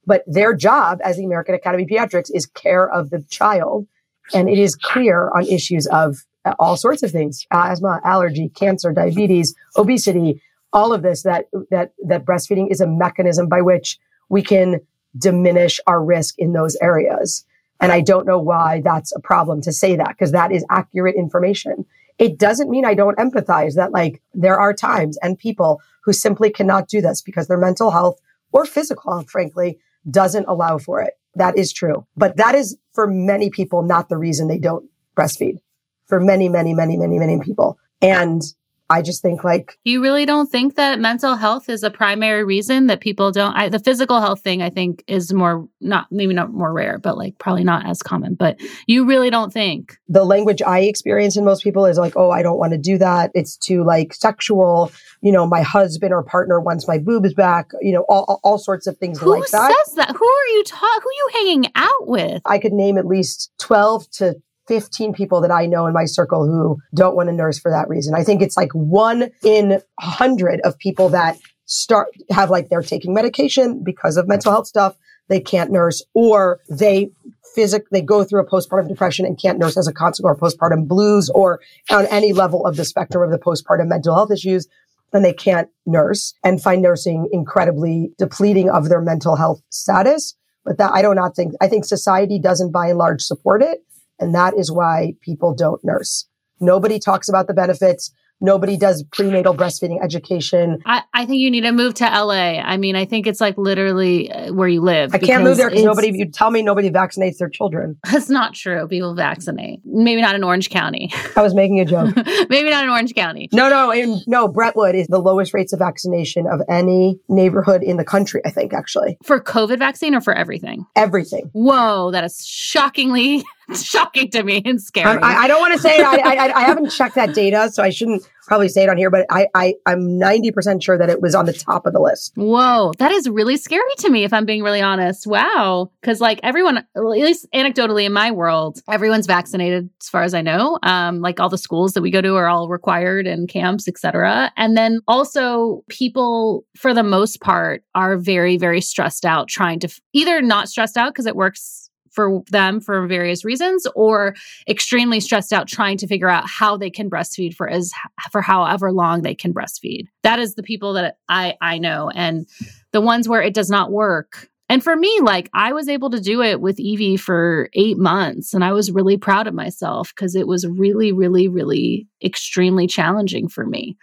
But 0.04 0.22
their 0.26 0.54
job 0.54 1.00
as 1.04 1.16
the 1.16 1.24
American 1.24 1.54
Academy 1.54 1.84
of 1.84 1.88
Pediatrics 1.88 2.30
is 2.32 2.46
care 2.46 2.88
of 2.88 3.10
the 3.10 3.22
child. 3.28 3.86
And 4.34 4.48
it 4.48 4.58
is 4.58 4.74
clear 4.74 5.30
on 5.34 5.46
issues 5.46 5.86
of 5.88 6.16
uh, 6.44 6.54
all 6.58 6.76
sorts 6.76 7.02
of 7.02 7.10
things, 7.12 7.46
asthma, 7.52 8.00
allergy, 8.04 8.48
cancer, 8.48 8.92
diabetes, 8.92 9.54
obesity, 9.76 10.40
all 10.72 10.92
of 10.92 11.02
this 11.02 11.22
that 11.22 11.46
that 11.70 11.92
that 12.06 12.24
breastfeeding 12.24 12.70
is 12.70 12.80
a 12.80 12.86
mechanism 12.86 13.48
by 13.48 13.60
which 13.60 13.98
we 14.28 14.42
can 14.42 14.80
diminish 15.16 15.80
our 15.86 16.02
risk 16.02 16.34
in 16.38 16.52
those 16.52 16.76
areas. 16.82 17.44
And 17.80 17.92
I 17.92 18.00
don't 18.00 18.26
know 18.26 18.38
why 18.38 18.80
that's 18.82 19.12
a 19.14 19.20
problem 19.20 19.60
to 19.62 19.72
say 19.72 19.96
that 19.96 20.08
because 20.08 20.32
that 20.32 20.52
is 20.52 20.64
accurate 20.70 21.16
information. 21.16 21.84
It 22.18 22.38
doesn't 22.38 22.70
mean 22.70 22.86
I 22.86 22.94
don't 22.94 23.18
empathize 23.18 23.74
that 23.74 23.92
like 23.92 24.22
there 24.32 24.58
are 24.58 24.72
times 24.72 25.18
and 25.22 25.38
people 25.38 25.82
who 26.04 26.12
simply 26.12 26.50
cannot 26.50 26.88
do 26.88 27.00
this 27.00 27.20
because 27.20 27.48
their 27.48 27.58
mental 27.58 27.90
health 27.90 28.18
or 28.52 28.64
physical 28.64 29.12
health, 29.12 29.30
frankly, 29.30 29.78
doesn't 30.10 30.46
allow 30.48 30.78
for 30.78 31.02
it. 31.02 31.14
That 31.34 31.58
is 31.58 31.72
true. 31.72 32.06
But 32.16 32.38
that 32.38 32.54
is 32.54 32.78
for 32.94 33.06
many 33.06 33.50
people 33.50 33.82
not 33.82 34.08
the 34.08 34.16
reason 34.16 34.48
they 34.48 34.58
don't 34.58 34.88
breastfeed. 35.16 35.58
For 36.06 36.20
many, 36.20 36.48
many, 36.48 36.72
many, 36.72 36.96
many, 36.96 37.18
many 37.18 37.40
people. 37.40 37.78
And 38.00 38.42
I 38.88 39.02
just 39.02 39.20
think 39.20 39.42
like 39.42 39.78
you 39.84 40.00
really 40.00 40.24
don't 40.26 40.50
think 40.50 40.76
that 40.76 41.00
mental 41.00 41.34
health 41.34 41.68
is 41.68 41.82
a 41.82 41.90
primary 41.90 42.44
reason 42.44 42.86
that 42.86 43.00
people 43.00 43.32
don't. 43.32 43.54
I, 43.56 43.68
the 43.68 43.80
physical 43.80 44.20
health 44.20 44.40
thing, 44.40 44.62
I 44.62 44.70
think, 44.70 45.02
is 45.08 45.32
more 45.32 45.68
not 45.80 46.06
maybe 46.10 46.34
not 46.34 46.52
more 46.52 46.72
rare, 46.72 46.98
but 46.98 47.18
like 47.18 47.36
probably 47.38 47.64
not 47.64 47.84
as 47.86 48.00
common. 48.02 48.34
But 48.34 48.60
you 48.86 49.04
really 49.04 49.30
don't 49.30 49.52
think 49.52 49.96
the 50.08 50.24
language 50.24 50.62
I 50.62 50.80
experience 50.80 51.36
in 51.36 51.44
most 51.44 51.64
people 51.64 51.84
is 51.86 51.98
like, 51.98 52.16
oh, 52.16 52.30
I 52.30 52.42
don't 52.42 52.58
want 52.58 52.72
to 52.72 52.78
do 52.78 52.96
that. 52.98 53.30
It's 53.34 53.56
too 53.56 53.84
like 53.84 54.14
sexual. 54.14 54.92
You 55.20 55.32
know, 55.32 55.46
my 55.46 55.62
husband 55.62 56.12
or 56.12 56.22
partner 56.22 56.60
wants 56.60 56.86
my 56.86 56.98
boobs 56.98 57.34
back. 57.34 57.70
You 57.80 57.92
know, 57.92 58.04
all, 58.08 58.40
all 58.44 58.58
sorts 58.58 58.86
of 58.86 58.96
things 58.98 59.18
Who 59.18 59.38
like 59.38 59.50
that. 59.50 59.66
Who 59.68 59.84
says 59.84 59.94
that? 59.96 60.16
Who 60.16 60.24
are 60.24 60.46
you 60.54 60.64
talking? 60.64 61.00
Who 61.02 61.08
are 61.08 61.12
you 61.12 61.30
hanging 61.32 61.72
out 61.74 62.06
with? 62.06 62.42
I 62.44 62.58
could 62.58 62.72
name 62.72 62.98
at 62.98 63.06
least 63.06 63.50
twelve 63.58 64.08
to 64.12 64.36
15 64.68 65.12
people 65.12 65.40
that 65.40 65.50
I 65.50 65.66
know 65.66 65.86
in 65.86 65.92
my 65.92 66.04
circle 66.04 66.46
who 66.46 66.78
don't 66.94 67.16
want 67.16 67.28
to 67.28 67.32
nurse 67.34 67.58
for 67.58 67.70
that 67.70 67.88
reason. 67.88 68.14
I 68.14 68.24
think 68.24 68.42
it's 68.42 68.56
like 68.56 68.72
one 68.72 69.30
in 69.42 69.72
a 69.72 69.82
hundred 70.00 70.60
of 70.62 70.78
people 70.78 71.08
that 71.10 71.38
start 71.66 72.08
have 72.30 72.50
like 72.50 72.68
they're 72.68 72.82
taking 72.82 73.12
medication 73.12 73.82
because 73.84 74.16
of 74.16 74.28
mental 74.28 74.52
health 74.52 74.66
stuff. 74.66 74.96
They 75.28 75.40
can't 75.40 75.72
nurse 75.72 76.02
or 76.14 76.60
they 76.68 77.10
physic 77.54 77.88
they 77.90 78.02
go 78.02 78.22
through 78.22 78.40
a 78.40 78.46
postpartum 78.46 78.86
depression 78.86 79.24
and 79.24 79.40
can't 79.40 79.58
nurse 79.58 79.76
as 79.76 79.88
a 79.88 79.92
consequence 79.92 80.38
or 80.38 80.48
postpartum 80.48 80.86
blues 80.86 81.30
or 81.30 81.58
on 81.90 82.06
any 82.06 82.32
level 82.32 82.66
of 82.66 82.76
the 82.76 82.84
spectrum 82.84 83.22
of 83.24 83.30
the 83.30 83.42
postpartum 83.42 83.88
mental 83.88 84.14
health 84.14 84.30
issues 84.30 84.68
then 85.12 85.22
they 85.22 85.32
can't 85.32 85.70
nurse 85.86 86.34
and 86.44 86.62
find 86.62 86.82
nursing 86.82 87.28
incredibly 87.32 88.12
depleting 88.18 88.68
of 88.68 88.90
their 88.90 89.00
mental 89.00 89.36
health 89.36 89.62
status 89.70 90.36
but 90.66 90.76
that 90.76 90.92
I 90.92 91.00
do 91.00 91.14
not 91.14 91.34
think 91.34 91.54
I 91.60 91.66
think 91.66 91.86
society 91.86 92.38
doesn't 92.38 92.72
by 92.72 92.88
and 92.88 92.98
large 92.98 93.22
support 93.22 93.62
it 93.62 93.82
and 94.18 94.34
that 94.34 94.54
is 94.56 94.70
why 94.70 95.14
people 95.20 95.54
don't 95.54 95.84
nurse. 95.84 96.26
Nobody 96.60 96.98
talks 96.98 97.28
about 97.28 97.46
the 97.46 97.54
benefits. 97.54 98.12
Nobody 98.38 98.76
does 98.76 99.02
prenatal 99.12 99.54
breastfeeding 99.54 100.02
education. 100.04 100.82
I, 100.84 101.02
I 101.14 101.24
think 101.24 101.38
you 101.40 101.50
need 101.50 101.62
to 101.62 101.72
move 101.72 101.94
to 101.94 102.04
LA. 102.04 102.60
I 102.60 102.76
mean, 102.76 102.94
I 102.94 103.06
think 103.06 103.26
it's 103.26 103.40
like 103.40 103.56
literally 103.56 104.30
uh, 104.30 104.52
where 104.52 104.68
you 104.68 104.82
live. 104.82 105.14
I 105.14 105.18
can't 105.18 105.42
move 105.42 105.56
there 105.56 105.70
because 105.70 105.84
nobody, 105.84 106.12
you 106.12 106.30
tell 106.30 106.50
me 106.50 106.60
nobody 106.60 106.90
vaccinates 106.90 107.38
their 107.38 107.48
children. 107.48 107.98
That's 108.12 108.28
not 108.28 108.52
true. 108.52 108.86
People 108.88 109.14
vaccinate. 109.14 109.80
Maybe 109.86 110.20
not 110.20 110.34
in 110.34 110.44
Orange 110.44 110.68
County. 110.68 111.10
I 111.34 111.40
was 111.40 111.54
making 111.54 111.80
a 111.80 111.86
joke. 111.86 112.14
Maybe 112.50 112.68
not 112.68 112.84
in 112.84 112.90
Orange 112.90 113.14
County. 113.14 113.48
No, 113.54 113.70
no, 113.70 113.90
in, 113.90 114.20
no. 114.26 114.48
Brentwood 114.48 114.94
is 114.94 115.06
the 115.06 115.18
lowest 115.18 115.54
rates 115.54 115.72
of 115.72 115.78
vaccination 115.78 116.46
of 116.46 116.60
any 116.68 117.18
neighborhood 117.30 117.82
in 117.82 117.96
the 117.96 118.04
country, 118.04 118.42
I 118.44 118.50
think, 118.50 118.74
actually. 118.74 119.16
For 119.24 119.40
COVID 119.40 119.78
vaccine 119.78 120.14
or 120.14 120.20
for 120.20 120.34
everything? 120.34 120.84
Everything. 120.94 121.48
Whoa, 121.54 122.10
that 122.10 122.22
is 122.22 122.44
shockingly 122.44 123.44
shocking 123.74 124.30
to 124.30 124.42
me 124.42 124.62
and 124.64 124.80
scary. 124.80 125.20
I, 125.22 125.44
I 125.44 125.48
don't 125.48 125.60
want 125.60 125.74
to 125.74 125.80
say 125.80 126.00
I, 126.00 126.14
I, 126.14 126.52
I 126.56 126.60
haven't 126.62 126.90
checked 126.90 127.14
that 127.16 127.34
data, 127.34 127.70
so 127.70 127.82
I 127.82 127.90
shouldn't 127.90 128.22
probably 128.46 128.68
say 128.68 128.84
it 128.84 128.88
on 128.88 128.96
here, 128.96 129.10
but 129.10 129.26
I, 129.30 129.48
I 129.54 129.74
I'm 129.86 130.00
90% 130.00 130.82
sure 130.82 130.96
that 130.96 131.10
it 131.10 131.20
was 131.20 131.34
on 131.34 131.46
the 131.46 131.52
top 131.52 131.86
of 131.86 131.92
the 131.92 132.00
list. 132.00 132.32
Whoa, 132.36 132.92
that 132.98 133.10
is 133.12 133.28
really 133.28 133.56
scary 133.56 133.82
to 133.98 134.08
me 134.10 134.24
if 134.24 134.32
I'm 134.32 134.46
being 134.46 134.62
really 134.62 134.80
honest. 134.80 135.26
Wow. 135.26 135.90
Cuz 136.02 136.20
like 136.20 136.40
everyone 136.42 136.78
at 136.78 137.04
least 137.04 137.46
anecdotally 137.52 138.04
in 138.04 138.12
my 138.12 138.30
world, 138.30 138.80
everyone's 138.88 139.26
vaccinated 139.26 139.90
as 140.00 140.08
far 140.08 140.22
as 140.22 140.32
I 140.32 140.42
know. 140.42 140.78
Um 140.82 141.20
like 141.20 141.40
all 141.40 141.48
the 141.48 141.58
schools 141.58 141.92
that 141.94 142.02
we 142.02 142.10
go 142.10 142.20
to 142.20 142.36
are 142.36 142.48
all 142.48 142.68
required 142.68 143.26
and 143.26 143.48
camps, 143.48 143.88
etc. 143.88 144.52
And 144.56 144.76
then 144.76 145.00
also 145.08 145.84
people 145.88 146.64
for 146.76 146.94
the 146.94 147.02
most 147.02 147.40
part 147.40 147.82
are 147.94 148.16
very 148.16 148.56
very 148.56 148.80
stressed 148.80 149.24
out 149.24 149.48
trying 149.48 149.80
to 149.80 149.88
f- 149.88 150.00
either 150.12 150.40
not 150.40 150.68
stressed 150.68 150.96
out 150.96 151.12
because 151.12 151.26
it 151.26 151.36
works 151.36 151.85
for 152.16 152.42
them 152.50 152.80
for 152.80 153.06
various 153.06 153.44
reasons 153.44 153.86
or 153.94 154.34
extremely 154.68 155.20
stressed 155.20 155.52
out 155.52 155.68
trying 155.68 155.96
to 155.98 156.08
figure 156.08 156.28
out 156.28 156.48
how 156.48 156.76
they 156.76 156.90
can 156.90 157.08
breastfeed 157.08 157.54
for 157.54 157.68
as 157.68 157.92
for 158.32 158.40
however 158.40 158.90
long 158.90 159.22
they 159.22 159.34
can 159.34 159.54
breastfeed. 159.54 160.06
That 160.24 160.40
is 160.40 160.56
the 160.56 160.64
people 160.64 160.94
that 160.94 161.18
I 161.28 161.54
I 161.60 161.78
know 161.78 162.10
and 162.12 162.48
the 162.90 163.00
ones 163.00 163.28
where 163.28 163.42
it 163.42 163.54
does 163.54 163.70
not 163.70 163.92
work 163.92 164.48
and 164.68 164.82
for 164.82 164.96
me, 164.96 165.20
like 165.22 165.48
I 165.54 165.72
was 165.72 165.88
able 165.88 166.10
to 166.10 166.20
do 166.20 166.42
it 166.42 166.60
with 166.60 166.80
Evie 166.80 167.16
for 167.16 167.68
eight 167.74 167.98
months, 167.98 168.52
and 168.52 168.64
I 168.64 168.72
was 168.72 168.90
really 168.90 169.16
proud 169.16 169.46
of 169.46 169.54
myself 169.54 170.12
because 170.14 170.34
it 170.34 170.48
was 170.48 170.66
really, 170.66 171.12
really, 171.12 171.46
really 171.46 172.08
extremely 172.24 172.88
challenging 172.88 173.48
for 173.48 173.64
me. 173.64 173.96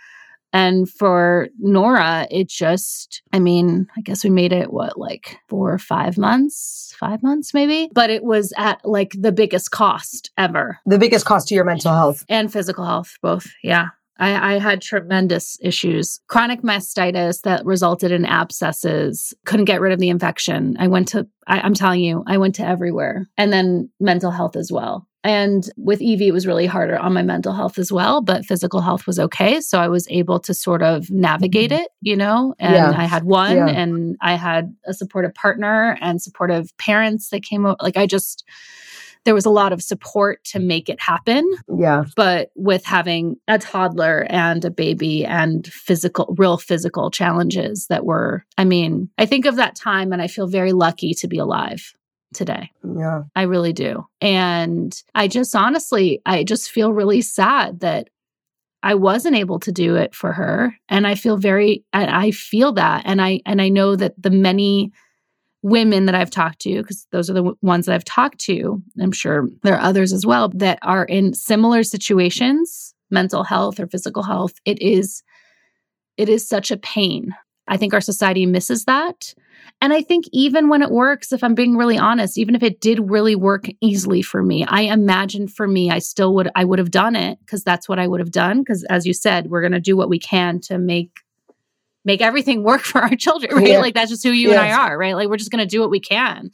And 0.54 0.88
for 0.90 1.50
Nora, 1.60 2.28
it 2.30 2.48
just, 2.48 3.24
I 3.34 3.40
mean, 3.40 3.88
I 3.98 4.02
guess 4.02 4.24
we 4.24 4.30
made 4.30 4.54
it 4.54 4.72
what, 4.72 4.98
like 4.98 5.38
four 5.50 5.74
or 5.74 5.80
five 5.80 6.18
months, 6.18 6.96
five 7.00 7.24
months 7.24 7.54
maybe, 7.54 7.90
but 7.94 8.12
it 8.12 8.24
was 8.24 8.54
at 8.56 8.80
like 8.86 9.14
the 9.20 9.32
biggest 9.32 9.72
cost 9.72 10.32
ever. 10.38 10.78
The 10.86 11.00
biggest 11.00 11.26
cost 11.26 11.48
to 11.48 11.56
your 11.56 11.66
mental 11.66 11.94
health 11.94 12.24
and 12.30 12.54
physical 12.54 12.86
health, 12.86 13.18
both. 13.22 13.48
Yeah. 13.64 13.90
I, 14.20 14.54
I, 14.54 14.60
had 14.60 14.80
tremendous 14.82 15.58
issues. 15.60 16.20
Chronic 16.28 16.62
mastitis 16.62 17.42
that 17.42 17.66
resulted 17.66 18.12
in 18.12 18.26
abscesses, 18.26 19.34
couldn't 19.46 19.66
get 19.66 19.82
rid 19.82 19.92
of 19.92 20.00
the 20.00 20.10
infection. 20.10 20.78
I 20.80 20.88
went 20.88 21.08
to, 21.10 21.28
I, 21.48 21.62
I'm 21.62 21.74
telling 21.74 22.02
you, 22.02 22.24
I 22.28 22.38
went 22.38 22.56
to 22.56 22.66
everywhere. 22.66 23.28
And 23.38 23.52
then 23.52 23.90
mental 24.00 24.30
health 24.30 24.56
as 24.56 24.72
well. 24.72 25.08
And 25.24 25.70
with 25.78 26.02
Evie, 26.02 26.28
it 26.28 26.34
was 26.34 26.46
really 26.46 26.66
harder 26.66 26.98
on 26.98 27.14
my 27.14 27.24
mental 27.24 27.54
health 27.54 27.78
as 27.78 27.92
well, 27.92 28.22
but 28.22 28.46
physical 28.46 28.82
health 28.82 29.08
was 29.08 29.20
okay. 29.20 29.62
So 29.62 29.80
I 29.80 29.88
was 29.88 30.06
able 30.10 30.40
to 30.42 30.54
sort 30.54 30.84
of 30.84 31.10
navigate 31.10 31.72
mm-hmm. 31.72 31.84
it, 31.84 31.92
you 32.02 32.18
know, 32.18 32.54
and 32.60 32.76
yeah. 32.76 32.94
I 32.96 33.06
had 33.06 33.24
one 33.24 33.56
yeah. 33.56 33.68
and 33.68 34.18
I 34.22 34.36
had 34.36 34.76
a 34.86 34.94
supportive 34.94 35.34
partner 35.34 35.98
and 36.02 36.22
supportive 36.22 36.76
parents 36.78 37.30
that 37.30 37.44
came 37.44 37.66
over. 37.66 37.78
Like 37.82 37.96
I 37.96 38.06
just, 38.06 38.44
there 39.24 39.34
was 39.34 39.46
a 39.46 39.50
lot 39.50 39.72
of 39.72 39.82
support 39.82 40.44
to 40.44 40.60
make 40.60 40.90
it 40.90 41.00
happen. 41.00 41.50
Yeah. 41.74 42.04
But 42.18 42.52
with 42.56 42.84
having 42.84 43.38
a 43.48 43.58
toddler 43.58 44.28
and 44.30 44.66
a 44.66 44.72
baby 44.72 45.26
and 45.26 45.66
physical, 45.68 46.36
real 46.38 46.58
physical 46.58 47.10
challenges 47.10 47.88
that 47.88 48.06
were, 48.06 48.46
I 48.58 48.66
mean, 48.66 49.10
I 49.18 49.26
think 49.26 49.46
of 49.46 49.56
that 49.56 49.76
time 49.76 50.12
and 50.12 50.22
I 50.22 50.28
feel 50.28 50.48
very 50.48 50.74
lucky 50.74 51.14
to 51.14 51.28
be 51.30 51.38
alive 51.38 51.94
today. 52.34 52.70
Yeah. 52.84 53.24
I 53.36 53.44
really 53.44 53.74
do. 53.74 54.06
And 54.22 54.96
I 55.16 55.28
just 55.28 55.56
honestly, 55.56 56.22
I 56.26 56.44
just 56.44 56.72
feel 56.72 56.94
really 56.94 57.22
sad 57.22 57.80
that 57.82 58.10
I 58.84 58.96
wasn't 58.96 59.38
able 59.38 59.60
to 59.60 59.72
do 59.72 59.96
it 59.96 60.14
for 60.14 60.34
her. 60.34 60.76
And 60.90 61.08
I 61.08 61.16
feel 61.16 61.38
very, 61.38 61.86
and 61.94 62.10
I 62.10 62.32
feel 62.32 62.74
that. 62.74 63.04
And 63.06 63.22
I, 63.22 63.40
and 63.46 63.62
I 63.62 63.70
know 63.70 63.96
that 63.96 64.14
the 64.22 64.30
many 64.30 64.92
women 65.62 66.06
that 66.06 66.16
I've 66.16 66.30
talked 66.30 66.60
to, 66.60 66.82
because 66.82 67.08
those 67.12 67.30
are 67.30 67.34
the 67.34 67.40
w- 67.40 67.58
ones 67.62 67.86
that 67.86 67.96
I've 67.96 68.04
talked 68.04 68.40
to, 68.42 68.84
I'm 69.02 69.14
sure 69.14 69.48
there 69.64 69.76
are 69.76 69.82
others 69.82 70.12
as 70.12 70.26
well 70.26 70.50
that 70.50 70.80
are 70.82 71.06
in 71.06 71.34
similar 71.34 71.84
situations, 71.84 72.94
mental 73.10 73.46
health 73.46 73.80
or 73.80 73.88
physical 73.88 74.24
health. 74.24 74.56
It 74.66 74.82
is, 74.82 75.24
it 76.18 76.28
is 76.28 76.46
such 76.46 76.70
a 76.70 76.78
pain. 76.78 77.34
I 77.68 77.78
think 77.78 77.94
our 77.94 78.02
society 78.02 78.46
misses 78.46 78.86
that. 78.86 79.34
And 79.82 79.94
I 79.94 80.02
think 80.02 80.26
even 80.32 80.70
when 80.70 80.82
it 80.82 80.92
works, 80.92 81.32
if 81.32 81.44
I'm 81.44 81.56
being 81.56 81.78
really 81.78 81.98
honest, 81.98 82.38
even 82.38 82.56
if 82.56 82.64
it 82.64 82.80
did 82.80 83.10
really 83.10 83.36
work 83.36 83.68
easily 83.82 84.22
for 84.22 84.42
me, 84.42 84.66
I 84.66 84.82
imagine 84.82 85.48
for 85.48 85.68
me, 85.68 85.90
I 85.90 86.00
still 86.00 86.34
would, 86.36 86.50
I 86.56 86.66
would 86.66 86.80
have 86.80 86.92
done 86.92 87.16
it 87.16 87.40
because 87.40 87.64
that's 87.64 87.88
what 87.88 88.00
I 88.00 88.08
would 88.08 88.20
have 88.20 88.32
done. 88.32 88.60
Because 88.60 88.84
as 88.86 89.06
you 89.06 89.14
said, 89.14 89.50
we're 89.50 89.62
going 89.62 89.74
to 89.74 89.80
do 89.80 89.98
what 89.98 90.10
we 90.10 90.20
can 90.20 90.60
to 90.62 90.78
make 90.78 91.12
make 92.06 92.22
everything 92.22 92.64
work 92.64 92.82
for 92.84 93.02
our 93.02 93.16
children, 93.16 93.56
right? 93.56 93.68
Yeah. 93.68 93.80
Like 93.80 93.94
that's 93.94 94.12
just 94.12 94.24
who 94.24 94.32
you 94.32 94.50
yes. 94.50 94.60
and 94.60 94.68
I 94.68 94.74
are, 94.74 94.98
right? 94.98 95.16
Like 95.16 95.30
we're 95.30 95.38
just 95.38 95.52
going 95.52 95.66
to 95.66 95.70
do 95.70 95.80
what 95.82 95.90
we 95.90 96.00
can. 96.00 96.52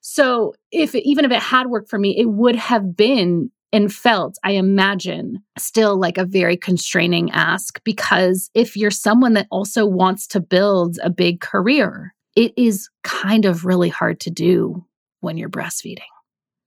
So 0.00 0.54
if 0.70 0.94
even 0.94 1.24
if 1.24 1.30
it 1.30 1.42
had 1.42 1.66
worked 1.68 1.90
for 1.90 1.98
me, 1.98 2.16
it 2.18 2.26
would 2.26 2.56
have 2.56 2.96
been 2.96 3.50
and 3.72 3.92
felt, 3.92 4.36
I 4.42 4.52
imagine, 4.52 5.42
still 5.58 5.96
like 5.96 6.18
a 6.18 6.24
very 6.24 6.56
constraining 6.56 7.30
ask 7.30 7.82
because 7.84 8.50
if 8.54 8.76
you're 8.76 8.90
someone 8.90 9.34
that 9.34 9.46
also 9.50 9.86
wants 9.86 10.26
to 10.28 10.40
build 10.40 10.98
a 11.02 11.10
big 11.10 11.40
career, 11.40 12.14
it 12.36 12.52
is 12.56 12.88
kind 13.04 13.44
of 13.44 13.64
really 13.64 13.88
hard 13.88 14.20
to 14.20 14.30
do 14.30 14.84
when 15.20 15.36
you're 15.36 15.50
breastfeeding. 15.50 16.00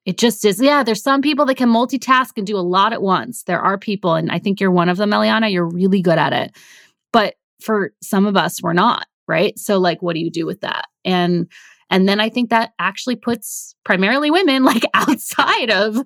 It 0.06 0.18
just 0.18 0.44
is. 0.44 0.62
Yeah, 0.62 0.84
there's 0.84 1.02
some 1.02 1.22
people 1.22 1.46
that 1.46 1.56
can 1.56 1.70
multitask 1.70 2.32
and 2.38 2.46
do 2.46 2.58
a 2.58 2.60
lot 2.60 2.92
at 2.94 3.02
once. 3.02 3.44
There 3.44 3.62
are 3.62 3.78
people, 3.78 4.16
and 4.16 4.32
I 4.32 4.40
think 4.40 4.60
you're 4.60 4.72
one 4.72 4.90
of 4.90 4.98
them, 4.98 5.12
Eliana. 5.12 5.52
You're 5.52 5.70
really 5.70 6.02
good 6.02 6.18
at 6.18 6.34
it. 6.34 6.56
But 7.14 7.36
for 7.62 7.94
some 8.02 8.26
of 8.26 8.36
us, 8.36 8.62
we're 8.62 8.74
not, 8.74 9.08
right? 9.28 9.58
So, 9.58 9.78
like, 9.78 10.02
what 10.02 10.14
do 10.14 10.20
you 10.20 10.30
do 10.30 10.46
with 10.46 10.60
that? 10.62 10.86
And 11.06 11.48
and 11.94 12.10
then 12.10 12.20
I 12.20 12.28
think 12.28 12.50
that 12.50 12.74
actually 12.80 13.16
puts 13.16 13.76
primarily 13.86 14.32
women 14.32 14.64
like 14.74 14.84
outside 14.96 15.70
of 15.70 16.02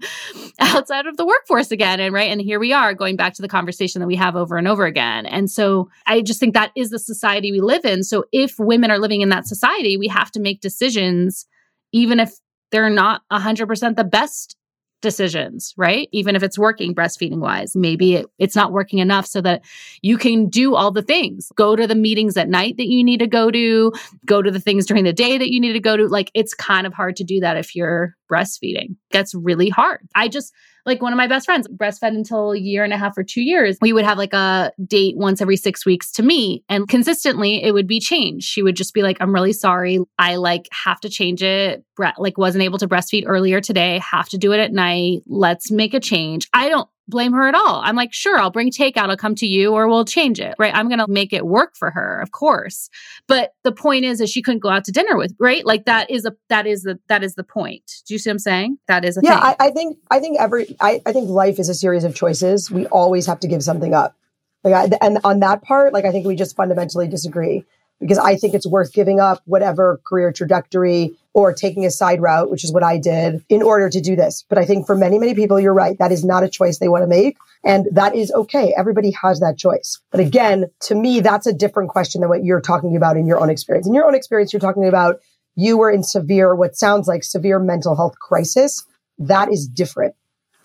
outside 0.60 1.08
of 1.08 1.15
the 1.15 1.26
workforce 1.26 1.71
again. 1.71 2.02
And 2.02 2.13
right. 2.13 2.30
And 2.30 2.41
here 2.41 2.60
we 2.60 2.73
are 2.73 2.93
going 2.93 3.15
back 3.15 3.34
to 3.36 3.41
the 3.41 3.47
conversation 3.47 4.02
that 4.02 4.08
we 4.08 4.17
have 4.17 4.36
over 4.36 4.58
and 4.58 4.67
over 4.67 4.86
again. 4.86 5.26
And 5.26 5.50
so 5.50 5.89
I 6.06 6.21
just 6.21 6.41
think 6.41 6.54
that 6.56 6.73
is 6.76 6.89
the 6.89 7.00
society 7.00 7.54
we 7.54 7.62
live 7.62 7.86
in. 7.86 8.04
So 8.04 8.26
if 8.34 8.60
women 8.60 8.91
are 8.91 9.00
living 9.00 9.21
in 9.21 9.30
that 9.30 9.47
society, 9.47 9.95
we 9.95 10.10
have 10.10 10.30
to 10.32 10.41
make 10.41 10.60
decisions, 10.60 11.45
even 11.93 12.19
if 12.19 12.34
they're 12.69 12.89
not 12.89 13.21
100% 13.32 13.95
the 13.95 14.04
best 14.04 14.56
decisions, 15.01 15.73
right? 15.77 16.10
Even 16.12 16.36
if 16.36 16.43
it's 16.43 16.57
working 16.57 16.95
breastfeeding 16.95 17.39
wise, 17.39 17.75
maybe 17.75 18.15
it, 18.15 18.25
it's 18.39 18.55
not 18.55 18.71
working 18.71 18.99
enough 18.99 19.25
so 19.25 19.41
that 19.41 19.63
you 20.01 20.17
can 20.17 20.49
do 20.49 20.75
all 20.75 20.91
the 20.91 21.01
things. 21.01 21.51
Go 21.55 21.75
to 21.75 21.86
the 21.86 21.95
meetings 21.95 22.36
at 22.38 22.49
night 22.49 22.77
that 22.77 22.88
you 22.88 23.03
need 23.03 23.19
to 23.19 23.27
go 23.27 23.52
to, 23.52 23.93
go 24.25 24.41
to 24.41 24.52
the 24.52 24.60
things 24.60 24.85
during 24.85 25.04
the 25.04 25.13
day 25.13 25.37
that 25.37 25.52
you 25.52 25.60
need 25.60 25.73
to 25.73 25.79
go 25.79 25.98
to. 25.98 26.08
Like 26.08 26.31
it's 26.33 26.54
kind 26.54 26.87
of 26.87 26.93
hard 26.93 27.15
to 27.17 27.23
do 27.23 27.39
that 27.41 27.58
if 27.58 27.75
you're 27.75 28.15
breastfeeding. 28.31 28.95
That's 29.12 29.33
really 29.35 29.69
hard. 29.69 30.02
I 30.15 30.27
just 30.27 30.54
like 30.88 31.02
one 31.02 31.13
of 31.13 31.17
my 31.17 31.27
best 31.27 31.46
friends 31.46 31.67
breastfed 31.67 32.15
until 32.15 32.54
a 32.54 32.58
year 32.58 32.83
and 32.83 32.94
a 32.94 32.98
half 32.98 33.17
or 33.17 33.23
two 33.23 33.42
years. 33.42 33.77
We 33.81 33.94
would 33.94 34.06
have 34.06 34.17
like 34.17 34.33
a 34.33 34.71
date 34.85 35.17
once 35.17 35.42
every 35.42 35.58
six 35.58 35.85
weeks 35.85 36.12
to 36.13 36.23
meet 36.23 36.63
and 36.69 36.88
consistently 36.88 37.63
it 37.63 37.73
would 37.73 37.88
be 37.88 38.00
changed. 38.00 38.48
She 38.48 38.63
would 38.63 38.75
just 38.75 38.94
be 38.94 39.04
like, 39.04 39.17
I'm 39.19 39.33
really 39.33 39.54
sorry. 39.54 40.00
I 40.17 40.38
like 40.38 40.67
have 40.71 41.00
to 41.02 41.10
change 41.10 41.44
it. 41.44 41.83
Bre- 41.96 42.08
like 42.17 42.38
wasn't 42.38 42.63
able 42.63 42.79
to 42.79 42.88
breastfeed 42.88 43.25
earlier 43.27 43.60
today. 43.60 44.00
Have 44.00 44.29
to 44.29 44.38
do 44.38 44.54
it 44.54 44.60
at 44.60 44.71
night. 44.71 45.23
Let's 45.27 45.69
make 45.69 45.94
a 45.94 46.00
change. 46.00 46.48
I 46.54 46.69
don't 46.69 46.90
blame 47.08 47.33
her 47.33 47.47
at 47.47 47.55
all. 47.55 47.81
I'm 47.83 47.95
like, 47.95 48.13
sure, 48.13 48.37
I'll 48.37 48.51
bring 48.51 48.69
takeout. 48.69 49.10
I'll 49.10 49.17
come 49.17 49.35
to 49.35 49.47
you 49.47 49.73
or 49.73 49.87
we'll 49.87 50.05
change 50.05 50.39
it. 50.39 50.55
Right. 50.60 50.75
I'm 50.75 50.87
going 50.87 50.99
to 50.99 51.08
make 51.08 51.33
it 51.33 51.45
work 51.45 51.75
for 51.75 51.91
her, 51.91 52.19
of 52.21 52.31
course. 52.31 52.89
But 53.27 53.53
the 53.63 53.71
point 53.71 54.05
is, 54.05 54.19
is 54.21 54.29
she 54.29 54.41
couldn't 54.41 54.60
go 54.60 54.69
out 54.69 54.83
to 54.85 54.91
dinner 54.91 55.17
with, 55.17 55.33
right? 55.39 55.65
Like 55.65 55.85
that 55.85 56.12
is 56.12 56.25
a, 56.25 56.33
that 56.49 56.67
is 56.67 56.83
the, 56.83 56.99
that 57.08 57.23
is 57.23 57.35
the 57.35 57.43
point. 57.43 58.03
Do 58.08 58.13
you 58.13 58.19
see 58.19 58.29
what 58.29 58.35
I'm 58.35 58.39
saying? 58.39 58.77
That 58.87 59.05
is 59.05 59.17
a 59.17 59.21
yeah, 59.23 59.39
thing. 59.39 59.55
I, 59.60 59.67
I 59.67 59.71
think, 59.71 59.97
I 60.12 60.19
think 60.19 60.39
every, 60.39 60.75
I, 60.79 61.01
I 61.05 61.13
think 61.13 61.29
life 61.29 61.60
is 61.60 61.69
a 61.69 61.75
series 61.75 62.03
of 62.03 62.13
choices. 62.13 62.69
We 62.69 62.85
always 62.87 63.25
have 63.25 63.39
to 63.41 63.47
give 63.47 63.63
something 63.63 63.93
up. 63.93 64.15
Like 64.63 64.73
I, 64.91 65.05
and 65.05 65.19
on 65.23 65.39
that 65.39 65.62
part, 65.62 65.93
like 65.93 66.05
I 66.05 66.12
think 66.12 66.25
we 66.25 66.35
just 66.35 66.55
fundamentally 66.55 67.08
disagree 67.08 67.63
because 68.01 68.17
I 68.17 68.35
think 68.35 68.53
it's 68.53 68.67
worth 68.67 68.91
giving 68.91 69.19
up 69.19 69.41
whatever 69.45 70.01
career 70.05 70.31
trajectory 70.31 71.15
or 71.38 71.54
taking 71.54 71.85
a 71.85 71.92
side 71.92 72.19
route, 72.19 72.50
which 72.50 72.63
is 72.63 72.73
what 72.73 72.81
I 72.81 72.98
did 72.98 73.46
in 73.48 73.62
order 73.62 73.92
to 73.92 74.02
do 74.02 74.15
this. 74.15 74.44
But 74.50 74.58
I 74.58 74.65
think 74.65 74.88
for 74.88 74.96
many, 74.96 75.19
many 75.19 75.35
people, 75.35 75.60
you're 75.60 75.71
right. 75.71 75.96
That 76.00 76.12
is 76.12 76.25
not 76.25 76.42
a 76.42 76.50
choice 76.50 76.79
they 76.79 76.88
want 76.88 77.04
to 77.04 77.08
make. 77.08 77.38
And 77.63 77.85
that 77.92 78.15
is 78.15 78.31
okay. 78.31 78.73
Everybody 78.75 79.12
has 79.21 79.40
that 79.40 79.56
choice. 79.56 80.02
But 80.10 80.19
again, 80.19 80.65
to 80.79 80.96
me, 80.96 81.19
that's 81.19 81.46
a 81.46 81.54
different 81.54 81.92
question 81.92 82.21
than 82.21 82.29
what 82.31 82.44
you're 82.44 82.60
talking 82.60 82.98
about 82.98 83.17
in 83.17 83.27
your 83.27 83.40
own 83.40 83.52
experience. 83.52 83.85
In 83.85 83.94
your 83.94 84.08
own 84.08 84.15
experience, 84.15 84.52
you're 84.52 84.60
talking 84.60 84.88
about 84.88 85.19
you 85.56 85.77
were 85.77 85.92
in 85.92 86.02
severe, 86.02 86.56
what 86.56 86.75
sounds 86.75 87.08
like 87.08 87.23
severe 87.23 87.60
mental 87.60 87.96
health 87.96 88.17
crisis. 88.17 88.83
That 89.19 89.54
is 89.54 89.67
different. 89.67 90.15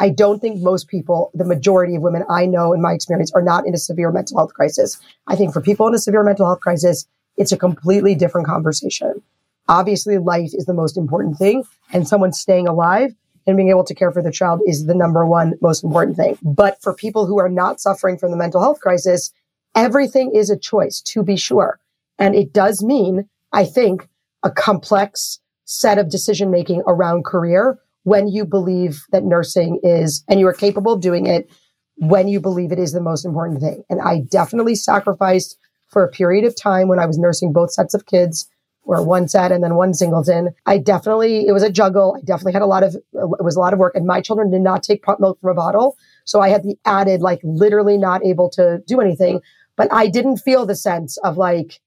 I 0.01 0.09
don't 0.09 0.41
think 0.41 0.62
most 0.62 0.89
people, 0.89 1.33
the 1.35 1.45
majority 1.45 1.97
of 1.97 2.03
women 2.03 2.25
I 2.31 2.47
know 2.47 2.73
in 2.73 2.81
my 2.81 2.95
experience, 2.95 3.31
are 3.33 3.43
not 3.43 3.66
in 3.66 3.75
a 3.75 3.79
severe 3.79 4.11
mental 4.11 4.39
health 4.39 4.55
crisis. 4.55 4.99
I 5.27 5.37
think 5.37 5.53
for 5.53 5.61
people 5.61 5.87
in 5.87 5.95
a 5.95 5.99
severe 5.99 6.23
mental 6.23 6.47
health 6.47 6.61
crisis, 6.61 7.07
it's 7.37 7.53
a 7.53 7.59
completely 7.59 8.14
different 8.14 8.47
conversation. 8.47 9.23
Obviously, 9.69 10.19
life 10.19 10.51
is 10.53 10.67
the 10.67 10.75
most 10.75 10.97
important 10.97 11.39
thing, 11.39 11.65
and 11.93 12.07
someone 12.07 12.33
staying 12.33 12.67
alive 12.67 13.15
and 13.47 13.57
being 13.57 13.71
able 13.71 13.85
to 13.85 13.95
care 13.95 14.13
for 14.13 14.23
the 14.23 14.31
child 14.31 14.61
is 14.67 14.87
the 14.87 14.95
number 14.95 15.27
one 15.27 15.55
most 15.61 15.83
important 15.85 16.17
thing. 16.17 16.39
But 16.43 16.81
for 16.83 16.95
people 16.95 17.27
who 17.27 17.39
are 17.39 17.49
not 17.49 17.81
suffering 17.81 18.19
from 18.19 18.31
the 18.31 18.37
mental 18.37 18.61
health 18.61 18.81
crisis, 18.81 19.33
everything 19.75 20.33
is 20.35 20.51
a 20.51 20.59
choice, 20.59 21.01
to 21.07 21.23
be 21.23 21.37
sure. 21.37 21.79
And 22.19 22.35
it 22.35 22.53
does 22.53 22.83
mean, 22.83 23.29
I 23.53 23.65
think, 23.65 24.09
a 24.43 24.51
complex 24.51 25.41
set 25.65 25.99
of 25.99 26.11
decision 26.11 26.51
making 26.51 26.83
around 26.87 27.25
career 27.25 27.79
when 28.05 28.29
you 28.29 28.45
believe 28.45 29.05
that 29.13 29.25
nursing 29.25 29.81
is, 29.83 30.25
and 30.29 30.41
you 30.41 30.47
are 30.49 30.53
capable 30.53 30.93
of 30.93 31.01
doing 31.01 31.27
it 31.27 31.51
when 31.97 32.27
you 32.27 32.41
believe 32.41 32.73
it 32.73 32.79
is 32.79 32.93
the 32.93 33.01
most 33.01 33.25
important 33.25 33.61
thing. 33.61 33.85
And 33.89 34.01
I 34.01 34.23
definitely 34.31 34.75
sacrificed 34.75 35.57
for 35.89 36.03
a 36.03 36.11
period 36.11 36.45
of 36.45 36.57
time 36.61 36.89
when 36.89 36.99
I 36.99 37.07
was 37.07 37.19
nursing 37.19 37.53
both 37.53 37.73
sets 37.73 37.95
of 37.95 38.07
kids 38.07 38.49
or 38.85 39.05
one 39.05 39.28
set 39.28 39.53
and 39.53 39.62
then 39.62 39.74
one 39.76 39.95
singleton. 39.95 40.51
I 40.66 40.78
definitely, 40.78 41.47
it 41.47 41.53
was 41.53 41.62
a 41.62 41.70
juggle. 41.70 42.16
I 42.16 42.24
definitely 42.24 42.53
had 42.55 42.62
a 42.62 42.66
lot 42.66 42.83
of, 42.83 42.95
it 42.95 43.05
was 43.12 43.57
a 43.57 43.61
lot 43.61 43.72
of 43.72 43.78
work 43.78 43.95
and 43.95 44.07
my 44.07 44.20
children 44.20 44.51
did 44.51 44.61
not 44.61 44.83
take 44.83 45.05
milk 45.20 45.39
from 45.41 45.51
a 45.51 45.55
bottle. 45.55 45.97
So 46.24 46.41
I 46.41 46.49
had 46.49 46.62
the 46.62 46.76
added, 46.85 47.20
like 47.20 47.41
literally 47.45 47.97
not 47.97 48.24
able 48.24 48.51
to 48.51 48.83
do 48.87 49.01
anything, 49.01 49.41
but 49.76 49.93
I 49.93 50.09
didn't 50.09 50.39
feel 50.39 50.66
the 50.66 50.76
sense 50.76 51.16
of 51.18 51.37
like, 51.37 51.80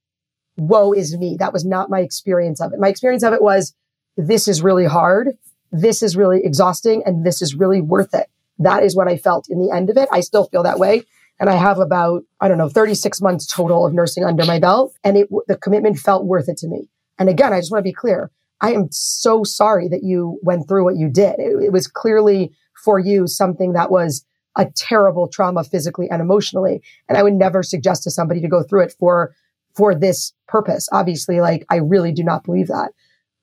woe 0.58 0.94
is 0.94 1.18
me. 1.18 1.36
That 1.38 1.54
was 1.54 1.66
not 1.66 1.90
my 1.90 2.00
experience 2.00 2.62
of 2.62 2.72
it. 2.72 2.80
My 2.80 2.88
experience 2.88 3.24
of 3.24 3.34
it 3.34 3.42
was, 3.42 3.76
this 4.16 4.48
is 4.48 4.62
really 4.62 4.86
hard. 4.86 5.38
This 5.72 6.02
is 6.02 6.16
really 6.16 6.42
exhausting 6.44 7.04
and 7.06 7.26
this 7.26 7.42
is 7.42 7.56
really 7.56 7.82
worth 7.82 8.14
it. 8.14 8.28
That 8.60 8.84
is 8.84 8.96
what 8.96 9.10
I 9.10 9.18
felt 9.18 9.50
in 9.50 9.60
the 9.60 9.76
end 9.76 9.90
of 9.90 9.98
it. 9.98 10.08
I 10.12 10.22
still 10.22 10.46
feel 10.46 10.64
that 10.64 10.80
way. 10.80 11.04
And 11.40 11.50
I 11.50 11.56
have 11.56 11.80
about, 11.80 12.24
I 12.40 12.48
don't 12.48 12.58
know, 12.58 12.70
36 12.70 13.22
months 13.22 13.46
total 13.46 13.86
of 13.86 13.94
nursing 13.94 14.24
under 14.24 14.46
my 14.46 14.60
belt. 14.60 14.94
And 15.04 15.18
it, 15.18 15.30
the 15.48 15.58
commitment 15.58 15.98
felt 15.98 16.26
worth 16.26 16.48
it 16.48 16.58
to 16.58 16.68
me. 16.68 16.90
And 17.20 17.30
again, 17.30 17.54
I 17.54 17.60
just 17.60 17.72
want 17.72 17.80
to 17.80 17.90
be 17.90 17.94
clear. 17.94 18.32
I 18.62 18.74
am 18.74 18.88
so 18.92 19.44
sorry 19.44 19.88
that 19.90 20.04
you 20.04 20.40
went 20.44 20.68
through 20.68 20.86
what 20.86 20.96
you 20.96 21.10
did. 21.10 21.40
It, 21.40 21.64
it 21.66 21.72
was 21.74 21.88
clearly 21.88 22.54
for 22.84 23.00
you 23.00 23.28
something 23.28 23.74
that 23.74 23.92
was 23.92 24.26
a 24.56 24.66
terrible 24.76 25.28
trauma 25.28 25.64
physically 25.64 26.10
and 26.10 26.22
emotionally. 26.22 26.82
And 27.10 27.18
I 27.18 27.24
would 27.24 27.34
never 27.34 27.64
suggest 27.64 28.04
to 28.04 28.12
somebody 28.12 28.40
to 28.42 28.48
go 28.48 28.64
through 28.64 28.84
it 28.84 28.96
for, 28.98 29.36
for 29.76 29.94
this 29.94 30.34
purpose. 30.48 30.88
Obviously, 30.94 31.42
like 31.42 31.66
I 31.70 31.78
really 31.78 32.14
do 32.14 32.24
not 32.24 32.46
believe 32.46 32.68
that. 32.68 32.92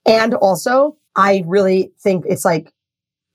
And 0.07 0.34
also 0.34 0.97
I 1.14 1.45
really 1.47 1.93
think 2.01 2.24
it's 2.26 2.45
like 2.45 2.72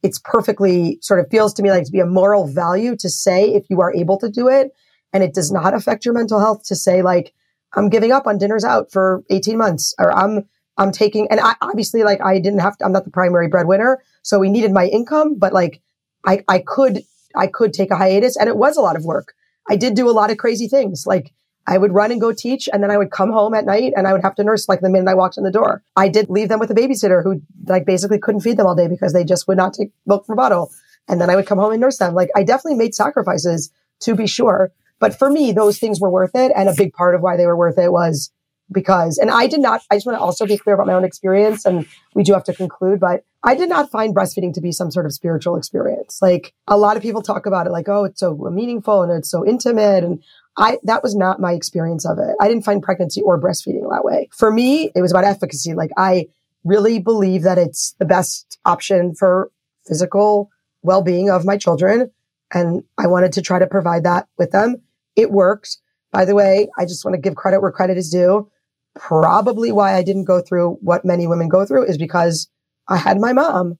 it's 0.03 0.19
perfectly 0.19 0.99
sort 1.01 1.19
of 1.19 1.29
feels 1.29 1.53
to 1.53 1.63
me 1.63 1.71
like 1.71 1.85
to 1.85 1.91
be 1.91 1.99
a 1.99 2.05
moral 2.05 2.47
value 2.47 2.95
to 2.97 3.09
say 3.09 3.53
if 3.53 3.65
you 3.69 3.81
are 3.81 3.93
able 3.93 4.17
to 4.19 4.29
do 4.29 4.47
it 4.47 4.71
and 5.13 5.23
it 5.23 5.33
does 5.33 5.51
not 5.51 5.73
affect 5.73 6.05
your 6.05 6.13
mental 6.13 6.39
health 6.39 6.63
to 6.65 6.75
say 6.75 7.01
like 7.01 7.33
I'm 7.75 7.89
giving 7.89 8.11
up 8.11 8.27
on 8.27 8.37
dinners 8.37 8.63
out 8.63 8.91
for 8.91 9.23
18 9.29 9.57
months 9.57 9.93
or 9.99 10.15
I'm 10.15 10.45
I'm 10.77 10.91
taking 10.91 11.27
and 11.29 11.39
I 11.39 11.55
obviously 11.61 12.03
like 12.03 12.21
I 12.23 12.39
didn't 12.39 12.59
have 12.59 12.77
to 12.77 12.85
I'm 12.85 12.91
not 12.91 13.05
the 13.05 13.11
primary 13.11 13.47
breadwinner 13.47 14.01
so 14.23 14.39
we 14.39 14.49
needed 14.49 14.71
my 14.71 14.85
income 14.87 15.37
but 15.37 15.53
like 15.53 15.81
I 16.25 16.43
I 16.47 16.59
could 16.59 17.03
I 17.35 17.47
could 17.47 17.73
take 17.73 17.91
a 17.91 17.95
hiatus 17.95 18.37
and 18.37 18.49
it 18.49 18.57
was 18.57 18.77
a 18.77 18.81
lot 18.81 18.95
of 18.95 19.05
work. 19.05 19.33
I 19.69 19.75
did 19.75 19.95
do 19.95 20.09
a 20.09 20.11
lot 20.11 20.31
of 20.31 20.37
crazy 20.37 20.67
things 20.67 21.05
like 21.05 21.33
I 21.67 21.77
would 21.77 21.93
run 21.93 22.11
and 22.11 22.21
go 22.21 22.31
teach 22.31 22.69
and 22.71 22.81
then 22.81 22.89
I 22.89 22.97
would 22.97 23.11
come 23.11 23.29
home 23.29 23.53
at 23.53 23.65
night 23.65 23.93
and 23.95 24.07
I 24.07 24.13
would 24.13 24.23
have 24.23 24.35
to 24.35 24.43
nurse 24.43 24.69
like 24.69 24.79
the 24.79 24.89
minute 24.89 25.09
I 25.09 25.13
walked 25.13 25.37
in 25.37 25.43
the 25.43 25.51
door. 25.51 25.83
I 25.97 26.07
did 26.07 26.29
leave 26.29 26.47
them 26.47 26.59
with 26.59 26.71
a 26.71 26.73
babysitter 26.73 27.21
who 27.21 27.41
like 27.65 27.85
basically 27.85 28.19
couldn't 28.19 28.41
feed 28.41 28.57
them 28.57 28.65
all 28.65 28.75
day 28.75 28.87
because 28.87 29.11
they 29.11 29.25
just 29.25 29.47
would 29.47 29.57
not 29.57 29.73
take 29.73 29.91
milk 30.05 30.25
from 30.25 30.33
a 30.33 30.37
bottle. 30.37 30.71
And 31.09 31.19
then 31.19 31.29
I 31.29 31.35
would 31.35 31.45
come 31.45 31.57
home 31.57 31.73
and 31.73 31.81
nurse 31.81 31.97
them. 31.97 32.13
Like 32.13 32.29
I 32.35 32.43
definitely 32.43 32.77
made 32.77 32.95
sacrifices 32.95 33.69
to 34.01 34.15
be 34.15 34.27
sure. 34.27 34.71
But 34.99 35.19
for 35.19 35.29
me, 35.29 35.51
those 35.51 35.77
things 35.77 35.99
were 35.99 36.09
worth 36.09 36.35
it. 36.35 36.51
And 36.55 36.69
a 36.69 36.73
big 36.75 36.93
part 36.93 37.15
of 37.15 37.21
why 37.21 37.35
they 37.35 37.45
were 37.45 37.57
worth 37.57 37.77
it 37.77 37.91
was 37.91 38.31
because, 38.71 39.17
and 39.17 39.29
I 39.29 39.47
did 39.47 39.59
not, 39.59 39.81
I 39.91 39.95
just 39.95 40.05
want 40.05 40.17
to 40.17 40.21
also 40.21 40.45
be 40.45 40.57
clear 40.57 40.75
about 40.75 40.87
my 40.87 40.93
own 40.93 41.05
experience 41.05 41.65
and 41.65 41.85
we 42.15 42.23
do 42.23 42.33
have 42.33 42.43
to 42.45 42.53
conclude, 42.53 42.99
but 42.99 43.23
I 43.43 43.55
did 43.55 43.69
not 43.69 43.91
find 43.91 44.13
breastfeeding 44.13 44.53
to 44.55 44.61
be 44.61 44.71
some 44.71 44.91
sort 44.91 45.05
of 45.05 45.13
spiritual 45.13 45.55
experience. 45.55 46.19
Like 46.21 46.53
a 46.67 46.77
lot 46.77 46.97
of 46.97 47.03
people 47.03 47.21
talk 47.21 47.45
about 47.45 47.65
it 47.65 47.71
like, 47.71 47.87
oh, 47.87 48.03
it's 48.03 48.19
so 48.19 48.35
meaningful 48.35 49.03
and 49.03 49.11
it's 49.11 49.29
so 49.29 49.45
intimate. 49.45 50.03
And 50.03 50.21
I, 50.57 50.79
that 50.83 51.03
was 51.03 51.15
not 51.15 51.39
my 51.39 51.53
experience 51.53 52.05
of 52.05 52.17
it. 52.17 52.35
I 52.41 52.47
didn't 52.47 52.65
find 52.65 52.81
pregnancy 52.81 53.21
or 53.21 53.39
breastfeeding 53.39 53.89
that 53.91 54.03
way. 54.03 54.27
For 54.31 54.51
me, 54.51 54.91
it 54.95 55.01
was 55.01 55.11
about 55.11 55.23
efficacy. 55.23 55.75
Like 55.75 55.91
I 55.97 56.27
really 56.63 56.99
believe 56.99 57.43
that 57.43 57.57
it's 57.57 57.93
the 57.99 58.05
best 58.05 58.57
option 58.65 59.13
for 59.13 59.51
physical 59.85 60.49
well-being 60.81 61.29
of 61.29 61.45
my 61.45 61.57
children. 61.57 62.11
And 62.51 62.83
I 62.97 63.07
wanted 63.07 63.33
to 63.33 63.41
try 63.41 63.59
to 63.59 63.67
provide 63.67 64.03
that 64.03 64.27
with 64.37 64.51
them. 64.51 64.77
It 65.15 65.31
worked. 65.31 65.77
By 66.11 66.25
the 66.25 66.35
way, 66.35 66.69
I 66.77 66.85
just 66.85 67.05
want 67.05 67.15
to 67.15 67.21
give 67.21 67.35
credit 67.35 67.61
where 67.61 67.71
credit 67.71 67.97
is 67.97 68.09
due. 68.09 68.49
Probably 68.95 69.71
why 69.71 69.95
I 69.95 70.01
didn't 70.01 70.25
go 70.25 70.41
through 70.41 70.77
what 70.81 71.05
many 71.05 71.27
women 71.27 71.49
go 71.49 71.65
through 71.65 71.85
is 71.85 71.97
because 71.97 72.49
I 72.87 72.97
had 72.97 73.19
my 73.19 73.33
mom 73.33 73.77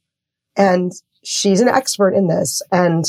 and 0.56 0.92
she's 1.24 1.62
an 1.62 1.70
expert 1.70 2.12
in 2.12 2.28
this. 2.28 2.62
And 2.72 3.06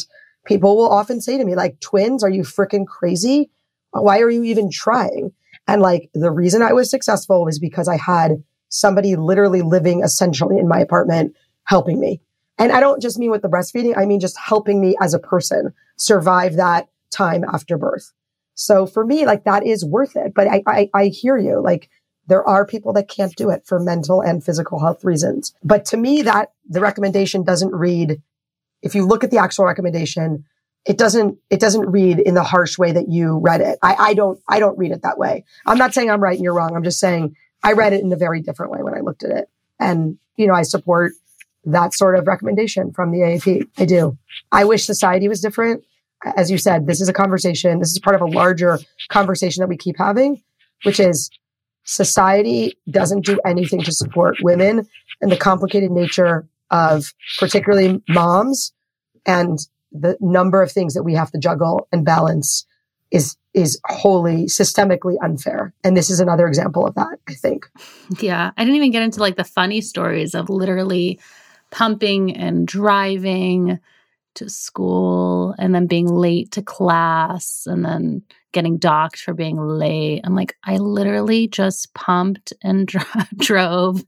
people 0.47 0.77
will 0.77 0.89
often 0.89 1.21
say 1.21 1.37
to 1.37 1.45
me, 1.45 1.55
like, 1.55 1.81
twins, 1.81 2.25
are 2.25 2.31
you 2.31 2.43
freaking 2.43 2.87
crazy? 2.87 3.51
Why 3.91 4.21
are 4.21 4.31
you 4.31 4.45
even 4.45 4.71
trying? 4.71 5.33
And 5.67 5.83
like 5.83 6.11
the 6.15 6.31
reason 6.31 6.63
I 6.63 6.73
was 6.73 6.91
successful 6.91 7.45
was 7.45 7.59
because 7.59 7.89
I 7.89 7.97
had 7.97 8.43
somebody 8.69 9.17
literally 9.17 9.63
living 9.63 10.03
essentially 10.03 10.59
in 10.59 10.69
my 10.69 10.81
apartment 10.81 11.35
helping 11.65 12.01
me. 12.01 12.21
And 12.59 12.73
I 12.73 12.81
don't 12.81 13.01
just 13.01 13.19
mean 13.19 13.31
with 13.31 13.43
the 13.43 13.49
breastfeeding, 13.49 13.97
I 13.97 14.05
mean 14.05 14.21
just 14.21 14.39
helping 14.39 14.81
me 14.81 14.97
as 15.01 15.15
a 15.15 15.19
person 15.19 15.73
survive 15.97 16.57
that 16.57 16.89
time 17.11 17.45
after 17.45 17.79
birth. 17.79 18.13
So 18.55 18.87
for 18.87 19.07
me, 19.07 19.25
like 19.25 19.45
that 19.45 19.65
is 19.65 19.85
worth 19.85 20.17
it. 20.17 20.35
But 20.35 20.49
I, 20.49 20.63
I, 20.67 20.91
I 20.93 21.07
hear 21.07 21.39
you. 21.39 21.63
Like 21.63 21.89
there 22.27 22.47
are 22.47 22.67
people 22.67 22.93
that 22.95 23.09
can't 23.09 23.35
do 23.37 23.51
it 23.51 23.65
for 23.67 23.79
mental 23.79 24.21
and 24.21 24.45
physical 24.45 24.81
health 24.81 25.05
reasons. 25.05 25.55
But 25.63 25.85
to 25.87 25.97
me, 25.97 26.23
that 26.23 26.53
the 26.69 26.81
recommendation 26.81 27.45
doesn't 27.45 27.75
read, 27.75 28.21
if 28.83 28.95
you 28.95 29.07
look 29.07 29.25
at 29.25 29.31
the 29.31 29.39
actual 29.39 29.65
recommendation, 29.65 30.45
it 30.89 30.97
doesn't 30.97 31.39
it 31.51 31.61
doesn't 31.61 31.87
read 31.91 32.19
in 32.19 32.35
the 32.35 32.43
harsh 32.43 32.79
way 32.79 32.91
that 32.93 33.09
you 33.09 33.39
read 33.39 33.61
it. 33.61 33.79
I, 33.83 33.95
I 33.99 34.15
don't 34.15 34.41
I 34.49 34.59
don't 34.59 34.77
read 34.79 34.91
it 34.91 35.03
that 35.03 35.19
way. 35.19 35.45
I'm 35.67 35.79
not 35.79 35.93
saying 35.93 36.11
I'm 36.11 36.23
right 36.23 36.35
and 36.35 36.43
you're 36.43 36.55
wrong. 36.55 36.75
I'm 36.75 36.83
just 36.83 36.99
saying 36.99 37.37
I 37.63 37.73
read 37.73 37.93
it 37.93 38.03
in 38.03 38.11
a 38.11 38.17
very 38.17 38.41
different 38.41 38.73
way 38.73 38.83
when 38.83 38.95
I 38.95 39.01
looked 39.01 39.23
at 39.23 39.31
it. 39.31 39.51
And, 39.79 40.19
you 40.37 40.47
know, 40.47 40.55
I 40.55 40.63
support 40.63 41.13
that 41.67 41.93
sort 41.93 42.19
of 42.19 42.27
recommendation 42.27 42.93
from 42.93 43.13
the 43.13 43.19
AAP. 43.19 43.69
I 43.77 43.85
do. 43.85 44.17
I 44.51 44.65
wish 44.65 44.85
society 44.85 45.29
was 45.29 45.41
different. 45.41 45.85
As 46.37 46.51
you 46.51 46.57
said, 46.57 46.87
this 46.87 47.01
is 47.01 47.09
a 47.09 47.13
conversation. 47.13 47.79
This 47.79 47.91
is 47.91 47.99
part 47.99 48.17
of 48.17 48.23
a 48.23 48.27
larger 48.27 48.79
conversation 49.11 49.61
that 49.61 49.69
we 49.69 49.77
keep 49.77 49.97
having, 49.99 50.43
which 50.85 50.99
is 50.99 51.31
society 51.85 52.79
doesn't 52.91 53.25
do 53.25 53.39
anything 53.45 53.83
to 53.83 53.93
support 53.93 54.37
women 54.43 54.89
and 55.21 55.31
the 55.31 55.37
complicated 55.37 55.91
nature 55.91 56.47
of 56.71 57.13
particularly 57.39 58.03
moms 58.09 58.73
and 59.27 59.59
the 59.93 60.17
number 60.21 60.63
of 60.63 60.71
things 60.71 60.95
that 60.95 61.03
we 61.03 61.15
have 61.15 61.31
to 61.33 61.39
juggle 61.39 61.89
and 61.93 62.05
balance 62.05 62.67
is 63.11 63.37
is 63.55 63.81
wholly 63.87 64.45
systemically 64.45 65.17
unfair. 65.23 65.73
And 65.83 65.97
this 65.97 66.11
is 66.11 66.21
another 66.21 66.47
example 66.47 66.87
of 66.87 66.95
that, 66.95 67.19
I 67.29 67.35
think. 67.35 67.67
Yeah. 68.21 68.53
I 68.57 68.63
didn't 68.63 68.77
even 68.77 68.93
get 68.93 69.03
into 69.03 69.21
like 69.21 69.37
the 69.37 69.45
funny 69.45 69.81
stories 69.81 70.35
of 70.35 70.49
literally 70.49 71.19
pumping 71.71 72.37
and 72.37 72.69
driving 72.69 73.81
to 74.39 74.49
school 74.49 75.55
and 75.59 75.75
then 75.75 75.87
being 75.87 76.09
late 76.09 76.51
to 76.53 76.63
class 76.63 77.65
and 77.67 77.85
then 77.85 78.23
getting 78.53 78.79
docked 78.79 79.21
for 79.21 79.35
being 79.35 79.59
late. 79.59 80.21
I'm 80.25 80.35
like, 80.35 80.57
I 80.65 80.79
literally 80.79 81.49
just 81.49 81.93
pumped 81.95 82.53
and 82.63 82.87
dro- 82.87 83.03
drove, 83.37 84.05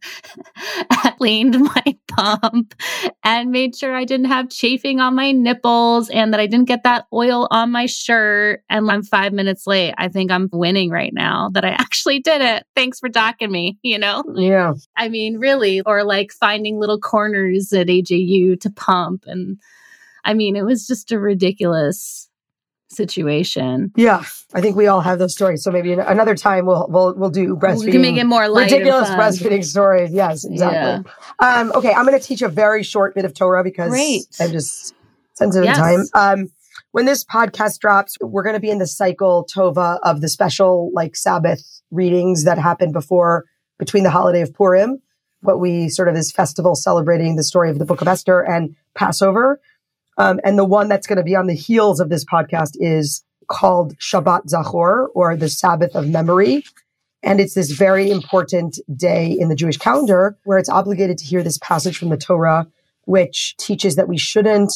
cleaned 1.18 1.60
my 1.60 1.96
pump, 2.08 2.74
and 3.22 3.50
made 3.50 3.76
sure 3.76 3.94
I 3.94 4.04
didn't 4.04 4.26
have 4.26 4.48
chafing 4.48 5.00
on 5.00 5.14
my 5.14 5.32
nipples 5.32 6.08
and 6.10 6.32
that 6.32 6.40
I 6.40 6.46
didn't 6.46 6.68
get 6.68 6.84
that 6.84 7.06
oil 7.12 7.48
on 7.50 7.70
my 7.70 7.86
shirt. 7.86 8.62
And 8.70 8.90
I'm 8.90 9.02
five 9.02 9.32
minutes 9.32 9.66
late. 9.66 9.94
I 9.98 10.08
think 10.08 10.30
I'm 10.30 10.48
winning 10.52 10.90
right 10.90 11.12
now 11.12 11.50
that 11.52 11.64
I 11.64 11.70
actually 11.78 12.20
did 12.20 12.40
it. 12.40 12.64
Thanks 12.74 12.98
for 12.98 13.08
docking 13.08 13.52
me, 13.52 13.78
you 13.82 13.98
know? 13.98 14.24
Yeah. 14.34 14.74
I 14.96 15.08
mean, 15.08 15.38
really, 15.38 15.82
or 15.82 16.04
like 16.04 16.32
finding 16.32 16.78
little 16.78 16.98
corners 16.98 17.72
at 17.72 17.88
AJU 17.88 18.60
to 18.60 18.70
pump. 18.70 19.24
And 19.26 19.58
I 20.24 20.34
mean, 20.34 20.56
it 20.56 20.64
was 20.64 20.86
just 20.86 21.12
a 21.12 21.18
ridiculous 21.18 22.28
situation. 22.88 23.92
Yeah, 23.96 24.24
I 24.52 24.60
think 24.60 24.76
we 24.76 24.86
all 24.86 25.00
have 25.00 25.18
those 25.18 25.32
stories. 25.32 25.62
So 25.62 25.70
maybe 25.70 25.92
another 25.92 26.34
time 26.34 26.66
we'll 26.66 26.86
we'll 26.88 27.14
we'll 27.14 27.30
do 27.30 27.56
breastfeeding. 27.56 27.84
We 27.86 27.92
can 27.92 28.02
make 28.02 28.16
it 28.16 28.24
more 28.24 28.42
ridiculous 28.42 29.08
breastfeeding 29.10 29.64
stories. 29.64 30.12
Yes, 30.12 30.44
exactly. 30.44 31.12
Yeah. 31.40 31.60
Um, 31.60 31.72
okay, 31.74 31.92
I'm 31.92 32.06
going 32.06 32.18
to 32.18 32.24
teach 32.24 32.42
a 32.42 32.48
very 32.48 32.82
short 32.82 33.14
bit 33.14 33.24
of 33.24 33.34
Torah 33.34 33.64
because 33.64 33.90
Great. 33.90 34.24
I'm 34.40 34.50
just 34.50 34.94
sensitive 35.34 35.64
yes. 35.64 35.78
time. 35.78 36.04
Um, 36.14 36.48
when 36.92 37.04
this 37.04 37.24
podcast 37.24 37.78
drops, 37.78 38.16
we're 38.20 38.42
going 38.42 38.54
to 38.56 38.60
be 38.60 38.70
in 38.70 38.78
the 38.78 38.86
cycle 38.86 39.46
Tova 39.52 40.00
of 40.02 40.20
the 40.20 40.28
special 40.28 40.90
like 40.92 41.14
Sabbath 41.14 41.62
readings 41.90 42.44
that 42.44 42.58
happen 42.58 42.92
before 42.92 43.44
between 43.78 44.04
the 44.04 44.10
holiday 44.10 44.42
of 44.42 44.52
Purim, 44.52 45.00
what 45.40 45.58
we 45.58 45.88
sort 45.88 46.08
of 46.08 46.14
is 46.14 46.30
festival 46.30 46.74
celebrating 46.74 47.36
the 47.36 47.44
story 47.44 47.70
of 47.70 47.78
the 47.78 47.84
Book 47.84 48.02
of 48.02 48.08
Esther 48.08 48.40
and 48.40 48.76
Passover. 48.94 49.60
Um, 50.18 50.40
and 50.44 50.58
the 50.58 50.64
one 50.64 50.88
that's 50.88 51.06
going 51.06 51.16
to 51.16 51.22
be 51.22 51.36
on 51.36 51.46
the 51.46 51.54
heels 51.54 52.00
of 52.00 52.08
this 52.08 52.24
podcast 52.24 52.72
is 52.74 53.24
called 53.48 53.96
Shabbat 53.98 54.46
Zachor 54.46 55.08
or 55.14 55.36
the 55.36 55.48
Sabbath 55.48 55.94
of 55.94 56.08
Memory. 56.08 56.64
And 57.22 57.40
it's 57.40 57.54
this 57.54 57.72
very 57.72 58.10
important 58.10 58.78
day 58.96 59.30
in 59.30 59.48
the 59.48 59.54
Jewish 59.54 59.76
calendar 59.76 60.38
where 60.44 60.58
it's 60.58 60.70
obligated 60.70 61.18
to 61.18 61.24
hear 61.24 61.42
this 61.42 61.58
passage 61.58 61.98
from 61.98 62.08
the 62.08 62.16
Torah, 62.16 62.66
which 63.04 63.56
teaches 63.58 63.96
that 63.96 64.08
we 64.08 64.16
shouldn't, 64.16 64.72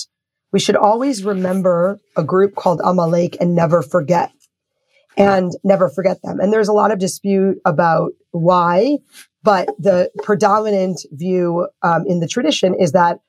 we 0.53 0.61
should 0.61 0.76
always 0.76 1.24
remember 1.24 2.01
a 2.16 2.24
group 2.24 2.55
called 2.55 2.80
Amalek 2.85 3.37
and 3.41 3.55
never 3.55 3.80
forget 3.80 4.30
and 5.16 5.53
never 5.62 5.89
forget 5.89 6.20
them. 6.22 6.41
And 6.41 6.53
there's 6.53 6.68
a 6.68 6.72
lot 6.72 6.91
of 6.91 6.99
dispute 6.99 7.59
about 7.64 8.12
why, 8.32 8.99
but 9.43 9.68
the 9.78 10.11
predominant 10.22 11.01
view 11.12 11.68
um, 11.82 12.05
in 12.07 12.20
the 12.20 12.28
tradition 12.28 12.74
is 12.74 12.93
that 12.93 13.20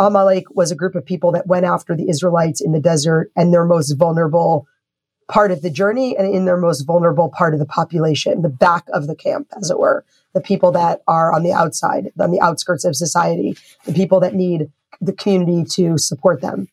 Amalek 0.00 0.46
was 0.50 0.70
a 0.70 0.76
group 0.76 0.94
of 0.94 1.04
people 1.04 1.30
that 1.32 1.46
went 1.46 1.66
after 1.66 1.94
the 1.94 2.08
Israelites 2.08 2.62
in 2.62 2.72
the 2.72 2.80
desert 2.80 3.30
and 3.36 3.52
their 3.52 3.66
most 3.66 3.92
vulnerable 3.92 4.66
part 5.28 5.50
of 5.50 5.60
the 5.60 5.70
journey 5.70 6.16
and 6.16 6.34
in 6.34 6.46
their 6.46 6.56
most 6.56 6.82
vulnerable 6.82 7.28
part 7.28 7.52
of 7.52 7.60
the 7.60 7.66
population, 7.66 8.40
the 8.40 8.48
back 8.48 8.84
of 8.94 9.06
the 9.06 9.14
camp, 9.14 9.46
as 9.56 9.70
it 9.70 9.78
were, 9.78 10.04
the 10.32 10.40
people 10.40 10.72
that 10.72 11.02
are 11.06 11.32
on 11.32 11.42
the 11.42 11.52
outside, 11.52 12.10
on 12.18 12.30
the 12.30 12.40
outskirts 12.40 12.84
of 12.84 12.96
society, 12.96 13.56
the 13.84 13.92
people 13.92 14.18
that 14.20 14.34
need 14.34 14.70
the 15.02 15.12
community 15.12 15.64
to 15.64 15.98
support 15.98 16.40
them. 16.40 16.66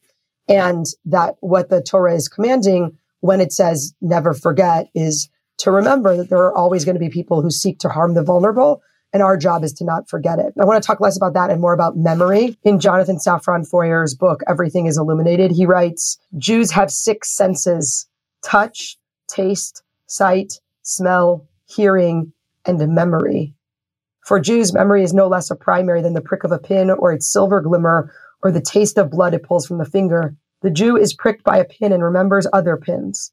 And 0.47 0.85
that 1.05 1.35
what 1.41 1.69
the 1.69 1.81
Torah 1.81 2.15
is 2.15 2.29
commanding 2.29 2.97
when 3.19 3.41
it 3.41 3.51
says 3.51 3.93
never 3.99 4.33
forget 4.33 4.89
is 4.95 5.29
to 5.57 5.71
remember 5.71 6.15
that 6.15 6.29
there 6.29 6.39
are 6.39 6.55
always 6.55 6.85
going 6.85 6.95
to 6.95 6.99
be 6.99 7.09
people 7.09 7.41
who 7.41 7.51
seek 7.51 7.77
to 7.79 7.89
harm 7.89 8.13
the 8.13 8.23
vulnerable 8.23 8.81
and 9.13 9.23
our 9.23 9.37
job 9.37 9.63
is 9.63 9.73
to 9.73 9.85
not 9.85 10.09
forget 10.09 10.39
it. 10.39 10.53
I 10.59 10.65
want 10.65 10.81
to 10.81 10.85
talk 10.85 10.99
less 10.99 11.17
about 11.17 11.33
that 11.33 11.49
and 11.49 11.61
more 11.61 11.73
about 11.73 11.97
memory. 11.97 12.57
In 12.63 12.79
Jonathan 12.79 13.17
Safran 13.17 13.67
Foer's 13.67 14.15
book, 14.15 14.41
Everything 14.47 14.85
is 14.85 14.97
Illuminated, 14.97 15.51
he 15.51 15.65
writes 15.65 16.17
Jews 16.37 16.71
have 16.71 16.91
six 16.91 17.35
senses 17.35 18.07
touch, 18.43 18.97
taste, 19.27 19.83
sight, 20.05 20.53
smell, 20.83 21.47
hearing, 21.65 22.31
and 22.65 22.79
memory. 22.93 23.53
For 24.25 24.39
Jews, 24.39 24.73
memory 24.73 25.03
is 25.03 25.13
no 25.13 25.27
less 25.27 25.49
a 25.49 25.55
primary 25.55 26.01
than 26.01 26.13
the 26.13 26.21
prick 26.21 26.43
of 26.43 26.51
a 26.51 26.59
pin 26.59 26.89
or 26.89 27.13
its 27.13 27.31
silver 27.31 27.61
glimmer 27.61 28.11
or 28.43 28.51
the 28.51 28.61
taste 28.61 28.97
of 28.97 29.09
blood 29.09 29.33
it 29.33 29.43
pulls 29.43 29.65
from 29.65 29.77
the 29.77 29.85
finger. 29.85 30.35
The 30.61 30.69
Jew 30.69 30.97
is 30.97 31.13
pricked 31.13 31.43
by 31.43 31.57
a 31.57 31.65
pin 31.65 31.91
and 31.91 32.03
remembers 32.03 32.47
other 32.51 32.77
pins. 32.77 33.31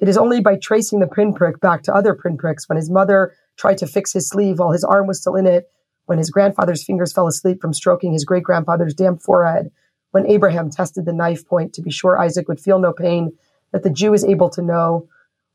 It 0.00 0.08
is 0.08 0.18
only 0.18 0.40
by 0.40 0.56
tracing 0.56 1.00
the 1.00 1.06
pinprick 1.06 1.60
back 1.60 1.82
to 1.84 1.94
other 1.94 2.14
pinpricks 2.14 2.68
when 2.68 2.76
his 2.76 2.90
mother 2.90 3.34
tried 3.56 3.78
to 3.78 3.86
fix 3.86 4.12
his 4.12 4.28
sleeve 4.28 4.58
while 4.58 4.72
his 4.72 4.84
arm 4.84 5.06
was 5.06 5.20
still 5.20 5.36
in 5.36 5.46
it, 5.46 5.70
when 6.06 6.18
his 6.18 6.30
grandfather's 6.30 6.84
fingers 6.84 7.12
fell 7.12 7.26
asleep 7.26 7.60
from 7.60 7.72
stroking 7.72 8.12
his 8.12 8.24
great 8.24 8.42
grandfather's 8.42 8.94
damp 8.94 9.22
forehead, 9.22 9.70
when 10.10 10.26
Abraham 10.26 10.70
tested 10.70 11.06
the 11.06 11.12
knife 11.12 11.46
point 11.46 11.72
to 11.74 11.82
be 11.82 11.90
sure 11.90 12.20
Isaac 12.20 12.48
would 12.48 12.60
feel 12.60 12.78
no 12.78 12.92
pain, 12.92 13.32
that 13.72 13.82
the 13.82 13.90
Jew 13.90 14.14
is 14.14 14.24
able 14.24 14.48
to 14.50 14.62
know. 14.62 15.08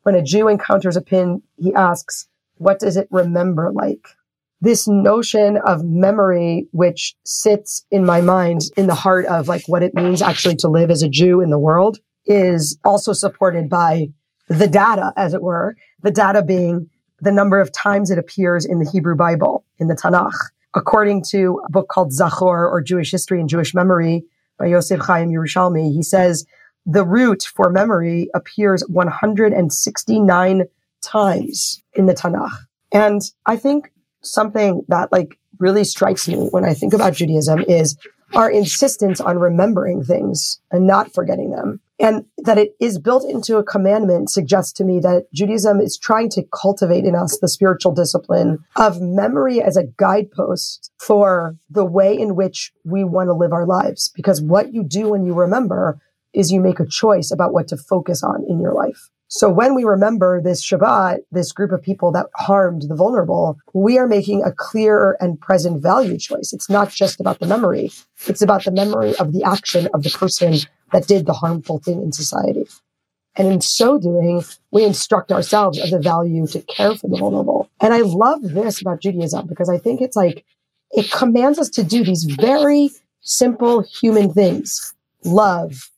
When 0.04 0.16
a 0.16 0.24
Jew 0.24 0.48
encounters 0.48 0.98
a 0.98 1.02
pin, 1.02 1.42
he 1.58 1.74
asks, 1.74 2.28
What 2.58 2.80
does 2.80 2.98
it 2.98 3.08
remember 3.12 3.72
like? 3.72 4.08
This 4.62 4.88
notion 4.88 5.58
of 5.58 5.86
memory, 5.86 6.68
which 6.72 7.16
sits 7.24 7.86
in 7.92 8.06
my 8.06 8.20
mind 8.20 8.64
in 8.76 8.88
the 8.88 8.96
heart 8.96 9.26
of 9.28 9.48
like 9.48 9.64
what 9.68 9.84
it 9.84 9.94
means 9.94 10.22
actually 10.22 10.58
to 10.58 10.68
live 10.68 10.92
as 10.92 11.02
a 11.02 11.10
Jew 11.10 11.40
in 11.40 11.50
the 11.50 11.60
world, 11.60 12.00
is 12.26 12.78
also 12.84 13.14
supported 13.14 13.70
by 13.70 14.10
the 14.50 14.68
data, 14.68 15.14
as 15.16 15.34
it 15.34 15.42
were, 15.42 15.78
the 16.02 16.12
data 16.12 16.42
being 16.42 16.90
the 17.22 17.32
number 17.32 17.60
of 17.60 17.72
times 17.72 18.12
it 18.12 18.18
appears 18.18 18.66
in 18.66 18.80
the 18.80 18.90
Hebrew 18.90 19.16
Bible, 19.16 19.66
in 19.78 19.88
the 19.88 19.96
Tanakh. 19.96 20.38
According 20.74 21.24
to 21.32 21.62
a 21.66 21.72
book 21.72 21.88
called 21.90 22.12
Zachor 22.12 22.70
or 22.70 22.82
Jewish 22.82 23.12
History 23.12 23.40
and 23.40 23.50
Jewish 23.50 23.74
Memory 23.74 24.24
by 24.58 24.68
Yosef 24.68 25.00
Chaim 25.00 25.30
Yerushalmi, 25.30 25.92
he 25.92 26.04
says 26.04 26.46
the 26.86 27.06
root 27.06 27.44
for 27.44 27.70
memory 27.70 28.30
appears 28.34 28.84
169 28.88 30.64
times 31.02 31.84
in 31.94 32.06
the 32.06 32.14
Tanakh. 32.14 32.52
And 32.92 33.22
I 33.46 33.56
think 33.56 33.92
something 34.22 34.84
that 34.88 35.12
like 35.12 35.40
really 35.60 35.84
strikes 35.84 36.28
me 36.28 36.48
when 36.52 36.66
I 36.66 36.74
think 36.74 36.94
about 36.94 37.14
Judaism 37.14 37.64
is 37.68 37.98
our 38.34 38.50
insistence 38.50 39.20
on 39.20 39.40
remembering 39.40 40.04
things 40.04 40.60
and 40.72 40.86
not 40.86 41.14
forgetting 41.14 41.52
them. 41.52 41.82
And 42.00 42.26
that 42.38 42.58
it 42.58 42.76
is 42.80 42.98
built 42.98 43.30
into 43.30 43.58
a 43.58 43.64
commandment 43.64 44.30
suggests 44.30 44.72
to 44.74 44.86
me 44.86 45.00
that 45.02 45.26
Judaism 45.34 45.82
is 45.82 45.98
trying 45.98 46.30
to 46.30 46.44
cultivate 46.54 47.04
in 47.04 47.14
us 47.14 47.38
the 47.40 47.50
spiritual 47.50 47.94
discipline 47.94 48.60
of 48.78 49.02
memory 49.02 49.62
as 49.62 49.76
a 49.76 49.84
guidepost 49.98 50.92
for 50.98 51.58
the 51.70 51.84
way 51.84 52.18
in 52.18 52.36
which 52.36 52.72
we 52.86 53.04
want 53.04 53.28
to 53.28 53.34
live 53.34 53.52
our 53.52 53.66
lives. 53.66 54.12
Because 54.16 54.42
what 54.42 54.74
you 54.74 54.84
do 54.84 55.10
when 55.10 55.26
you 55.26 55.34
remember 55.34 56.00
is 56.34 56.52
you 56.52 56.62
make 56.62 56.80
a 56.80 56.86
choice 56.86 57.32
about 57.32 57.54
what 57.54 57.68
to 57.68 57.78
focus 57.78 58.24
on 58.24 58.46
in 58.48 58.60
your 58.62 58.74
life. 58.74 59.10
So 59.32 59.48
when 59.48 59.76
we 59.76 59.84
remember 59.84 60.42
this 60.42 60.66
Shabbat, 60.68 61.20
this 61.32 61.52
group 61.52 61.72
of 61.72 61.84
people 61.84 62.12
that 62.14 62.26
harmed 62.36 62.82
the 62.90 62.96
vulnerable, 62.96 63.60
we 63.74 64.00
are 64.00 64.08
making 64.08 64.44
a 64.44 64.52
clear 64.52 65.18
and 65.22 65.40
present 65.40 65.84
value 65.84 66.18
choice. 66.18 66.52
It's 66.52 66.68
not 66.68 66.90
just 66.90 67.20
about 67.20 67.40
the 67.40 67.46
memory. 67.46 67.92
It's 68.26 68.42
about 68.42 68.66
the 68.66 68.72
memory 68.72 69.16
of 69.18 69.32
the 69.32 69.44
action 69.44 69.88
of 69.94 70.02
the 70.02 70.10
person 70.10 70.56
that 70.92 71.06
did 71.06 71.28
the 71.28 71.34
harmful 71.34 71.78
thing 71.78 72.02
in 72.02 72.12
society. 72.12 72.68
And 73.36 73.48
in 73.48 73.62
so 73.62 74.00
doing, 74.00 74.44
we 74.72 74.84
instruct 74.84 75.32
ourselves 75.32 75.80
of 75.80 75.92
the 75.92 76.00
value 76.00 76.48
to 76.48 76.62
care 76.62 76.96
for 76.96 77.08
the 77.08 77.18
vulnerable. 77.18 77.70
And 77.80 77.94
I 77.94 78.00
love 78.02 78.42
this 78.42 78.82
about 78.82 79.00
Judaism 79.00 79.46
because 79.46 79.70
I 79.70 79.78
think 79.78 80.02
it's 80.02 80.16
like, 80.16 80.44
it 80.90 81.12
commands 81.12 81.60
us 81.60 81.70
to 81.70 81.84
do 81.84 82.04
these 82.04 82.24
very 82.24 82.90
simple 83.22 83.82
human 83.84 84.34
things. 84.34 84.96
Love, 85.24 85.92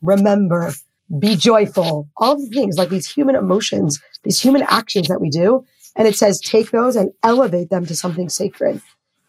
remember, 0.00 0.72
be 1.18 1.36
joyful, 1.36 2.08
all 2.16 2.36
the 2.36 2.46
things 2.48 2.76
like 2.76 2.90
these 2.90 3.10
human 3.10 3.34
emotions, 3.34 4.00
these 4.24 4.40
human 4.40 4.62
actions 4.68 5.08
that 5.08 5.20
we 5.20 5.30
do. 5.30 5.64
And 5.96 6.06
it 6.06 6.16
says, 6.16 6.40
take 6.40 6.70
those 6.70 6.96
and 6.96 7.12
elevate 7.22 7.70
them 7.70 7.86
to 7.86 7.96
something 7.96 8.28
sacred. 8.28 8.80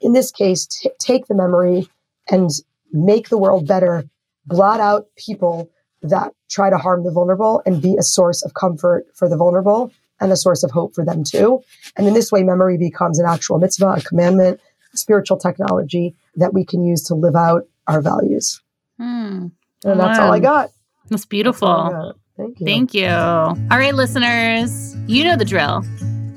In 0.01 0.13
this 0.13 0.31
case, 0.31 0.67
t- 0.67 0.91
take 0.99 1.27
the 1.27 1.35
memory 1.35 1.87
and 2.29 2.49
make 2.91 3.29
the 3.29 3.37
world 3.37 3.67
better, 3.67 4.03
blot 4.45 4.79
out 4.79 5.07
people 5.17 5.69
that 6.01 6.33
try 6.49 6.69
to 6.69 6.77
harm 6.77 7.03
the 7.03 7.11
vulnerable 7.11 7.61
and 7.65 7.81
be 7.81 7.95
a 7.97 8.03
source 8.03 8.43
of 8.43 8.53
comfort 8.53 9.05
for 9.13 9.27
the 9.27 9.37
vulnerable 9.37 9.91
and 10.19 10.31
a 10.31 10.37
source 10.37 10.63
of 10.63 10.71
hope 10.71 10.93
for 10.93 11.05
them 11.05 11.23
too. 11.23 11.61
And 11.95 12.07
in 12.07 12.13
this 12.13 12.31
way, 12.31 12.43
memory 12.43 12.77
becomes 12.77 13.19
an 13.19 13.25
actual 13.25 13.57
mitzvah, 13.57 13.95
a 13.97 14.01
commandment, 14.01 14.59
a 14.93 14.97
spiritual 14.97 15.37
technology 15.37 16.15
that 16.35 16.53
we 16.53 16.65
can 16.65 16.83
use 16.83 17.03
to 17.03 17.15
live 17.15 17.35
out 17.35 17.67
our 17.87 18.01
values. 18.01 18.61
Hmm. 18.97 19.47
And 19.83 19.99
that's 19.99 20.19
wow. 20.19 20.27
all 20.27 20.33
I 20.33 20.39
got. 20.39 20.71
That's 21.09 21.25
beautiful. 21.25 22.13
Thank 22.37 22.59
you. 22.59 22.65
Thank 22.65 22.93
you. 22.93 23.07
All 23.07 23.77
right, 23.77 23.93
listeners, 23.93 24.95
you 25.07 25.23
know 25.23 25.35
the 25.35 25.45
drill. 25.45 25.83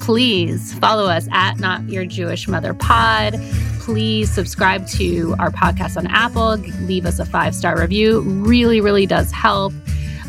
Please 0.00 0.74
follow 0.80 1.06
us 1.06 1.28
at 1.30 1.60
Not 1.60 1.88
Your 1.88 2.04
Jewish 2.04 2.48
Mother 2.48 2.74
Pod. 2.74 3.34
please 3.80 4.30
subscribe 4.32 4.86
to 4.86 5.34
our 5.38 5.50
podcast 5.50 5.96
on 5.96 6.06
Apple, 6.08 6.56
leave 6.86 7.04
us 7.06 7.18
a 7.18 7.24
five 7.24 7.54
star 7.54 7.78
review. 7.80 8.20
Really, 8.20 8.80
really 8.80 9.06
does 9.06 9.30
help. 9.32 9.72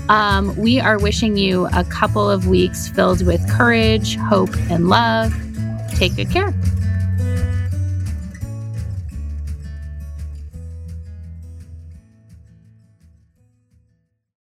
Um, 0.09 0.55
we 0.57 0.79
are 0.79 0.99
wishing 0.99 1.37
you 1.37 1.67
a 1.67 1.83
couple 1.85 2.29
of 2.29 2.47
weeks 2.47 2.87
filled 2.89 3.25
with 3.25 3.47
courage, 3.49 4.15
hope, 4.17 4.55
and 4.69 4.89
love. 4.89 5.33
Take 5.95 6.15
good 6.15 6.29
care. 6.29 6.53